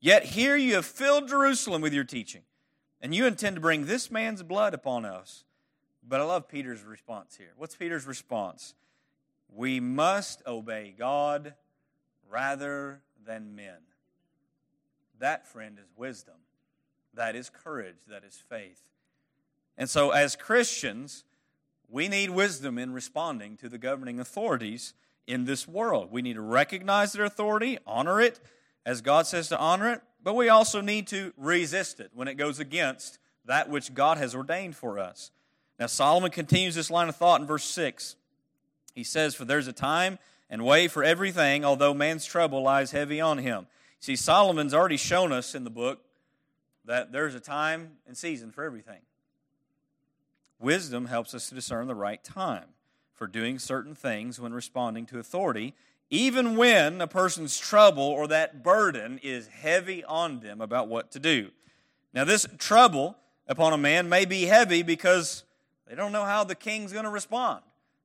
Yet 0.00 0.24
here 0.24 0.56
you 0.56 0.74
have 0.74 0.86
filled 0.86 1.28
Jerusalem 1.28 1.82
with 1.82 1.92
your 1.92 2.04
teaching. 2.04 2.42
and 3.00 3.14
you 3.14 3.26
intend 3.26 3.54
to 3.56 3.60
bring 3.60 3.86
this 3.86 4.10
man's 4.10 4.42
blood 4.42 4.74
upon 4.74 5.04
us. 5.04 5.44
But 6.06 6.20
I 6.20 6.24
love 6.24 6.48
Peter's 6.48 6.82
response 6.82 7.36
here. 7.36 7.52
What's 7.56 7.76
Peter's 7.76 8.06
response? 8.06 8.74
We 9.48 9.78
must 9.78 10.42
obey 10.46 10.94
God 10.98 11.54
rather 12.28 13.00
than 13.24 13.54
men. 13.54 13.78
That, 15.18 15.46
friend, 15.46 15.78
is 15.78 15.88
wisdom. 15.96 16.34
That 17.14 17.36
is 17.36 17.50
courage. 17.50 17.96
That 18.08 18.24
is 18.24 18.42
faith. 18.48 18.82
And 19.76 19.88
so, 19.88 20.10
as 20.10 20.34
Christians, 20.34 21.24
we 21.88 22.08
need 22.08 22.30
wisdom 22.30 22.78
in 22.78 22.92
responding 22.92 23.56
to 23.58 23.68
the 23.68 23.78
governing 23.78 24.18
authorities 24.18 24.94
in 25.26 25.44
this 25.44 25.68
world. 25.68 26.10
We 26.10 26.22
need 26.22 26.34
to 26.34 26.40
recognize 26.40 27.12
their 27.12 27.24
authority, 27.24 27.78
honor 27.86 28.20
it 28.20 28.40
as 28.88 29.02
God 29.02 29.26
says 29.26 29.48
to 29.48 29.58
honor 29.58 29.92
it, 29.92 30.00
but 30.24 30.34
we 30.34 30.48
also 30.48 30.80
need 30.80 31.08
to 31.08 31.34
resist 31.36 32.00
it 32.00 32.10
when 32.14 32.26
it 32.26 32.38
goes 32.38 32.58
against 32.58 33.18
that 33.44 33.68
which 33.68 33.92
God 33.92 34.16
has 34.16 34.34
ordained 34.34 34.76
for 34.76 34.98
us. 34.98 35.30
Now, 35.78 35.88
Solomon 35.88 36.30
continues 36.30 36.74
this 36.74 36.90
line 36.90 37.10
of 37.10 37.14
thought 37.14 37.42
in 37.42 37.46
verse 37.46 37.64
6. 37.64 38.16
He 38.94 39.04
says, 39.04 39.34
For 39.34 39.44
there's 39.44 39.68
a 39.68 39.74
time 39.74 40.18
and 40.48 40.64
way 40.64 40.88
for 40.88 41.04
everything, 41.04 41.66
although 41.66 41.92
man's 41.92 42.24
trouble 42.24 42.62
lies 42.62 42.90
heavy 42.92 43.20
on 43.20 43.36
him. 43.36 43.66
See, 44.00 44.16
Solomon's 44.16 44.72
already 44.72 44.96
shown 44.96 45.32
us 45.32 45.54
in 45.54 45.64
the 45.64 45.70
book 45.70 46.00
that 46.86 47.12
there's 47.12 47.34
a 47.34 47.40
time 47.40 47.98
and 48.06 48.16
season 48.16 48.50
for 48.50 48.64
everything. 48.64 49.02
Wisdom 50.58 51.04
helps 51.04 51.34
us 51.34 51.50
to 51.50 51.54
discern 51.54 51.88
the 51.88 51.94
right 51.94 52.24
time 52.24 52.68
for 53.12 53.26
doing 53.26 53.58
certain 53.58 53.94
things 53.94 54.40
when 54.40 54.54
responding 54.54 55.04
to 55.04 55.18
authority, 55.18 55.74
even 56.10 56.56
when 56.56 57.00
a 57.00 57.06
person's 57.06 57.58
trouble 57.58 58.02
or 58.02 58.26
that 58.28 58.62
burden 58.62 59.20
is 59.22 59.46
heavy 59.48 60.02
on 60.04 60.40
them 60.40 60.60
about 60.60 60.88
what 60.88 61.10
to 61.12 61.18
do. 61.18 61.50
Now, 62.14 62.24
this 62.24 62.46
trouble 62.58 63.16
upon 63.46 63.72
a 63.72 63.78
man 63.78 64.08
may 64.08 64.24
be 64.24 64.46
heavy 64.46 64.82
because 64.82 65.44
they 65.86 65.94
don't 65.94 66.12
know 66.12 66.24
how 66.24 66.44
the 66.44 66.54
king's 66.54 66.92
going 66.92 67.04
to 67.04 67.10
respond. 67.10 67.62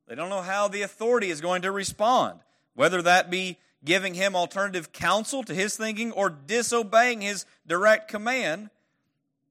They 0.08 0.16
don't 0.16 0.30
know 0.30 0.41
how 0.41 0.68
the 0.68 0.82
authority 0.82 1.30
is 1.30 1.39
going 1.39 1.62
to 1.62 1.72
respond, 1.72 2.39
whether 2.76 3.01
that 3.01 3.30
be 3.30 3.58
giving 3.86 4.14
him 4.14 4.36
alternative 4.36 4.91
counsel 4.91 5.43
to 5.43 5.54
his 5.54 5.76
thinking 5.76 6.12
or 6.12 6.30
disobeying 6.30 7.22
his 7.22 7.45
direct 7.68 8.10
command. 8.10 8.70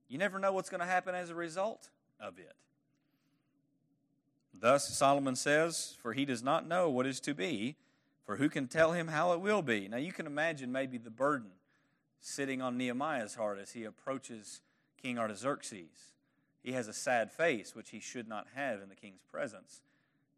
You 0.08 0.18
never 0.18 0.38
know 0.38 0.52
what's 0.52 0.70
going 0.70 0.80
to 0.80 0.86
happen 0.86 1.14
as 1.14 1.30
a 1.30 1.34
result 1.34 1.88
of 2.20 2.38
it. 2.38 2.54
Thus, 4.54 4.88
Solomon 4.96 5.36
says, 5.36 5.96
For 6.02 6.12
he 6.12 6.24
does 6.24 6.42
not 6.42 6.66
know 6.66 6.88
what 6.88 7.06
is 7.06 7.18
to 7.20 7.34
be, 7.34 7.76
for 8.24 8.36
who 8.36 8.48
can 8.48 8.68
tell 8.68 8.92
him 8.92 9.08
how 9.08 9.32
it 9.32 9.40
will 9.40 9.62
be? 9.62 9.88
Now, 9.88 9.96
you 9.96 10.12
can 10.12 10.26
imagine 10.26 10.70
maybe 10.70 10.98
the 10.98 11.10
burden 11.10 11.50
sitting 12.20 12.62
on 12.62 12.76
Nehemiah's 12.76 13.34
heart 13.34 13.58
as 13.58 13.72
he 13.72 13.84
approaches 13.84 14.60
King 15.00 15.18
Artaxerxes. 15.18 16.12
He 16.62 16.72
has 16.72 16.86
a 16.86 16.92
sad 16.92 17.32
face, 17.32 17.74
which 17.74 17.90
he 17.90 17.98
should 17.98 18.28
not 18.28 18.46
have 18.54 18.80
in 18.80 18.88
the 18.88 18.94
king's 18.94 19.22
presence. 19.30 19.82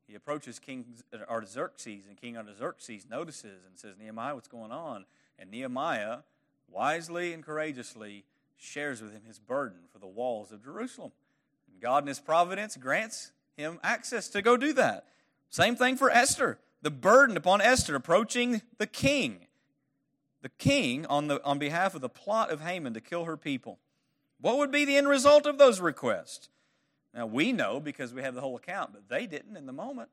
He 0.06 0.14
approaches 0.14 0.58
King 0.58 0.86
Artaxerxes, 1.28 2.06
and 2.08 2.16
King 2.18 2.36
Artaxerxes 2.36 3.06
notices 3.08 3.64
and 3.66 3.78
says, 3.78 3.96
Nehemiah, 3.98 4.34
what's 4.34 4.48
going 4.48 4.72
on? 4.72 5.04
And 5.38 5.50
Nehemiah, 5.50 6.18
wisely 6.70 7.32
and 7.32 7.42
courageously, 7.42 8.24
shares 8.56 9.02
with 9.02 9.12
him 9.12 9.22
his 9.26 9.38
burden 9.38 9.78
for 9.92 9.98
the 9.98 10.06
walls 10.06 10.52
of 10.52 10.64
Jerusalem. 10.64 11.12
And 11.70 11.80
God, 11.80 12.04
in 12.04 12.08
his 12.08 12.20
providence, 12.20 12.76
grants 12.76 13.32
him 13.56 13.78
access 13.82 14.28
to 14.28 14.42
go 14.42 14.56
do 14.56 14.72
that. 14.74 15.06
Same 15.50 15.76
thing 15.76 15.96
for 15.96 16.10
Esther. 16.10 16.58
The 16.84 16.90
burden 16.90 17.38
upon 17.38 17.62
Esther 17.62 17.96
approaching 17.96 18.60
the 18.76 18.86
king. 18.86 19.46
The 20.42 20.50
king 20.50 21.06
on, 21.06 21.28
the, 21.28 21.42
on 21.42 21.58
behalf 21.58 21.94
of 21.94 22.02
the 22.02 22.10
plot 22.10 22.50
of 22.50 22.60
Haman 22.60 22.92
to 22.92 23.00
kill 23.00 23.24
her 23.24 23.38
people. 23.38 23.78
What 24.38 24.58
would 24.58 24.70
be 24.70 24.84
the 24.84 24.98
end 24.98 25.08
result 25.08 25.46
of 25.46 25.56
those 25.56 25.80
requests? 25.80 26.50
Now, 27.14 27.24
we 27.24 27.52
know 27.52 27.80
because 27.80 28.12
we 28.12 28.20
have 28.20 28.34
the 28.34 28.42
whole 28.42 28.54
account, 28.54 28.92
but 28.92 29.08
they 29.08 29.26
didn't 29.26 29.56
in 29.56 29.64
the 29.64 29.72
moment. 29.72 30.10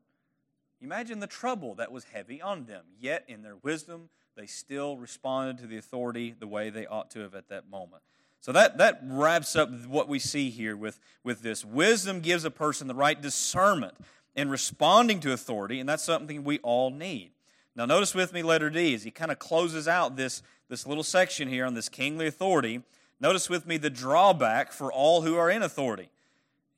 Imagine 0.80 1.20
the 1.20 1.28
trouble 1.28 1.76
that 1.76 1.92
was 1.92 2.06
heavy 2.06 2.42
on 2.42 2.64
them. 2.64 2.86
Yet, 2.98 3.26
in 3.28 3.44
their 3.44 3.58
wisdom, 3.58 4.08
they 4.38 4.46
still 4.46 4.96
responded 4.96 5.58
to 5.58 5.68
the 5.68 5.78
authority 5.78 6.34
the 6.40 6.48
way 6.48 6.70
they 6.70 6.88
ought 6.88 7.12
to 7.12 7.20
have 7.20 7.36
at 7.36 7.50
that 7.50 7.70
moment. 7.70 8.02
So 8.40 8.54
that, 8.54 8.78
that 8.78 9.02
wraps 9.04 9.58
up 9.58 9.70
what 9.88 10.08
we 10.08 10.20
see 10.20 10.50
here 10.50 10.78
with, 10.78 11.02
with 11.22 11.42
this. 11.42 11.66
Wisdom 11.66 12.22
gives 12.22 12.46
a 12.46 12.50
person 12.50 12.88
the 12.88 12.96
right 12.96 13.22
discernment 13.22 13.96
in 14.36 14.50
responding 14.50 15.20
to 15.22 15.34
authority, 15.34 15.80
and 15.80 15.88
that's 15.88 16.04
something 16.04 16.44
we 16.44 16.60
all 16.60 16.90
need. 16.90 17.32
Now, 17.76 17.86
notice 17.86 18.14
with 18.14 18.34
me 18.34 18.44
letter 18.44 18.70
D 18.70 18.94
as 18.94 19.04
he 19.04 19.12
kind 19.12 19.32
of 19.32 19.40
closes 19.40 19.88
out 19.88 20.16
this, 20.16 20.44
this 20.70 20.86
little 20.86 21.04
section 21.04 21.48
here 21.48 21.66
on 21.66 21.74
this 21.74 21.90
kingly 21.90 22.28
authority. 22.28 22.82
Notice 23.20 23.50
with 23.50 23.66
me 23.66 23.78
the 23.78 23.90
drawback 23.90 24.72
for 24.72 24.92
all 24.92 25.22
who 25.22 25.36
are 25.36 25.50
in 25.50 25.62
authority. 25.62 26.10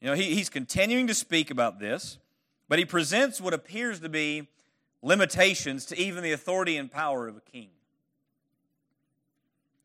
You 0.01 0.09
know, 0.09 0.15
he, 0.15 0.35
he's 0.35 0.49
continuing 0.49 1.07
to 1.07 1.13
speak 1.13 1.49
about 1.49 1.79
this, 1.79 2.17
but 2.67 2.79
he 2.79 2.85
presents 2.85 3.39
what 3.39 3.53
appears 3.53 3.99
to 4.01 4.09
be 4.09 4.47
limitations 5.01 5.85
to 5.85 5.97
even 5.97 6.23
the 6.23 6.31
authority 6.31 6.77
and 6.77 6.91
power 6.91 7.27
of 7.27 7.37
a 7.37 7.41
king. 7.41 7.69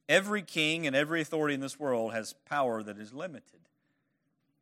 Every 0.08 0.42
king 0.42 0.86
and 0.86 0.96
every 0.96 1.20
authority 1.20 1.54
in 1.54 1.60
this 1.60 1.78
world 1.78 2.12
has 2.14 2.32
power 2.46 2.82
that 2.82 2.98
is 2.98 3.12
limited. 3.12 3.60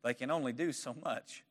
They 0.03 0.13
can 0.13 0.29
only 0.29 0.51
do 0.51 0.71
so 0.71 0.95
much. 1.03 1.43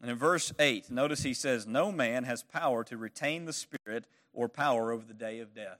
And 0.00 0.10
in 0.10 0.16
verse 0.16 0.52
8, 0.58 0.90
notice 0.90 1.22
he 1.22 1.34
says, 1.34 1.66
No 1.66 1.92
man 1.92 2.24
has 2.24 2.42
power 2.42 2.84
to 2.84 2.96
retain 2.96 3.44
the 3.44 3.52
Spirit 3.52 4.06
or 4.32 4.48
power 4.48 4.92
over 4.92 5.04
the 5.04 5.14
day 5.14 5.40
of 5.40 5.54
death. 5.54 5.78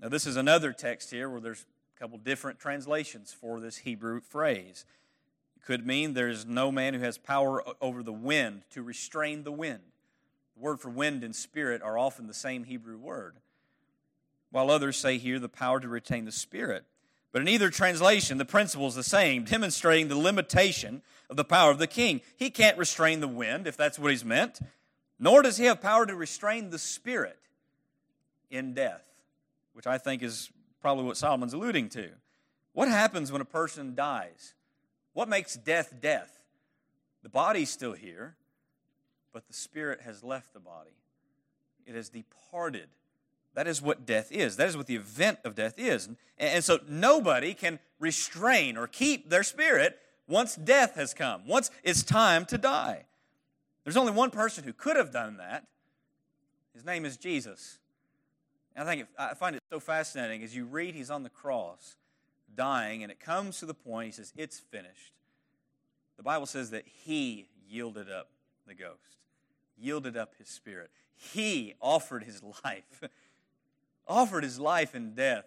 Now, 0.00 0.08
this 0.08 0.26
is 0.26 0.36
another 0.36 0.72
text 0.72 1.10
here 1.10 1.28
where 1.28 1.40
there's 1.40 1.66
a 1.96 1.98
couple 1.98 2.18
different 2.18 2.58
translations 2.58 3.32
for 3.32 3.60
this 3.60 3.78
Hebrew 3.78 4.20
phrase 4.20 4.84
It 5.56 5.64
could 5.64 5.86
mean 5.86 6.14
there's 6.14 6.46
no 6.46 6.70
man 6.70 6.94
who 6.94 7.00
has 7.00 7.18
power 7.18 7.62
over 7.80 8.02
the 8.02 8.12
wind 8.12 8.62
to 8.70 8.82
restrain 8.82 9.42
the 9.42 9.52
wind. 9.52 9.80
The 10.56 10.62
word 10.62 10.80
for 10.80 10.90
wind 10.90 11.24
and 11.24 11.34
spirit 11.34 11.82
are 11.82 11.98
often 11.98 12.28
the 12.28 12.34
same 12.34 12.64
Hebrew 12.64 12.96
word, 12.96 13.36
while 14.50 14.70
others 14.70 14.96
say 14.96 15.18
here 15.18 15.38
the 15.38 15.48
power 15.48 15.80
to 15.80 15.88
retain 15.88 16.24
the 16.24 16.32
spirit. 16.32 16.84
But 17.32 17.42
in 17.42 17.48
either 17.48 17.70
translation, 17.70 18.38
the 18.38 18.44
principle 18.44 18.88
is 18.88 18.94
the 18.94 19.04
same, 19.04 19.44
demonstrating 19.44 20.08
the 20.08 20.18
limitation 20.18 21.02
of 21.28 21.36
the 21.36 21.44
power 21.44 21.70
of 21.70 21.78
the 21.78 21.86
king. 21.86 22.20
He 22.36 22.50
can't 22.50 22.76
restrain 22.76 23.20
the 23.20 23.28
wind, 23.28 23.66
if 23.66 23.76
that's 23.76 23.98
what 23.98 24.10
he's 24.10 24.24
meant, 24.24 24.60
nor 25.18 25.42
does 25.42 25.56
he 25.56 25.66
have 25.66 25.80
power 25.80 26.06
to 26.06 26.14
restrain 26.16 26.70
the 26.70 26.78
spirit 26.78 27.38
in 28.50 28.74
death, 28.74 29.04
which 29.74 29.86
I 29.86 29.98
think 29.98 30.22
is 30.22 30.50
probably 30.80 31.04
what 31.04 31.16
Solomon's 31.16 31.52
alluding 31.52 31.88
to. 31.90 32.10
What 32.72 32.88
happens 32.88 33.30
when 33.30 33.40
a 33.40 33.46
person 33.46 33.94
dies? 33.94 34.54
What 35.12 35.28
makes 35.28 35.54
death 35.54 35.94
death? 36.00 36.40
The 37.22 37.28
body's 37.28 37.70
still 37.70 37.92
here, 37.92 38.36
but 39.32 39.46
the 39.46 39.52
spirit 39.52 40.00
has 40.00 40.24
left 40.24 40.52
the 40.52 40.60
body. 40.60 40.96
It 41.86 41.94
has 41.94 42.08
departed. 42.08 42.88
That 43.54 43.66
is 43.66 43.82
what 43.82 44.06
death 44.06 44.30
is. 44.30 44.56
That 44.56 44.68
is 44.68 44.76
what 44.76 44.86
the 44.86 44.96
event 44.96 45.40
of 45.44 45.54
death 45.54 45.78
is. 45.78 46.08
And 46.38 46.62
so 46.62 46.78
nobody 46.88 47.52
can 47.54 47.78
restrain 47.98 48.76
or 48.76 48.86
keep 48.86 49.28
their 49.28 49.42
spirit 49.42 49.98
once 50.28 50.54
death 50.54 50.94
has 50.94 51.12
come, 51.12 51.42
once 51.46 51.70
it's 51.82 52.02
time 52.02 52.44
to 52.46 52.58
die. 52.58 53.04
There's 53.84 53.96
only 53.96 54.12
one 54.12 54.30
person 54.30 54.62
who 54.64 54.72
could 54.72 54.96
have 54.96 55.10
done 55.10 55.38
that. 55.38 55.66
His 56.74 56.84
name 56.84 57.04
is 57.04 57.16
Jesus. 57.16 57.78
And 58.76 58.88
I 58.88 58.94
think 58.94 59.08
I 59.18 59.34
find 59.34 59.56
it 59.56 59.62
so 59.70 59.80
fascinating 59.80 60.44
as 60.44 60.54
you 60.54 60.64
read 60.64 60.94
he's 60.94 61.10
on 61.10 61.24
the 61.24 61.30
cross 61.30 61.96
dying, 62.54 63.02
and 63.02 63.10
it 63.10 63.20
comes 63.20 63.58
to 63.58 63.66
the 63.66 63.74
point, 63.74 64.06
he 64.06 64.12
says, 64.12 64.32
It's 64.36 64.58
finished. 64.58 65.12
The 66.16 66.22
Bible 66.22 66.46
says 66.46 66.70
that 66.70 66.84
he 66.86 67.48
yielded 67.68 68.10
up 68.10 68.28
the 68.66 68.74
ghost, 68.74 69.16
yielded 69.78 70.16
up 70.16 70.34
his 70.38 70.48
spirit. 70.48 70.90
He 71.16 71.74
offered 71.80 72.24
his 72.24 72.42
life, 72.64 73.02
offered 74.10 74.44
his 74.44 74.58
life 74.58 74.94
in 74.94 75.14
death. 75.14 75.44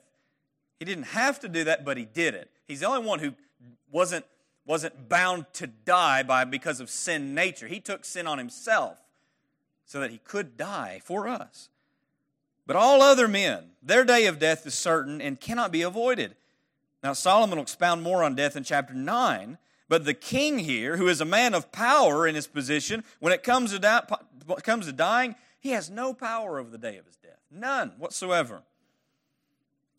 He 0.79 0.85
didn't 0.85 1.05
have 1.05 1.39
to 1.41 1.49
do 1.49 1.65
that, 1.65 1.85
but 1.85 1.97
he 1.97 2.05
did 2.05 2.33
it. 2.33 2.49
He's 2.67 2.79
the 2.79 2.87
only 2.87 3.05
one 3.05 3.19
who 3.19 3.33
wasn't, 3.91 4.25
wasn't 4.65 5.09
bound 5.09 5.45
to 5.53 5.67
die 5.67 6.23
by 6.23 6.45
because 6.45 6.79
of 6.79 6.89
sin 6.89 7.35
nature. 7.35 7.67
He 7.67 7.79
took 7.79 8.05
sin 8.05 8.25
on 8.25 8.37
himself 8.37 8.99
so 9.85 9.99
that 9.99 10.11
he 10.11 10.17
could 10.17 10.57
die 10.57 11.01
for 11.03 11.27
us. 11.27 11.69
But 12.65 12.77
all 12.77 13.01
other 13.01 13.27
men, 13.27 13.71
their 13.81 14.05
day 14.05 14.25
of 14.25 14.39
death 14.39 14.65
is 14.65 14.73
certain 14.73 15.21
and 15.21 15.39
cannot 15.39 15.71
be 15.71 15.81
avoided. 15.81 16.35
Now, 17.03 17.11
Solomon 17.13 17.57
will 17.57 17.63
expound 17.63 18.01
more 18.01 18.23
on 18.23 18.35
death 18.35 18.55
in 18.55 18.63
chapter 18.63 18.93
9, 18.93 19.57
but 19.89 20.05
the 20.05 20.13
king 20.13 20.59
here, 20.59 20.95
who 20.95 21.09
is 21.09 21.19
a 21.19 21.25
man 21.25 21.53
of 21.53 21.73
power 21.73 22.25
in 22.25 22.35
his 22.35 22.47
position, 22.47 23.03
when 23.19 23.33
it 23.33 23.43
comes 23.43 23.71
to, 23.71 23.79
die, 23.79 24.01
comes 24.63 24.85
to 24.85 24.93
dying, 24.93 25.35
he 25.59 25.71
has 25.71 25.89
no 25.89 26.13
power 26.13 26.59
over 26.59 26.69
the 26.69 26.77
day 26.77 26.97
of 26.97 27.05
his 27.05 27.17
death. 27.17 27.22
None 27.53 27.93
whatsoever. 27.97 28.63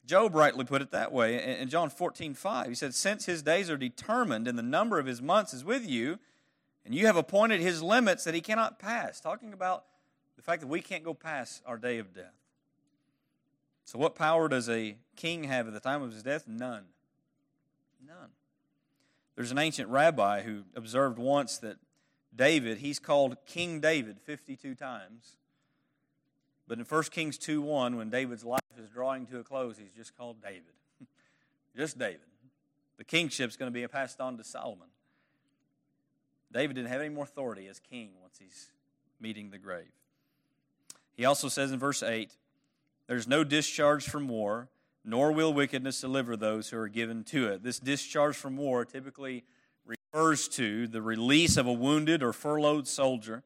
Job 0.06 0.34
rightly 0.34 0.64
put 0.64 0.82
it 0.82 0.90
that 0.90 1.12
way 1.12 1.58
in 1.60 1.68
Job 1.68 1.92
14, 1.92 2.34
5. 2.34 2.68
He 2.68 2.74
said, 2.74 2.94
Since 2.94 3.24
his 3.24 3.42
days 3.42 3.70
are 3.70 3.76
determined 3.76 4.46
and 4.46 4.58
the 4.58 4.62
number 4.62 4.98
of 4.98 5.06
his 5.06 5.22
months 5.22 5.54
is 5.54 5.64
with 5.64 5.88
you, 5.88 6.18
and 6.84 6.94
you 6.94 7.06
have 7.06 7.16
appointed 7.16 7.60
his 7.60 7.82
limits 7.82 8.24
that 8.24 8.34
he 8.34 8.42
cannot 8.42 8.78
pass. 8.78 9.20
Talking 9.20 9.54
about 9.54 9.84
the 10.36 10.42
fact 10.42 10.60
that 10.60 10.66
we 10.66 10.80
can't 10.80 11.04
go 11.04 11.14
past 11.14 11.62
our 11.64 11.78
day 11.78 11.98
of 11.98 12.12
death. 12.12 12.34
So, 13.86 13.98
what 13.98 14.14
power 14.14 14.48
does 14.48 14.68
a 14.68 14.96
king 15.16 15.44
have 15.44 15.66
at 15.66 15.72
the 15.72 15.80
time 15.80 16.02
of 16.02 16.12
his 16.12 16.22
death? 16.22 16.46
None. 16.46 16.84
None. 18.06 18.30
There's 19.36 19.50
an 19.50 19.58
ancient 19.58 19.88
rabbi 19.88 20.42
who 20.42 20.64
observed 20.74 21.18
once 21.18 21.58
that 21.58 21.76
David, 22.34 22.78
he's 22.78 22.98
called 22.98 23.36
King 23.46 23.80
David 23.80 24.20
52 24.20 24.74
times. 24.74 25.36
But 26.66 26.78
in 26.78 26.84
1 26.84 27.02
Kings 27.04 27.38
2 27.38 27.60
1, 27.60 27.96
when 27.96 28.10
David's 28.10 28.44
life 28.44 28.60
is 28.78 28.88
drawing 28.88 29.26
to 29.26 29.38
a 29.38 29.44
close, 29.44 29.76
he's 29.78 29.92
just 29.96 30.16
called 30.16 30.42
David. 30.42 30.74
just 31.76 31.98
David. 31.98 32.20
The 32.96 33.04
kingship's 33.04 33.56
going 33.56 33.72
to 33.72 33.74
be 33.74 33.86
passed 33.86 34.20
on 34.20 34.36
to 34.38 34.44
Solomon. 34.44 34.88
David 36.52 36.74
didn't 36.74 36.90
have 36.90 37.00
any 37.00 37.12
more 37.12 37.24
authority 37.24 37.66
as 37.66 37.80
king 37.80 38.10
once 38.22 38.38
he's 38.38 38.70
meeting 39.20 39.50
the 39.50 39.58
grave. 39.58 39.90
He 41.16 41.24
also 41.24 41.48
says 41.48 41.72
in 41.72 41.78
verse 41.78 42.02
8 42.02 42.32
There's 43.08 43.26
no 43.26 43.44
discharge 43.44 44.08
from 44.08 44.28
war, 44.28 44.68
nor 45.04 45.32
will 45.32 45.52
wickedness 45.52 46.00
deliver 46.00 46.36
those 46.36 46.70
who 46.70 46.78
are 46.78 46.88
given 46.88 47.24
to 47.24 47.48
it. 47.48 47.62
This 47.62 47.78
discharge 47.78 48.36
from 48.36 48.56
war 48.56 48.84
typically 48.84 49.44
refers 49.84 50.48
to 50.48 50.86
the 50.86 51.02
release 51.02 51.56
of 51.56 51.66
a 51.66 51.72
wounded 51.72 52.22
or 52.22 52.32
furloughed 52.32 52.86
soldier. 52.86 53.42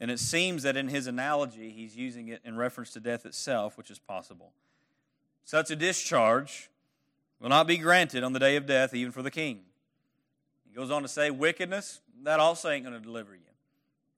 And 0.00 0.10
it 0.10 0.18
seems 0.18 0.64
that 0.64 0.76
in 0.76 0.88
his 0.88 1.06
analogy, 1.06 1.70
he's 1.70 1.96
using 1.96 2.28
it 2.28 2.40
in 2.44 2.56
reference 2.56 2.90
to 2.94 3.00
death 3.00 3.24
itself, 3.24 3.78
which 3.78 3.90
is 3.90 3.98
possible. 3.98 4.52
Such 5.44 5.70
a 5.70 5.76
discharge 5.76 6.70
will 7.40 7.48
not 7.48 7.66
be 7.66 7.76
granted 7.76 8.24
on 8.24 8.32
the 8.32 8.38
day 8.38 8.56
of 8.56 8.66
death, 8.66 8.94
even 8.94 9.12
for 9.12 9.22
the 9.22 9.30
king. 9.30 9.60
He 10.68 10.74
goes 10.74 10.90
on 10.90 11.02
to 11.02 11.08
say, 11.08 11.30
wickedness, 11.30 12.00
that 12.22 12.40
also 12.40 12.70
ain't 12.70 12.84
going 12.84 12.98
to 12.98 13.04
deliver 13.04 13.34
you. 13.34 13.40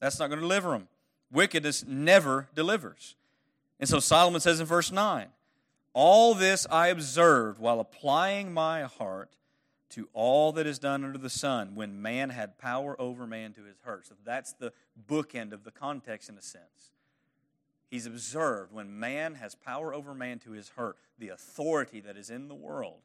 That's 0.00 0.18
not 0.18 0.28
going 0.28 0.38
to 0.38 0.44
deliver 0.44 0.70
them. 0.70 0.88
Wickedness 1.30 1.84
never 1.86 2.48
delivers. 2.54 3.16
And 3.80 3.88
so 3.88 3.98
Solomon 3.98 4.40
says 4.40 4.60
in 4.60 4.66
verse 4.66 4.92
9, 4.92 5.26
All 5.92 6.34
this 6.34 6.66
I 6.70 6.88
observed 6.88 7.58
while 7.58 7.80
applying 7.80 8.54
my 8.54 8.82
heart 8.82 9.30
to 9.90 10.08
all 10.12 10.52
that 10.52 10.66
is 10.66 10.78
done 10.78 11.04
under 11.04 11.18
the 11.18 11.30
sun 11.30 11.74
when 11.74 12.02
man 12.02 12.30
had 12.30 12.58
power 12.58 13.00
over 13.00 13.26
man 13.26 13.52
to 13.52 13.64
his 13.64 13.76
hurt. 13.82 14.06
So 14.06 14.14
that's 14.24 14.52
the 14.52 14.72
bookend 15.08 15.52
of 15.52 15.64
the 15.64 15.70
context 15.70 16.28
in 16.28 16.36
a 16.36 16.42
sense. 16.42 16.90
He's 17.88 18.06
observed 18.06 18.72
when 18.72 18.98
man 18.98 19.36
has 19.36 19.54
power 19.54 19.94
over 19.94 20.12
man 20.12 20.38
to 20.40 20.52
his 20.52 20.70
hurt, 20.70 20.96
the 21.18 21.28
authority 21.28 22.00
that 22.00 22.16
is 22.16 22.30
in 22.30 22.48
the 22.48 22.54
world 22.54 22.98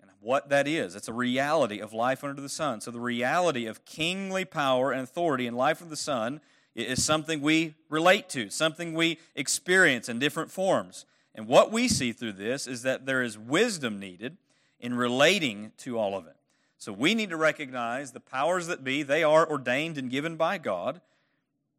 and 0.00 0.10
what 0.20 0.48
that 0.48 0.68
is. 0.68 0.94
It's 0.94 1.08
a 1.08 1.12
reality 1.12 1.80
of 1.80 1.92
life 1.92 2.22
under 2.22 2.40
the 2.40 2.48
sun. 2.48 2.80
So 2.80 2.90
the 2.90 3.00
reality 3.00 3.66
of 3.66 3.84
kingly 3.84 4.44
power 4.44 4.92
and 4.92 5.02
authority 5.02 5.46
in 5.46 5.54
life 5.54 5.82
under 5.82 5.90
the 5.90 5.96
sun 5.96 6.40
is 6.74 7.04
something 7.04 7.40
we 7.40 7.74
relate 7.88 8.28
to, 8.28 8.50
something 8.50 8.94
we 8.94 9.18
experience 9.34 10.08
in 10.08 10.18
different 10.18 10.50
forms. 10.50 11.04
And 11.34 11.48
what 11.48 11.72
we 11.72 11.88
see 11.88 12.12
through 12.12 12.34
this 12.34 12.66
is 12.66 12.82
that 12.82 13.06
there 13.06 13.22
is 13.22 13.36
wisdom 13.38 13.98
needed 13.98 14.36
in 14.80 14.94
relating 14.94 15.72
to 15.78 15.98
all 15.98 16.16
of 16.16 16.26
it. 16.26 16.36
So 16.78 16.92
we 16.92 17.14
need 17.14 17.30
to 17.30 17.36
recognize 17.36 18.12
the 18.12 18.20
powers 18.20 18.66
that 18.66 18.84
be, 18.84 19.02
they 19.02 19.22
are 19.22 19.48
ordained 19.48 19.96
and 19.96 20.10
given 20.10 20.36
by 20.36 20.58
God, 20.58 21.00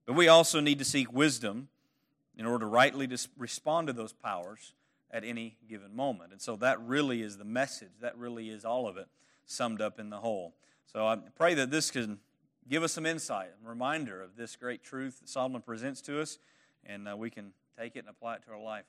but 0.06 0.14
we 0.14 0.28
also 0.28 0.60
need 0.60 0.80
to 0.80 0.86
seek 0.86 1.14
wisdom 1.14 1.68
in 2.38 2.46
order 2.46 2.66
to 2.66 2.70
rightly 2.70 3.08
respond 3.38 3.88
to 3.88 3.94
those 3.94 4.14
powers 4.14 4.74
at 5.12 5.24
any 5.24 5.58
given 5.70 5.96
moment. 5.96 6.32
And 6.32 6.42
so 6.42 6.56
that 6.58 6.82
really 6.82 7.22
is 7.22 7.38
the 7.38 7.46
message. 7.46 7.92
That 8.02 8.18
really 8.18 8.50
is 8.50 8.66
all 8.66 8.88
of 8.88 8.98
it 8.98 9.08
summed 9.46 9.82
up 9.82 10.00
in 10.00 10.10
the 10.10 10.18
whole. 10.18 10.54
So 10.92 11.06
I 11.06 11.18
pray 11.36 11.54
that 11.56 11.72
this 11.72 11.92
can 11.92 12.20
give 12.70 12.84
us 12.84 12.94
some 12.94 13.06
insight, 13.06 13.50
a 13.66 13.70
reminder 13.70 14.22
of 14.22 14.36
this 14.36 14.56
great 14.56 14.84
truth 14.84 15.20
that 15.20 15.30
Solomon 15.30 15.62
presents 15.62 16.02
to 16.02 16.22
us, 16.22 16.40
and 16.86 17.08
uh, 17.08 17.16
we 17.16 17.30
can 17.30 17.54
take 17.78 17.96
it 17.96 18.00
and 18.00 18.10
apply 18.10 18.36
it 18.36 18.44
to 18.46 18.52
our 18.52 18.62
life. 18.62 18.86